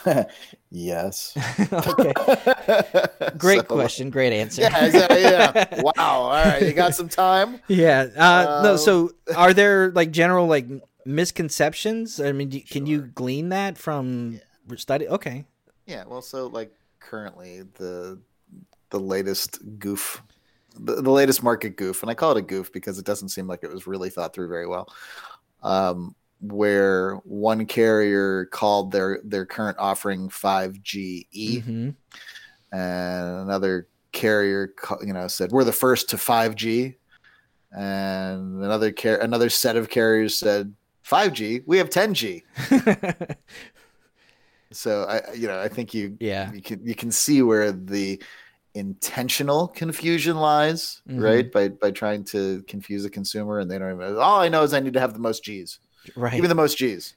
yes. 0.71 1.33
okay, 1.73 2.13
great 3.37 3.59
So- 3.59 3.63
question, 3.65 4.09
great 4.09 4.33
answer. 4.33 4.61
Yeah, 4.63 4.89
that- 4.89 5.19
yeah. 5.21 5.81
Wow. 5.81 5.93
All 5.97 6.31
right. 6.31 6.61
You 6.61 6.73
got 6.73 6.95
some 6.95 7.09
time? 7.09 7.59
Yeah. 7.67 8.07
Uh, 8.15 8.61
no. 8.63 8.73
Uh, 8.73 8.77
So, 8.77 9.11
are 9.35 9.53
there 9.53 9.91
like 9.91 10.11
general 10.11 10.47
like 10.47 10.67
misconceptions? 11.05 12.19
I 12.19 12.31
mean, 12.31 12.49
do, 12.49 12.61
can 12.61 12.85
you 12.85 13.01
glean 13.01 13.49
that 13.49 13.77
from 13.77 14.39
study? 14.75 15.07
Okay. 15.07 15.45
Yeah. 15.85 16.03
Well, 16.07 16.21
so 16.21 16.47
like 16.47 16.71
currently 16.99 17.63
the 17.75 18.19
the 18.89 18.99
latest 18.99 19.59
goof, 19.79 20.21
the, 20.79 21.01
the 21.01 21.11
latest 21.11 21.43
market 21.43 21.75
goof, 21.77 22.03
and 22.03 22.09
I 22.11 22.13
call 22.13 22.31
it 22.31 22.37
a 22.37 22.41
goof 22.41 22.71
because 22.71 22.99
it 22.99 23.05
doesn't 23.05 23.29
seem 23.29 23.47
like 23.47 23.63
it 23.63 23.71
was 23.71 23.87
really 23.87 24.09
thought 24.09 24.33
through 24.33 24.49
very 24.49 24.67
well. 24.67 24.87
Um, 25.63 26.15
where 26.43 27.15
one 27.23 27.65
carrier 27.65 28.45
called 28.45 28.91
their 28.91 29.19
their 29.23 29.45
current 29.45 29.77
offering 29.79 30.29
5GE, 30.29 31.63
hmm 31.63 31.89
and 32.71 33.39
another 33.41 33.87
carrier 34.11 34.73
you 35.05 35.13
know 35.13 35.27
said 35.27 35.51
we're 35.51 35.63
the 35.63 35.71
first 35.71 36.09
to 36.09 36.17
5G, 36.17 36.95
and 37.71 38.63
another 38.63 38.91
car- 38.91 39.21
another 39.21 39.49
set 39.49 39.75
of 39.77 39.89
carriers 39.89 40.35
said 40.35 40.73
5G, 41.07 41.63
we 41.65 41.77
have 41.77 41.89
10G. 41.89 42.43
So 44.71 45.03
I, 45.03 45.33
you 45.35 45.47
know, 45.47 45.59
I 45.59 45.67
think 45.67 45.93
you, 45.93 46.17
Yeah. 46.19 46.51
you 46.51 46.59
can 46.61 46.83
you 46.83 46.95
can 46.95 47.11
see 47.11 47.43
where 47.43 47.71
the 47.71 48.19
intentional 48.73 49.67
confusion 49.67 50.37
lies, 50.37 51.03
Mhm. 51.07 51.21
right? 51.21 51.51
By 51.51 51.67
by 51.69 51.91
trying 51.91 52.23
to 52.25 52.63
confuse 52.63 53.03
the 53.03 53.09
consumer, 53.11 53.59
and 53.59 53.69
they 53.69 53.77
don't 53.77 53.93
even. 53.93 54.15
All 54.17 54.39
I 54.41 54.49
know 54.49 54.63
is 54.63 54.73
I 54.73 54.79
need 54.79 54.93
to 54.93 54.99
have 54.99 55.13
the 55.13 55.19
most 55.19 55.43
G's. 55.43 55.77
Right. 56.15 56.33
Give 56.33 56.41
me 56.41 56.47
the 56.47 56.55
most 56.55 56.77
G's. 56.77 57.15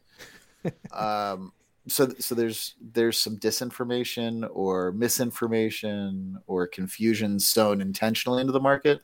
um, 0.93 1.53
so 1.89 2.09
so 2.19 2.35
there's 2.35 2.75
there's 2.81 3.19
some 3.19 3.39
disinformation 3.39 4.49
or 4.53 4.93
misinformation 4.93 6.39
or 6.47 6.67
confusion 6.67 7.39
sown 7.39 7.81
intentionally 7.81 8.41
into 8.41 8.53
the 8.53 8.61
market, 8.61 9.01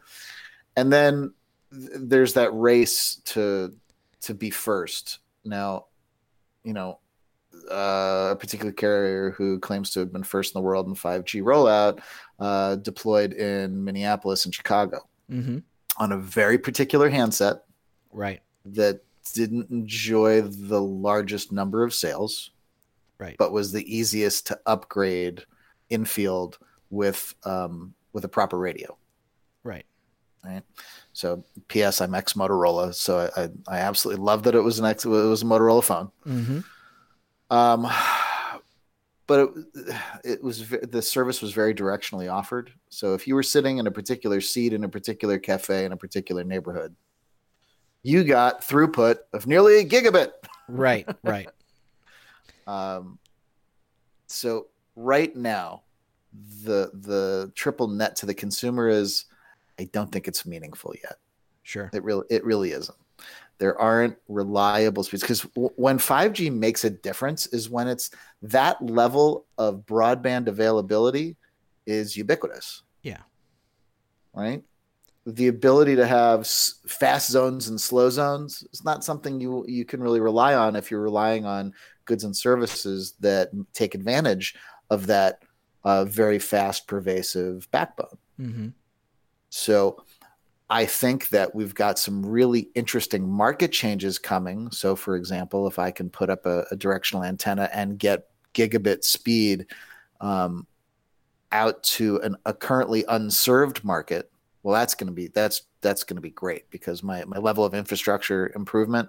and 0.76 0.92
then 0.92 1.32
th- 1.72 1.90
there's 1.94 2.34
that 2.34 2.50
race 2.50 3.20
to 3.26 3.72
to 4.22 4.34
be 4.34 4.50
first. 4.50 5.20
Now, 5.44 5.86
you 6.64 6.72
know, 6.72 6.98
uh, 7.70 8.30
a 8.32 8.36
particular 8.38 8.72
carrier 8.72 9.30
who 9.30 9.58
claims 9.58 9.90
to 9.90 10.00
have 10.00 10.12
been 10.12 10.22
first 10.22 10.54
in 10.54 10.58
the 10.60 10.64
world 10.64 10.86
in 10.86 10.94
5G 10.94 11.42
rollout 11.42 12.00
uh, 12.38 12.76
deployed 12.76 13.32
in 13.32 13.84
Minneapolis 13.84 14.44
and 14.44 14.54
Chicago 14.54 15.00
hmm 15.28 15.58
on 15.98 16.12
a 16.12 16.16
very 16.16 16.56
particular 16.56 17.10
handset 17.10 17.64
Right. 18.10 18.40
that 18.64 19.02
didn't 19.32 19.70
enjoy 19.70 20.40
the 20.42 20.80
largest 20.80 21.52
number 21.52 21.84
of 21.84 21.94
sales, 21.94 22.50
Right. 23.18 23.36
but 23.38 23.52
was 23.52 23.70
the 23.72 23.84
easiest 23.96 24.46
to 24.48 24.58
upgrade 24.66 25.44
in 25.90 26.04
field 26.04 26.58
with 26.90 27.34
um, 27.44 27.94
with 28.12 28.24
a 28.24 28.28
proper 28.28 28.58
radio. 28.58 28.96
Right. 29.64 29.86
Right. 30.44 30.62
So, 31.12 31.44
P.S. 31.68 32.00
I'm 32.00 32.14
ex 32.16 32.32
Motorola, 32.32 32.92
so 32.94 33.30
I, 33.36 33.42
I, 33.42 33.48
I 33.68 33.78
absolutely 33.78 34.24
love 34.24 34.42
that 34.42 34.56
it 34.56 34.60
was 34.60 34.78
an 34.80 34.86
ex 34.86 35.04
it 35.04 35.08
was 35.08 35.42
a 35.42 35.46
Motorola 35.46 35.84
phone. 35.84 36.10
Mm-hmm. 36.26 36.60
Um, 37.54 37.86
but 39.26 39.40
it, 39.40 39.96
it 40.24 40.42
was 40.42 40.68
the 40.68 41.00
service 41.00 41.40
was 41.40 41.52
very 41.52 41.74
directionally 41.74 42.32
offered. 42.32 42.72
So 42.88 43.14
if 43.14 43.28
you 43.28 43.34
were 43.34 43.42
sitting 43.42 43.78
in 43.78 43.86
a 43.86 43.90
particular 43.90 44.40
seat 44.40 44.72
in 44.72 44.84
a 44.84 44.88
particular 44.88 45.38
cafe 45.38 45.84
in 45.84 45.92
a 45.92 45.96
particular 45.96 46.42
neighborhood, 46.44 46.96
you 48.02 48.24
got 48.24 48.62
throughput 48.62 49.16
of 49.32 49.46
nearly 49.46 49.80
a 49.80 49.84
gigabit. 49.84 50.32
Right. 50.68 51.08
Right. 51.22 51.48
Um, 52.66 53.18
so 54.26 54.68
right 54.96 55.34
now, 55.34 55.82
the 56.64 56.90
the 56.94 57.52
triple 57.54 57.88
net 57.88 58.16
to 58.16 58.26
the 58.26 58.34
consumer 58.34 58.88
is, 58.88 59.26
I 59.78 59.84
don't 59.92 60.10
think 60.10 60.28
it's 60.28 60.46
meaningful 60.46 60.94
yet. 61.02 61.16
Sure. 61.62 61.90
It 61.92 62.02
really 62.02 62.24
it 62.30 62.44
really 62.44 62.72
isn't. 62.72 62.96
there 63.58 63.78
aren't 63.78 64.16
reliable 64.28 65.04
speeds 65.04 65.22
because 65.22 65.42
w- 65.42 65.70
when 65.76 65.98
5G 65.98 66.52
makes 66.52 66.84
a 66.84 66.90
difference 66.90 67.46
is 67.48 67.68
when 67.70 67.86
it's 67.88 68.10
that 68.42 68.80
level 68.84 69.46
of 69.58 69.84
broadband 69.86 70.48
availability 70.48 71.36
is 71.86 72.16
ubiquitous. 72.16 72.82
Yeah. 73.02 73.18
Right. 74.34 74.62
The 75.26 75.48
ability 75.48 75.96
to 75.96 76.06
have 76.06 76.40
s- 76.40 76.80
fast 76.86 77.30
zones 77.30 77.68
and 77.68 77.80
slow 77.80 78.10
zones 78.10 78.64
is 78.72 78.84
not 78.84 79.04
something 79.04 79.40
you 79.40 79.64
you 79.68 79.84
can 79.84 80.02
really 80.02 80.20
rely 80.20 80.54
on 80.54 80.74
if 80.74 80.90
you're 80.90 81.00
relying 81.00 81.46
on 81.46 81.74
goods 82.04 82.24
and 82.24 82.36
services 82.36 83.14
that 83.20 83.50
take 83.72 83.94
advantage 83.94 84.56
of 84.90 85.06
that 85.06 85.42
uh, 85.84 86.04
very 86.04 86.38
fast, 86.38 86.86
pervasive 86.86 87.70
backbone. 87.70 88.18
Mm-hmm. 88.40 88.68
So 89.50 90.04
I 90.72 90.86
think 90.86 91.28
that 91.28 91.54
we've 91.54 91.74
got 91.74 91.98
some 91.98 92.24
really 92.24 92.70
interesting 92.74 93.28
market 93.28 93.72
changes 93.72 94.18
coming. 94.18 94.70
So, 94.70 94.96
for 94.96 95.16
example, 95.16 95.68
if 95.68 95.78
I 95.78 95.90
can 95.90 96.08
put 96.08 96.30
up 96.30 96.46
a, 96.46 96.64
a 96.70 96.76
directional 96.76 97.24
antenna 97.24 97.68
and 97.74 97.98
get 97.98 98.28
gigabit 98.54 99.04
speed 99.04 99.66
um, 100.22 100.66
out 101.52 101.82
to 101.82 102.20
an, 102.22 102.36
a 102.46 102.54
currently 102.54 103.04
unserved 103.06 103.84
market, 103.84 104.31
well, 104.62 104.74
that's 104.74 104.94
going 104.94 105.08
to 105.08 105.12
be 105.12 105.28
that's 105.28 105.62
that's 105.80 106.04
going 106.04 106.16
to 106.16 106.22
be 106.22 106.30
great 106.30 106.70
because 106.70 107.02
my 107.02 107.24
my 107.24 107.38
level 107.38 107.64
of 107.64 107.74
infrastructure 107.74 108.52
improvement 108.54 109.08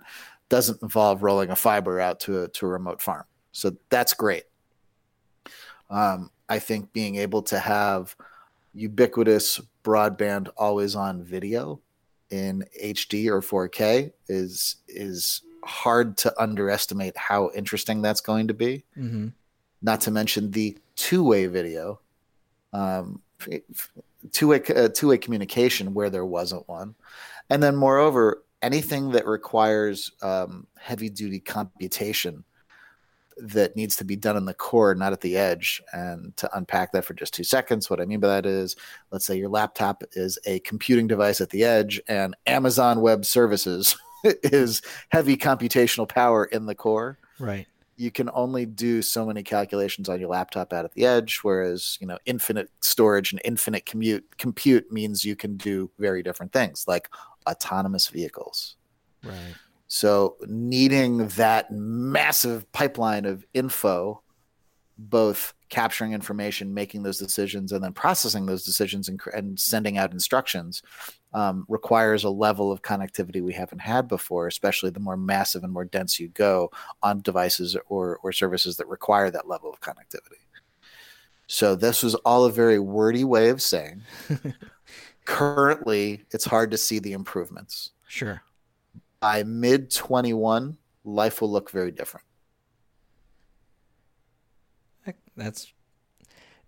doesn't 0.50 0.82
involve 0.82 1.24
rolling 1.24 1.50
a 1.50 1.56
fiber 1.56 2.00
out 2.00 2.20
to 2.22 2.44
a 2.44 2.48
to 2.50 2.66
a 2.66 2.70
remote 2.70 3.02
farm. 3.02 3.26
So 3.52 3.76
that's 3.90 4.14
great. 4.14 4.44
Um, 5.90 6.32
I 6.50 6.60
think 6.60 6.92
being 6.94 7.16
able 7.16 7.44
to 7.44 7.60
have 7.60 8.16
ubiquitous 8.74 9.62
broadband 9.84 10.50
always 10.58 10.96
on 10.96 11.24
video 11.24 11.80
in 12.30 12.66
HD 12.84 13.28
or 13.28 13.42
4K 13.42 14.12
is 14.28 14.78
is 14.88 15.42
hard 15.64 16.18
to 16.18 16.34
underestimate 16.42 17.16
how 17.16 17.52
interesting 17.56 18.02
that's 18.02 18.22
going 18.22 18.48
to 18.48 18.54
be. 18.54 18.84
Mm-hmm. 18.98 19.28
Not 19.82 20.02
to 20.02 20.12
mention 20.12 20.52
the 20.52 20.78
two-way 20.96 21.48
video, 21.48 22.00
um, 22.72 23.22
two-way 24.32 24.62
uh, 24.76 24.90
two-way 24.90 25.18
communication 25.18 25.94
where 25.94 26.10
there 26.10 26.26
wasn't 26.26 26.68
one, 26.68 26.96
and 27.50 27.62
then 27.62 27.76
moreover 27.76 28.44
anything 28.62 29.12
that 29.12 29.28
requires 29.28 30.12
um, 30.22 30.68
heavy-duty 30.80 31.40
computation 31.42 32.44
that 33.38 33.76
needs 33.76 33.96
to 33.98 34.06
be 34.06 34.16
done 34.16 34.38
in 34.38 34.46
the 34.46 34.54
core, 34.54 34.96
not 34.96 35.14
at 35.14 35.22
the 35.22 35.38
edge. 35.38 35.82
And 35.92 36.36
to 36.38 36.58
unpack 36.58 36.92
that 36.92 37.04
for 37.04 37.14
just 37.14 37.34
two 37.34 37.44
seconds, 37.44 37.90
what 37.90 38.00
I 38.00 38.06
mean 38.06 38.20
by 38.20 38.28
that 38.28 38.46
is 38.46 38.76
let's 39.12 39.26
say 39.26 39.38
your 39.38 39.50
laptop 39.50 40.04
is 40.14 40.38
a 40.46 40.60
computing 40.60 41.08
device 41.08 41.42
at 41.42 41.50
the 41.50 41.64
edge, 41.64 42.02
and 42.08 42.36
Amazon 42.46 43.02
Web 43.02 43.26
Services 43.26 43.96
is 44.24 44.82
heavy 45.10 45.38
computational 45.38 46.08
power 46.08 46.46
in 46.46 46.66
the 46.66 46.76
core. 46.76 47.18
Right. 47.40 47.68
You 47.96 48.12
can 48.12 48.30
only 48.34 48.66
do 48.66 49.02
so 49.02 49.26
many 49.26 49.44
calculations 49.44 50.10
on 50.10 50.20
your 50.20 50.30
laptop 50.30 50.74
out 50.74 50.86
at 50.86 50.94
the 50.94 51.06
edge, 51.06 51.40
whereas 51.44 51.98
you 52.02 52.08
know 52.08 52.18
infinite 52.26 52.70
storage 52.82 53.32
and 53.32 53.42
infinite 53.46 53.86
commute 53.86 54.38
compute 54.38 54.92
means 54.92 55.26
you 55.26 55.36
can 55.36 55.58
do 55.58 55.90
very 56.00 56.24
different 56.24 56.52
things 56.52 56.86
like 56.88 57.10
autonomous 57.48 58.08
vehicles. 58.08 58.76
Right. 59.24 59.56
So, 59.88 60.38
needing 60.48 61.28
that 61.30 61.72
massive 61.72 62.70
pipeline 62.72 63.26
of 63.26 63.46
info, 63.54 64.24
both 64.98 65.54
capturing 65.70 66.14
information, 66.14 66.74
making 66.74 67.04
those 67.04 67.20
decisions, 67.20 67.72
and 67.72 67.84
then 67.84 67.94
processing 67.94 68.48
those 68.48 68.64
decisions 68.64 69.08
and, 69.08 69.22
and 69.34 69.60
sending 69.60 69.98
out 69.98 70.12
instructions, 70.12 70.82
um, 71.34 71.66
requires 71.68 72.24
a 72.24 72.30
level 72.30 72.72
of 72.72 72.82
connectivity 72.82 73.42
we 73.42 73.54
haven't 73.54 73.80
had 73.80 74.08
before, 74.08 74.48
especially 74.48 74.90
the 74.90 75.00
more 75.00 75.18
massive 75.18 75.64
and 75.64 75.74
more 75.74 75.86
dense 75.86 76.20
you 76.20 76.30
go 76.30 76.72
on 77.02 77.22
devices 77.22 77.76
or, 77.88 78.20
or 78.24 78.32
services 78.32 78.78
that 78.78 78.88
require 78.88 79.32
that 79.32 79.48
level 79.48 79.72
of 79.72 79.82
connectivity. 79.82 80.40
So, 81.48 81.76
this 81.76 82.02
was 82.02 82.16
all 82.16 82.46
a 82.46 82.52
very 82.52 82.80
wordy 82.80 83.24
way 83.24 83.50
of 83.50 83.62
saying 83.62 84.02
currently 85.26 86.24
it's 86.32 86.46
hard 86.46 86.72
to 86.72 86.78
see 86.78 87.00
the 87.00 87.14
improvements. 87.14 87.92
Sure 88.08 88.42
by 89.24 89.42
mid 89.44 89.90
21, 89.90 90.78
life 91.06 91.40
will 91.40 91.50
look 91.50 91.72
very 91.72 91.92
different. 91.92 92.26
That's 95.38 95.72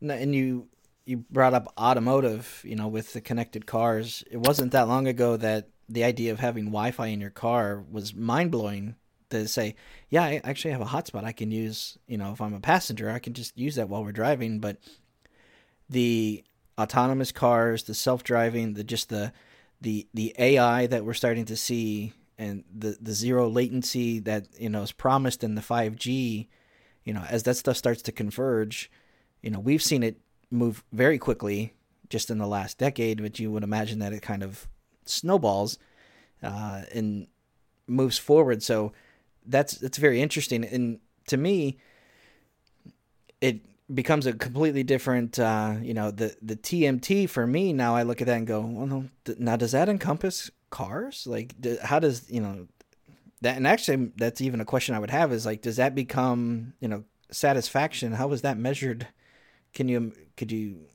and 0.02 0.34
you 0.34 0.70
you 1.06 1.18
brought 1.18 1.54
up 1.54 1.72
automotive, 1.78 2.62
you 2.64 2.76
know, 2.76 2.88
with 2.88 3.14
the 3.14 3.22
connected 3.22 3.66
cars. 3.66 4.24
It 4.30 4.38
wasn't 4.38 4.72
that 4.72 4.88
long 4.88 5.08
ago 5.08 5.38
that 5.38 5.70
the 5.88 6.04
idea 6.04 6.32
of 6.32 6.40
having 6.40 6.66
Wi-Fi 6.66 7.08
in 7.08 7.22
your 7.22 7.30
car 7.30 7.84
was 7.92 8.16
mind-blowing 8.16 8.96
to 9.30 9.48
say, 9.48 9.76
yeah, 10.10 10.24
I 10.24 10.42
actually 10.44 10.72
have 10.72 10.82
a 10.82 10.86
hotspot 10.86 11.24
I 11.24 11.32
can 11.32 11.52
use, 11.52 11.98
you 12.08 12.18
know, 12.18 12.32
if 12.32 12.42
I'm 12.42 12.54
a 12.54 12.60
passenger, 12.60 13.10
I 13.10 13.20
can 13.20 13.34
just 13.34 13.58
use 13.58 13.76
that 13.76 13.90
while 13.90 14.04
we're 14.04 14.12
driving, 14.12 14.60
but 14.60 14.78
the 15.90 16.44
autonomous 16.80 17.32
cars, 17.32 17.84
the 17.84 17.94
self-driving, 17.94 18.74
the 18.74 18.84
just 18.84 19.10
the 19.10 19.32
the 19.82 20.08
the 20.14 20.34
AI 20.40 20.88
that 20.88 21.06
we're 21.06 21.14
starting 21.14 21.46
to 21.46 21.56
see 21.56 22.14
and 22.38 22.64
the 22.74 22.98
the 23.00 23.14
zero 23.14 23.48
latency 23.48 24.20
that 24.20 24.48
you 24.60 24.70
know 24.70 24.82
is 24.82 24.92
promised 24.92 25.44
in 25.44 25.56
the 25.56 25.62
5G, 25.62 26.48
you 27.04 27.14
know, 27.14 27.24
as 27.30 27.44
that 27.44 27.56
stuff 27.56 27.78
starts 27.78 28.02
to 28.04 28.12
converge, 28.12 28.90
you 29.42 29.52
know, 29.52 29.60
we've 29.60 29.84
seen 29.84 30.02
it 30.02 30.18
move 30.56 30.84
very 30.92 31.18
quickly 31.18 31.74
just 32.10 32.30
in 32.30 32.38
the 32.38 32.48
last 32.48 32.78
decade, 32.78 33.22
but 33.22 33.40
you 33.40 33.52
would 33.52 33.64
imagine 33.64 34.00
that 34.00 34.14
it 34.14 34.22
kind 34.22 34.44
of 34.44 34.68
snowballs 35.06 35.78
uh, 36.44 36.84
and 36.94 37.28
moves 37.88 38.18
forward. 38.18 38.64
So 38.64 38.94
that's 39.46 39.74
that's 39.74 39.98
very 39.98 40.22
interesting, 40.22 40.64
and 40.66 41.00
to 41.28 41.38
me, 41.38 41.78
it 43.42 43.62
becomes 43.94 44.26
a 44.26 44.34
completely 44.34 44.84
different 44.84 45.38
uh, 45.38 45.76
you 45.82 45.94
know 45.94 46.10
the 46.10 46.36
the 46.42 46.56
TMT 46.56 47.30
for 47.30 47.46
me 47.46 47.72
now 47.72 47.96
I 47.96 48.02
look 48.02 48.20
at 48.20 48.26
that 48.26 48.38
and 48.38 48.48
go 48.48 48.62
well 48.62 48.88
no 48.88 49.06
now 49.38 49.56
does 49.56 49.74
that 49.74 49.90
encompass 49.90 50.50
cars? 50.76 51.26
Like, 51.26 51.60
do, 51.60 51.78
how 51.82 52.00
does 52.00 52.30
you 52.30 52.42
know 52.42 52.68
that? 53.42 53.56
And 53.56 53.66
actually, 53.66 54.12
that's 54.18 54.42
even 54.42 54.60
a 54.60 54.66
question 54.66 54.94
I 54.94 55.00
would 55.00 55.10
have 55.10 55.32
is 55.32 55.46
like, 55.46 55.62
does 55.62 55.78
that 55.78 55.96
become 55.96 56.74
you 56.82 56.90
know 56.90 57.06
satisfaction? 57.32 58.12
How 58.12 58.28
was 58.28 58.42
that 58.42 58.58
measured? 58.58 59.08
Can 59.76 59.88
you 59.88 60.14
could 60.36 60.52
you 60.52 60.88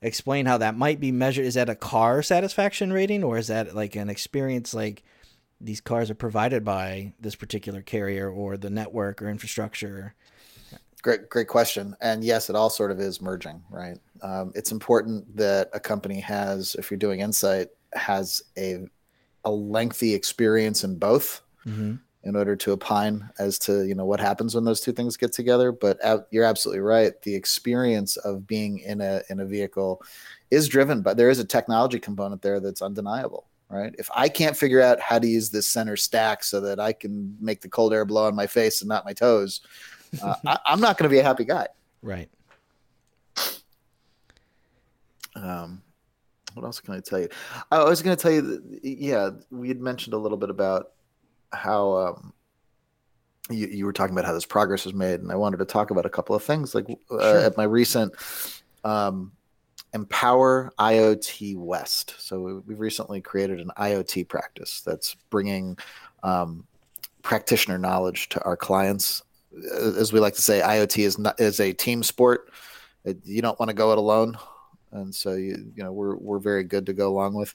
explain 0.00 0.46
how 0.46 0.58
that 0.58 0.76
might 0.76 1.00
be 1.00 1.10
measured? 1.10 1.46
Is 1.46 1.54
that 1.54 1.68
a 1.68 1.74
car 1.74 2.22
satisfaction 2.22 2.92
rating, 2.92 3.24
or 3.24 3.36
is 3.36 3.48
that 3.48 3.74
like 3.74 3.96
an 3.96 4.08
experience 4.08 4.72
like? 4.72 5.02
These 5.60 5.80
cars 5.80 6.08
are 6.08 6.14
provided 6.14 6.64
by 6.64 7.14
this 7.18 7.34
particular 7.34 7.82
carrier 7.82 8.30
or 8.30 8.56
the 8.56 8.70
network 8.70 9.20
or 9.20 9.28
infrastructure. 9.28 10.14
Great, 11.02 11.28
great 11.28 11.48
question. 11.48 11.96
And 12.00 12.22
yes, 12.22 12.48
it 12.48 12.54
all 12.54 12.70
sort 12.70 12.92
of 12.92 13.00
is 13.00 13.20
merging, 13.20 13.64
right? 13.68 13.98
Um, 14.22 14.52
it's 14.54 14.70
important 14.70 15.36
that 15.36 15.68
a 15.72 15.80
company 15.80 16.20
has, 16.20 16.76
if 16.76 16.92
you're 16.92 16.98
doing 16.98 17.18
insight, 17.18 17.70
has 17.92 18.40
a 18.56 18.86
a 19.44 19.50
lengthy 19.50 20.14
experience 20.14 20.84
in 20.84 20.96
both 20.96 21.40
mm-hmm. 21.66 21.96
In 22.24 22.36
order 22.36 22.56
to 22.56 22.72
opine 22.72 23.28
as 23.38 23.58
to 23.60 23.86
you 23.86 23.94
know 23.94 24.04
what 24.04 24.20
happens 24.20 24.54
when 24.54 24.64
those 24.64 24.80
two 24.80 24.92
things 24.92 25.16
get 25.16 25.32
together. 25.32 25.72
But 25.72 25.98
you're 26.30 26.44
absolutely 26.44 26.80
right. 26.80 27.20
The 27.22 27.34
experience 27.34 28.16
of 28.18 28.46
being 28.46 28.80
in 28.80 29.00
a 29.00 29.22
in 29.30 29.40
a 29.40 29.46
vehicle 29.46 30.02
is 30.50 30.66
driven 30.66 31.02
but 31.02 31.18
there 31.18 31.28
is 31.28 31.38
a 31.38 31.44
technology 31.44 31.98
component 31.98 32.40
there 32.40 32.58
that's 32.58 32.80
undeniable 32.80 33.46
right? 33.68 33.94
If 33.98 34.08
I 34.14 34.28
can't 34.28 34.56
figure 34.56 34.80
out 34.80 35.00
how 35.00 35.18
to 35.18 35.26
use 35.26 35.50
this 35.50 35.66
center 35.66 35.96
stack 35.96 36.42
so 36.42 36.60
that 36.62 36.80
I 36.80 36.92
can 36.92 37.36
make 37.40 37.60
the 37.60 37.68
cold 37.68 37.92
air 37.92 38.04
blow 38.04 38.26
on 38.26 38.34
my 38.34 38.46
face 38.46 38.80
and 38.80 38.88
not 38.88 39.04
my 39.04 39.12
toes, 39.12 39.60
uh, 40.22 40.34
I, 40.46 40.58
am 40.66 40.80
not 40.80 40.96
going 40.96 41.08
to 41.08 41.14
be 41.14 41.18
a 41.18 41.22
happy 41.22 41.44
guy. 41.44 41.68
Right. 42.02 42.28
Um, 45.34 45.82
what 46.54 46.64
else 46.64 46.80
can 46.80 46.94
I 46.94 47.00
tell 47.00 47.20
you? 47.20 47.28
I 47.70 47.84
was 47.84 48.02
going 48.02 48.16
to 48.16 48.20
tell 48.20 48.32
you 48.32 48.42
that, 48.42 48.80
yeah, 48.82 49.30
we 49.50 49.68
had 49.68 49.80
mentioned 49.80 50.14
a 50.14 50.18
little 50.18 50.38
bit 50.38 50.50
about 50.50 50.92
how 51.52 51.92
um, 51.96 52.32
you, 53.50 53.66
you 53.68 53.86
were 53.86 53.92
talking 53.92 54.14
about 54.14 54.24
how 54.24 54.32
this 54.32 54.46
progress 54.46 54.84
was 54.84 54.94
made, 54.94 55.20
and 55.20 55.32
I 55.32 55.36
wanted 55.36 55.58
to 55.58 55.64
talk 55.64 55.90
about 55.90 56.06
a 56.06 56.10
couple 56.10 56.34
of 56.34 56.42
things. 56.42 56.74
Like 56.74 56.86
uh, 57.10 57.20
sure. 57.20 57.38
at 57.38 57.56
my 57.56 57.64
recent 57.64 58.12
um, 58.84 59.32
Empower 59.94 60.70
IoT 60.78 61.56
West. 61.56 62.14
So 62.18 62.62
we've 62.66 62.80
recently 62.80 63.20
created 63.20 63.60
an 63.60 63.70
IoT 63.78 64.28
practice 64.28 64.82
that's 64.84 65.14
bringing 65.30 65.78
um, 66.22 66.66
practitioner 67.22 67.78
knowledge 67.78 68.28
to 68.30 68.42
our 68.44 68.56
clients. 68.56 69.22
As 69.74 70.12
we 70.12 70.20
like 70.20 70.34
to 70.34 70.42
say, 70.42 70.60
IoT 70.60 71.04
is 71.04 71.18
not 71.18 71.40
is 71.40 71.60
a 71.60 71.72
team 71.72 72.02
sport. 72.02 72.52
You 73.24 73.40
don't 73.40 73.58
want 73.58 73.70
to 73.70 73.74
go 73.74 73.92
it 73.92 73.98
alone 73.98 74.36
and 74.92 75.14
so 75.14 75.34
you 75.34 75.72
you 75.74 75.82
know 75.82 75.92
we're 75.92 76.16
we're 76.16 76.38
very 76.38 76.64
good 76.64 76.86
to 76.86 76.92
go 76.92 77.08
along 77.08 77.34
with. 77.34 77.54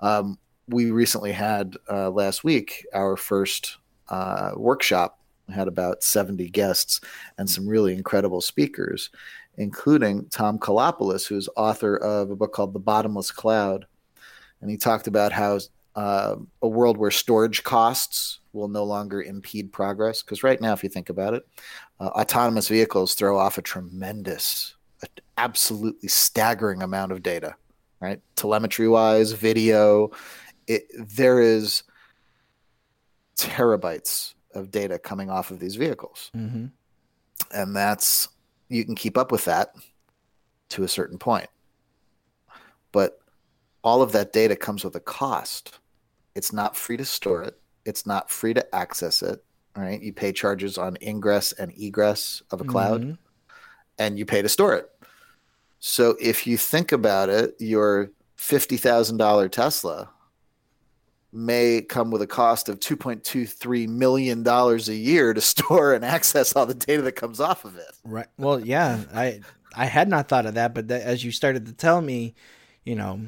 Um, 0.00 0.38
we 0.70 0.90
recently 0.90 1.32
had 1.32 1.76
uh, 1.90 2.10
last 2.10 2.44
week 2.44 2.86
our 2.94 3.16
first 3.16 3.78
uh, 4.08 4.52
workshop. 4.56 5.18
We 5.48 5.54
had 5.54 5.68
about 5.68 6.02
seventy 6.02 6.48
guests 6.48 7.00
and 7.38 7.48
some 7.48 7.66
really 7.66 7.92
incredible 7.94 8.40
speakers, 8.40 9.10
including 9.56 10.26
Tom 10.30 10.58
Koulopoulos, 10.58 11.26
who's 11.26 11.48
author 11.56 11.96
of 11.96 12.30
a 12.30 12.36
book 12.36 12.52
called 12.52 12.72
The 12.72 12.78
Bottomless 12.78 13.30
Cloud, 13.30 13.86
and 14.60 14.70
he 14.70 14.76
talked 14.76 15.06
about 15.06 15.32
how 15.32 15.58
uh, 15.96 16.36
a 16.62 16.68
world 16.68 16.96
where 16.96 17.10
storage 17.10 17.64
costs 17.64 18.38
will 18.52 18.68
no 18.68 18.84
longer 18.84 19.22
impede 19.22 19.72
progress. 19.72 20.22
Because 20.22 20.42
right 20.42 20.60
now, 20.60 20.72
if 20.72 20.82
you 20.82 20.88
think 20.88 21.08
about 21.08 21.34
it, 21.34 21.46
uh, 21.98 22.08
autonomous 22.08 22.68
vehicles 22.68 23.14
throw 23.14 23.38
off 23.38 23.58
a 23.58 23.62
tremendous, 23.62 24.74
absolutely 25.36 26.08
staggering 26.08 26.82
amount 26.82 27.12
of 27.12 27.22
data, 27.22 27.54
right? 28.00 28.20
Telemetry 28.36 28.88
wise, 28.88 29.32
video, 29.32 30.10
it, 30.66 30.86
there 30.94 31.40
is 31.40 31.82
terabytes 33.36 34.34
of 34.54 34.70
data 34.70 34.98
coming 34.98 35.30
off 35.30 35.50
of 35.50 35.60
these 35.60 35.76
vehicles. 35.76 36.30
Mm-hmm. 36.36 36.66
And 37.52 37.76
that's, 37.76 38.28
you 38.68 38.84
can 38.84 38.94
keep 38.94 39.16
up 39.16 39.32
with 39.32 39.44
that 39.46 39.74
to 40.70 40.84
a 40.84 40.88
certain 40.88 41.18
point. 41.18 41.48
But 42.92 43.20
all 43.82 44.02
of 44.02 44.12
that 44.12 44.32
data 44.32 44.56
comes 44.56 44.84
with 44.84 44.94
a 44.96 45.00
cost. 45.00 45.78
It's 46.34 46.52
not 46.52 46.76
free 46.76 46.96
to 46.96 47.04
store 47.04 47.42
it. 47.42 47.58
It's 47.84 48.06
not 48.06 48.30
free 48.30 48.54
to 48.54 48.74
access 48.74 49.22
it. 49.22 49.42
Right? 49.76 50.02
You 50.02 50.12
pay 50.12 50.32
charges 50.32 50.78
on 50.78 50.98
ingress 51.00 51.52
and 51.52 51.72
egress 51.78 52.42
of 52.50 52.60
a 52.60 52.64
cloud, 52.64 53.02
mm-hmm. 53.02 53.12
and 54.00 54.18
you 54.18 54.26
pay 54.26 54.42
to 54.42 54.48
store 54.48 54.74
it. 54.74 54.90
So 55.78 56.16
if 56.20 56.44
you 56.44 56.56
think 56.56 56.90
about 56.90 57.28
it, 57.28 57.54
your 57.60 58.10
fifty 58.34 58.76
thousand 58.76 59.18
dollar 59.18 59.48
Tesla 59.48 60.10
may 61.32 61.80
come 61.82 62.10
with 62.10 62.22
a 62.22 62.26
cost 62.26 62.68
of 62.68 62.80
two 62.80 62.96
point 62.96 63.24
two 63.24 63.46
three 63.46 63.86
million 63.86 64.42
dollars 64.42 64.88
a 64.88 64.94
year 64.94 65.32
to 65.32 65.40
store 65.40 65.94
and 65.94 66.04
access 66.04 66.54
all 66.54 66.66
the 66.66 66.74
data 66.74 67.02
that 67.02 67.12
comes 67.12 67.40
off 67.40 67.64
of 67.64 67.76
it. 67.76 67.92
Right. 68.04 68.26
Well, 68.36 68.60
yeah, 68.60 69.00
I 69.14 69.40
I 69.74 69.86
had 69.86 70.08
not 70.08 70.28
thought 70.28 70.46
of 70.46 70.54
that, 70.54 70.74
but 70.74 70.88
that, 70.88 71.02
as 71.02 71.24
you 71.24 71.32
started 71.32 71.66
to 71.66 71.72
tell 71.72 72.00
me, 72.00 72.34
you 72.84 72.96
know, 72.96 73.20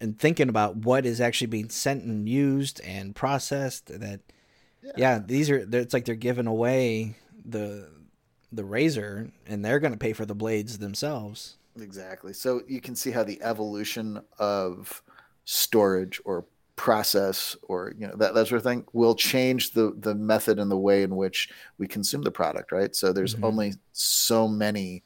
and 0.00 0.18
thinking 0.18 0.48
about 0.48 0.76
what 0.76 1.06
is 1.06 1.20
actually 1.20 1.46
being 1.46 1.70
sent 1.70 2.04
and 2.04 2.28
used 2.28 2.80
and 2.84 3.14
processed 3.14 3.86
that 3.86 4.20
yeah, 4.82 4.92
yeah 4.96 5.18
these 5.24 5.48
are 5.50 5.66
it's 5.72 5.94
like 5.94 6.04
they're 6.04 6.14
giving 6.14 6.46
away 6.46 7.14
the 7.44 7.88
the 8.52 8.64
razor 8.64 9.30
and 9.46 9.64
they're 9.64 9.80
going 9.80 9.92
to 9.92 9.98
pay 9.98 10.12
for 10.12 10.26
the 10.26 10.34
blades 10.34 10.78
themselves 10.78 11.56
exactly 11.80 12.32
so 12.32 12.62
you 12.68 12.80
can 12.80 12.94
see 12.94 13.10
how 13.10 13.24
the 13.24 13.42
evolution 13.42 14.20
of 14.38 15.02
storage 15.44 16.20
or 16.24 16.44
process 16.76 17.56
or 17.62 17.94
you 17.96 18.06
know 18.06 18.14
that, 18.16 18.34
that 18.34 18.48
sort 18.48 18.56
of 18.56 18.64
thing 18.64 18.84
will 18.92 19.14
change 19.14 19.70
the 19.72 19.94
the 20.00 20.14
method 20.14 20.58
and 20.58 20.70
the 20.70 20.76
way 20.76 21.02
in 21.02 21.14
which 21.14 21.48
we 21.78 21.86
consume 21.86 22.22
the 22.22 22.30
product 22.30 22.72
right? 22.72 22.94
So 22.96 23.12
there's 23.12 23.34
mm-hmm. 23.34 23.44
only 23.44 23.74
so 23.92 24.48
many 24.48 25.04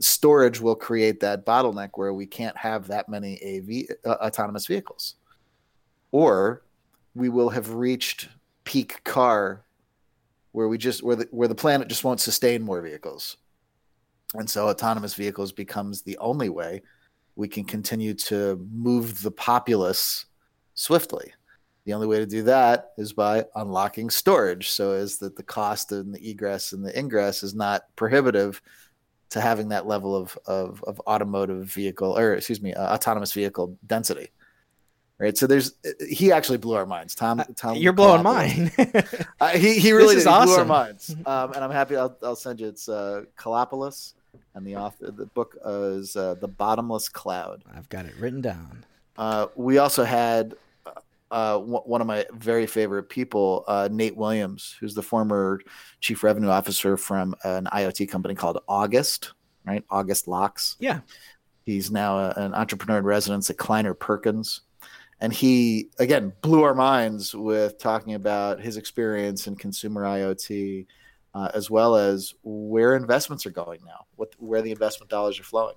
storage 0.00 0.60
will 0.60 0.74
create 0.74 1.20
that 1.20 1.44
bottleneck 1.44 1.90
where 1.94 2.12
we 2.12 2.26
can't 2.26 2.56
have 2.56 2.86
that 2.88 3.08
many 3.08 3.38
AV 3.44 3.96
uh, 4.04 4.16
autonomous 4.24 4.66
vehicles, 4.66 5.16
or 6.12 6.62
we 7.14 7.28
will 7.28 7.50
have 7.50 7.74
reached 7.74 8.28
peak 8.64 9.02
car 9.04 9.64
where 10.52 10.68
we 10.68 10.78
just 10.78 11.02
where 11.02 11.16
the 11.16 11.28
where 11.30 11.48
the 11.48 11.54
planet 11.54 11.88
just 11.88 12.04
won't 12.04 12.20
sustain 12.20 12.62
more 12.62 12.80
vehicles, 12.80 13.36
and 14.34 14.48
so 14.48 14.68
autonomous 14.68 15.14
vehicles 15.14 15.52
becomes 15.52 16.02
the 16.02 16.16
only 16.18 16.48
way 16.48 16.82
we 17.34 17.48
can 17.48 17.64
continue 17.64 18.14
to 18.14 18.66
move 18.72 19.22
the 19.22 19.30
populace 19.30 20.25
swiftly. 20.76 21.32
The 21.84 21.94
only 21.94 22.06
way 22.06 22.18
to 22.18 22.26
do 22.26 22.42
that 22.44 22.92
is 22.96 23.12
by 23.12 23.44
unlocking 23.54 24.10
storage, 24.10 24.70
so 24.70 24.92
as 24.92 25.18
that 25.18 25.36
the 25.36 25.42
cost 25.42 25.92
and 25.92 26.14
the 26.14 26.30
egress 26.30 26.72
and 26.72 26.84
the 26.84 26.96
ingress 26.96 27.42
is 27.42 27.54
not 27.54 27.82
prohibitive 27.96 28.60
to 29.30 29.40
having 29.40 29.68
that 29.68 29.86
level 29.86 30.14
of 30.14 30.38
of, 30.46 30.82
of 30.84 31.00
automotive 31.06 31.66
vehicle 31.66 32.16
or 32.16 32.34
excuse 32.34 32.60
me 32.60 32.74
uh, 32.74 32.94
autonomous 32.94 33.32
vehicle 33.32 33.78
density. 33.86 34.30
Right 35.18 35.36
so 35.38 35.46
there's 35.46 35.74
he 36.08 36.32
actually 36.32 36.58
blew 36.58 36.74
our 36.74 36.86
minds. 36.86 37.14
Tom 37.14 37.40
uh, 37.40 37.44
tom 37.54 37.76
you're 37.76 37.92
blowing 37.92 38.22
mine. 38.22 38.70
Uh, 39.40 39.50
he, 39.50 39.78
he 39.78 39.92
really 39.92 40.16
did. 40.16 40.26
Awesome. 40.26 40.46
blew 40.46 40.56
our 40.56 40.64
minds. 40.64 41.14
Um, 41.24 41.52
and 41.52 41.62
i'm 41.62 41.70
happy 41.70 41.94
I'll, 41.94 42.16
I'll 42.22 42.36
send 42.36 42.58
you 42.58 42.68
it's 42.68 42.88
uh 42.88 43.24
Koulopoulos 43.38 44.14
and 44.54 44.66
the 44.66 44.76
author 44.76 45.10
the 45.10 45.26
book 45.26 45.56
is 45.64 46.16
uh, 46.16 46.34
the 46.34 46.48
bottomless 46.48 47.08
cloud. 47.08 47.62
I've 47.72 47.88
got 47.88 48.06
it 48.06 48.14
written 48.18 48.40
down. 48.40 48.84
Uh, 49.16 49.46
we 49.54 49.78
also 49.78 50.04
had 50.04 50.54
uh, 51.30 51.58
one 51.58 52.00
of 52.00 52.06
my 52.06 52.24
very 52.32 52.66
favorite 52.66 53.04
people, 53.04 53.64
uh, 53.66 53.88
Nate 53.90 54.16
Williams, 54.16 54.76
who's 54.78 54.94
the 54.94 55.02
former 55.02 55.60
chief 56.00 56.22
revenue 56.22 56.48
officer 56.48 56.96
from 56.96 57.34
an 57.44 57.66
IoT 57.72 58.08
company 58.08 58.34
called 58.34 58.58
August, 58.68 59.32
right? 59.64 59.84
August 59.90 60.28
Locks. 60.28 60.76
Yeah. 60.78 61.00
He's 61.64 61.90
now 61.90 62.18
a, 62.18 62.34
an 62.36 62.54
entrepreneur 62.54 62.98
in 62.98 63.04
residence 63.04 63.50
at 63.50 63.56
Kleiner 63.56 63.94
Perkins. 63.94 64.60
And 65.20 65.32
he, 65.32 65.88
again, 65.98 66.32
blew 66.42 66.62
our 66.62 66.74
minds 66.74 67.34
with 67.34 67.78
talking 67.78 68.14
about 68.14 68.60
his 68.60 68.76
experience 68.76 69.46
in 69.46 69.56
consumer 69.56 70.02
IoT, 70.04 70.86
uh, 71.34 71.48
as 71.54 71.70
well 71.70 71.96
as 71.96 72.34
where 72.44 72.94
investments 72.94 73.46
are 73.46 73.50
going 73.50 73.80
now, 73.84 74.06
what, 74.16 74.32
where 74.38 74.62
the 74.62 74.70
investment 74.70 75.10
dollars 75.10 75.40
are 75.40 75.44
flowing. 75.44 75.74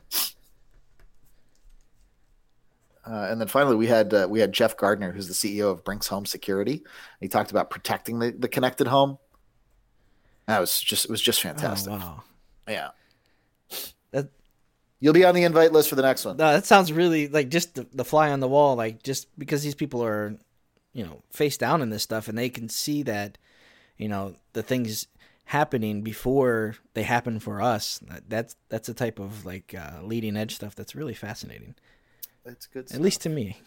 Uh, 3.06 3.28
and 3.30 3.40
then 3.40 3.48
finally, 3.48 3.76
we 3.76 3.88
had 3.88 4.14
uh, 4.14 4.28
we 4.30 4.40
had 4.40 4.52
Jeff 4.52 4.78
Gardner, 4.78 5.12
who's 5.12 5.28
the 5.28 5.34
CEO 5.34 5.72
of 5.72 5.84
Brinks 5.84 6.08
Home 6.08 6.26
Security. 6.26 6.84
He 7.20 7.28
talked 7.28 7.52
about 7.52 7.70
protecting 7.70 8.20
the, 8.20 8.32
the 8.32 8.48
connected 8.48 8.88
home. 8.88 9.18
That 10.48 10.60
was 10.60 10.80
just 10.80 11.06
it 11.06 11.12
was 11.12 11.22
just 11.22 11.42
fantastic. 11.42 11.94
Oh, 11.94 11.98
wow. 11.98 12.24
Yeah. 12.68 12.90
That, 14.12 14.30
You'll 15.00 15.14
be 15.14 15.26
on 15.26 15.34
the 15.34 15.44
invite 15.44 15.72
list 15.72 15.90
for 15.90 15.96
the 15.96 16.02
next 16.02 16.26
one. 16.26 16.38
No, 16.38 16.52
that 16.52 16.66
sounds 16.66 16.92
really 16.92 17.28
like 17.28 17.50
just 17.50 17.76
the, 17.76 17.88
the 17.94 18.06
fly 18.06 18.32
on 18.32 18.42
the 18.42 18.48
wall. 18.48 18.76
Like 18.76 19.02
just 19.02 19.28
because 19.40 19.64
these 19.64 19.76
people 19.76 20.04
are, 20.04 20.38
you 20.94 21.06
know, 21.06 21.24
face 21.32 21.58
down 21.58 21.82
in 21.82 21.90
this 21.90 22.04
stuff, 22.04 22.28
and 22.28 22.38
they 22.38 22.50
can 22.50 22.68
see 22.68 23.04
that, 23.04 23.38
you 23.98 24.10
know, 24.10 24.36
the 24.54 24.64
things 24.64 25.08
happening 25.46 26.02
before 26.02 26.76
they 26.94 27.04
happen 27.04 27.40
for 27.40 27.62
us. 27.62 28.02
That's 28.28 28.56
that's 28.68 28.90
a 28.90 28.94
type 28.94 29.20
of 29.20 29.46
like 29.46 29.74
uh, 29.74 30.04
leading 30.04 30.36
edge 30.36 30.56
stuff 30.56 30.76
that's 30.76 30.96
really 30.96 31.14
fascinating. 31.16 31.76
It's 32.46 32.68
good. 32.68 32.90
Stuff. 32.90 32.98
At 32.98 33.04
least 33.04 33.22
to 33.22 33.30
me. 33.30 33.58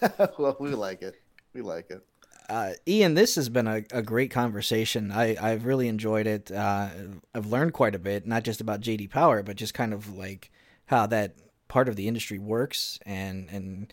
well, 0.38 0.56
we 0.60 0.70
like 0.70 1.02
it. 1.02 1.16
We 1.54 1.62
like 1.62 1.90
it. 1.90 2.02
Uh, 2.48 2.72
Ian, 2.86 3.14
this 3.14 3.34
has 3.34 3.48
been 3.48 3.66
a, 3.66 3.84
a 3.92 4.00
great 4.00 4.30
conversation. 4.30 5.12
I, 5.12 5.36
I've 5.40 5.66
really 5.66 5.86
enjoyed 5.86 6.26
it. 6.26 6.50
Uh, 6.50 6.88
I've 7.34 7.46
learned 7.46 7.74
quite 7.74 7.94
a 7.94 7.98
bit, 7.98 8.26
not 8.26 8.42
just 8.42 8.60
about 8.60 8.80
JD 8.80 9.10
Power, 9.10 9.42
but 9.42 9.56
just 9.56 9.74
kind 9.74 9.92
of 9.92 10.16
like 10.16 10.50
how 10.86 11.06
that 11.06 11.34
part 11.68 11.88
of 11.88 11.96
the 11.96 12.08
industry 12.08 12.38
works, 12.38 12.98
and 13.04 13.50
and 13.50 13.92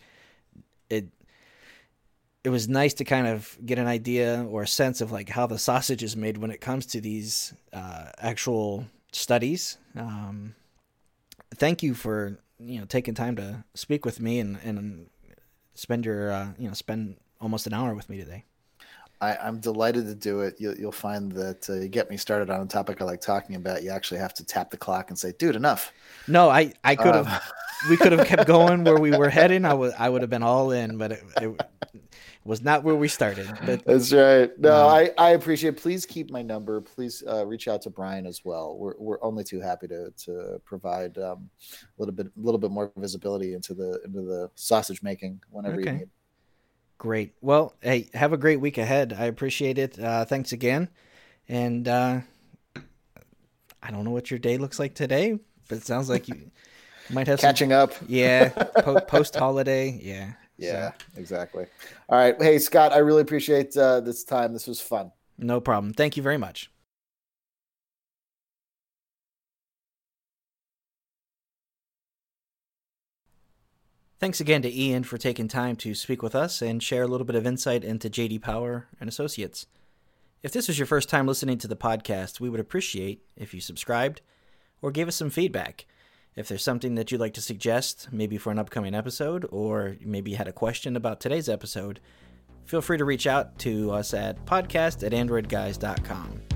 it 0.88 1.08
it 2.44 2.48
was 2.48 2.68
nice 2.68 2.94
to 2.94 3.04
kind 3.04 3.26
of 3.26 3.58
get 3.66 3.78
an 3.78 3.86
idea 3.86 4.46
or 4.48 4.62
a 4.62 4.68
sense 4.68 5.02
of 5.02 5.12
like 5.12 5.28
how 5.28 5.46
the 5.46 5.58
sausage 5.58 6.02
is 6.02 6.16
made 6.16 6.38
when 6.38 6.50
it 6.50 6.60
comes 6.60 6.86
to 6.86 7.00
these 7.00 7.52
uh, 7.74 8.06
actual 8.18 8.86
studies. 9.12 9.76
Um, 9.94 10.54
thank 11.56 11.82
you 11.82 11.92
for 11.92 12.38
you 12.58 12.78
know 12.78 12.86
taking 12.86 13.14
time 13.14 13.36
to 13.36 13.64
speak 13.74 14.04
with 14.04 14.20
me 14.20 14.40
and 14.40 14.58
and 14.64 15.08
spend 15.74 16.04
your 16.04 16.30
uh, 16.30 16.48
you 16.58 16.68
know 16.68 16.74
spend 16.74 17.16
almost 17.40 17.66
an 17.66 17.74
hour 17.74 17.94
with 17.94 18.08
me 18.08 18.18
today. 18.18 18.44
I, 19.20 19.36
I'm 19.36 19.60
delighted 19.60 20.06
to 20.06 20.14
do 20.14 20.40
it. 20.40 20.56
You'll, 20.58 20.76
you'll 20.76 20.92
find 20.92 21.32
that 21.32 21.70
uh, 21.70 21.74
you 21.74 21.88
get 21.88 22.10
me 22.10 22.18
started 22.18 22.50
on 22.50 22.60
a 22.60 22.66
topic 22.66 23.00
I 23.00 23.06
like 23.06 23.22
talking 23.22 23.56
about. 23.56 23.82
You 23.82 23.90
actually 23.90 24.20
have 24.20 24.34
to 24.34 24.44
tap 24.44 24.70
the 24.70 24.76
clock 24.76 25.08
and 25.08 25.18
say, 25.18 25.32
"Dude, 25.38 25.56
enough." 25.56 25.92
No, 26.28 26.50
I 26.50 26.72
I 26.84 26.96
could 26.96 27.14
have. 27.14 27.26
Um, 27.26 27.40
we 27.88 27.96
could 27.96 28.12
have 28.12 28.26
kept 28.26 28.46
going 28.46 28.84
where 28.84 28.98
we 28.98 29.16
were 29.16 29.28
heading. 29.40 29.64
I 29.64 29.74
would 29.74 29.94
I 29.98 30.08
would 30.08 30.22
have 30.22 30.30
been 30.30 30.42
all 30.42 30.70
in, 30.70 30.98
but 30.98 31.12
it, 31.12 31.22
it 31.40 31.60
was 32.46 32.62
not 32.62 32.84
where 32.84 32.94
we 32.94 33.08
started. 33.08 33.48
But 33.64 33.84
that's 33.84 34.12
right. 34.12 34.50
No, 34.58 34.86
I, 34.86 35.10
I 35.18 35.30
appreciate. 35.30 35.74
It. 35.74 35.82
Please 35.82 36.06
keep 36.06 36.30
my 36.30 36.42
number. 36.42 36.80
Please 36.80 37.22
uh, 37.26 37.44
reach 37.44 37.68
out 37.68 37.82
to 37.82 37.90
Brian 37.90 38.26
as 38.26 38.42
well. 38.44 38.76
We're 38.78 38.94
we're 38.98 39.22
only 39.22 39.44
too 39.44 39.60
happy 39.60 39.88
to 39.88 40.10
to 40.24 40.60
provide 40.64 41.18
um, 41.18 41.50
a 41.62 41.76
little 41.98 42.14
bit 42.14 42.26
a 42.26 42.30
little 42.36 42.58
bit 42.58 42.70
more 42.70 42.92
visibility 42.96 43.54
into 43.54 43.74
the 43.74 44.00
into 44.04 44.22
the 44.22 44.50
sausage 44.54 45.02
making 45.02 45.40
whenever 45.50 45.80
okay. 45.80 45.92
you 45.92 45.98
need. 45.98 46.08
Great. 46.98 47.34
Well, 47.40 47.74
hey, 47.80 48.08
have 48.14 48.32
a 48.32 48.38
great 48.38 48.60
week 48.60 48.78
ahead. 48.78 49.14
I 49.18 49.26
appreciate 49.26 49.78
it. 49.78 49.98
Uh, 49.98 50.24
thanks 50.24 50.52
again, 50.52 50.88
and 51.48 51.86
uh, 51.86 52.20
I 53.82 53.90
don't 53.90 54.04
know 54.04 54.12
what 54.12 54.30
your 54.30 54.38
day 54.38 54.56
looks 54.56 54.78
like 54.78 54.94
today, 54.94 55.38
but 55.68 55.78
it 55.78 55.84
sounds 55.84 56.08
like 56.08 56.28
you 56.28 56.50
might 57.10 57.26
have 57.26 57.40
catching 57.40 57.70
some, 57.70 57.80
up. 57.80 57.92
Yeah, 58.06 58.48
po- 58.48 59.00
post 59.08 59.36
holiday. 59.36 59.98
Yeah. 60.02 60.32
Yeah, 60.58 60.92
so. 60.92 61.20
exactly. 61.20 61.66
All 62.08 62.18
right. 62.18 62.40
Hey, 62.40 62.58
Scott, 62.58 62.92
I 62.92 62.98
really 62.98 63.22
appreciate 63.22 63.76
uh, 63.76 64.00
this 64.00 64.24
time. 64.24 64.52
This 64.52 64.66
was 64.66 64.80
fun. 64.80 65.12
No 65.38 65.60
problem. 65.60 65.92
Thank 65.92 66.16
you 66.16 66.22
very 66.22 66.38
much. 66.38 66.70
Thanks 74.18 74.40
again 74.40 74.62
to 74.62 74.74
Ian 74.74 75.04
for 75.04 75.18
taking 75.18 75.46
time 75.46 75.76
to 75.76 75.94
speak 75.94 76.22
with 76.22 76.34
us 76.34 76.62
and 76.62 76.82
share 76.82 77.02
a 77.02 77.06
little 77.06 77.26
bit 77.26 77.36
of 77.36 77.46
insight 77.46 77.84
into 77.84 78.08
JD 78.08 78.40
Power 78.40 78.88
and 78.98 79.10
Associates. 79.10 79.66
If 80.42 80.52
this 80.52 80.68
was 80.68 80.78
your 80.78 80.86
first 80.86 81.10
time 81.10 81.26
listening 81.26 81.58
to 81.58 81.68
the 81.68 81.76
podcast, 81.76 82.40
we 82.40 82.48
would 82.48 82.58
appreciate 82.58 83.22
if 83.36 83.52
you 83.52 83.60
subscribed 83.60 84.22
or 84.80 84.90
gave 84.90 85.06
us 85.06 85.16
some 85.16 85.28
feedback. 85.28 85.84
If 86.36 86.48
there's 86.48 86.62
something 86.62 86.94
that 86.96 87.10
you'd 87.10 87.20
like 87.20 87.32
to 87.34 87.40
suggest, 87.40 88.08
maybe 88.12 88.36
for 88.36 88.50
an 88.52 88.58
upcoming 88.58 88.94
episode, 88.94 89.46
or 89.50 89.96
maybe 90.04 90.32
you 90.32 90.36
had 90.36 90.48
a 90.48 90.52
question 90.52 90.94
about 90.94 91.18
today's 91.18 91.48
episode, 91.48 91.98
feel 92.66 92.82
free 92.82 92.98
to 92.98 93.06
reach 93.06 93.26
out 93.26 93.58
to 93.60 93.90
us 93.90 94.12
at 94.12 94.44
podcast 94.44 95.02
at 95.02 95.12
androidguys.com. 95.12 96.55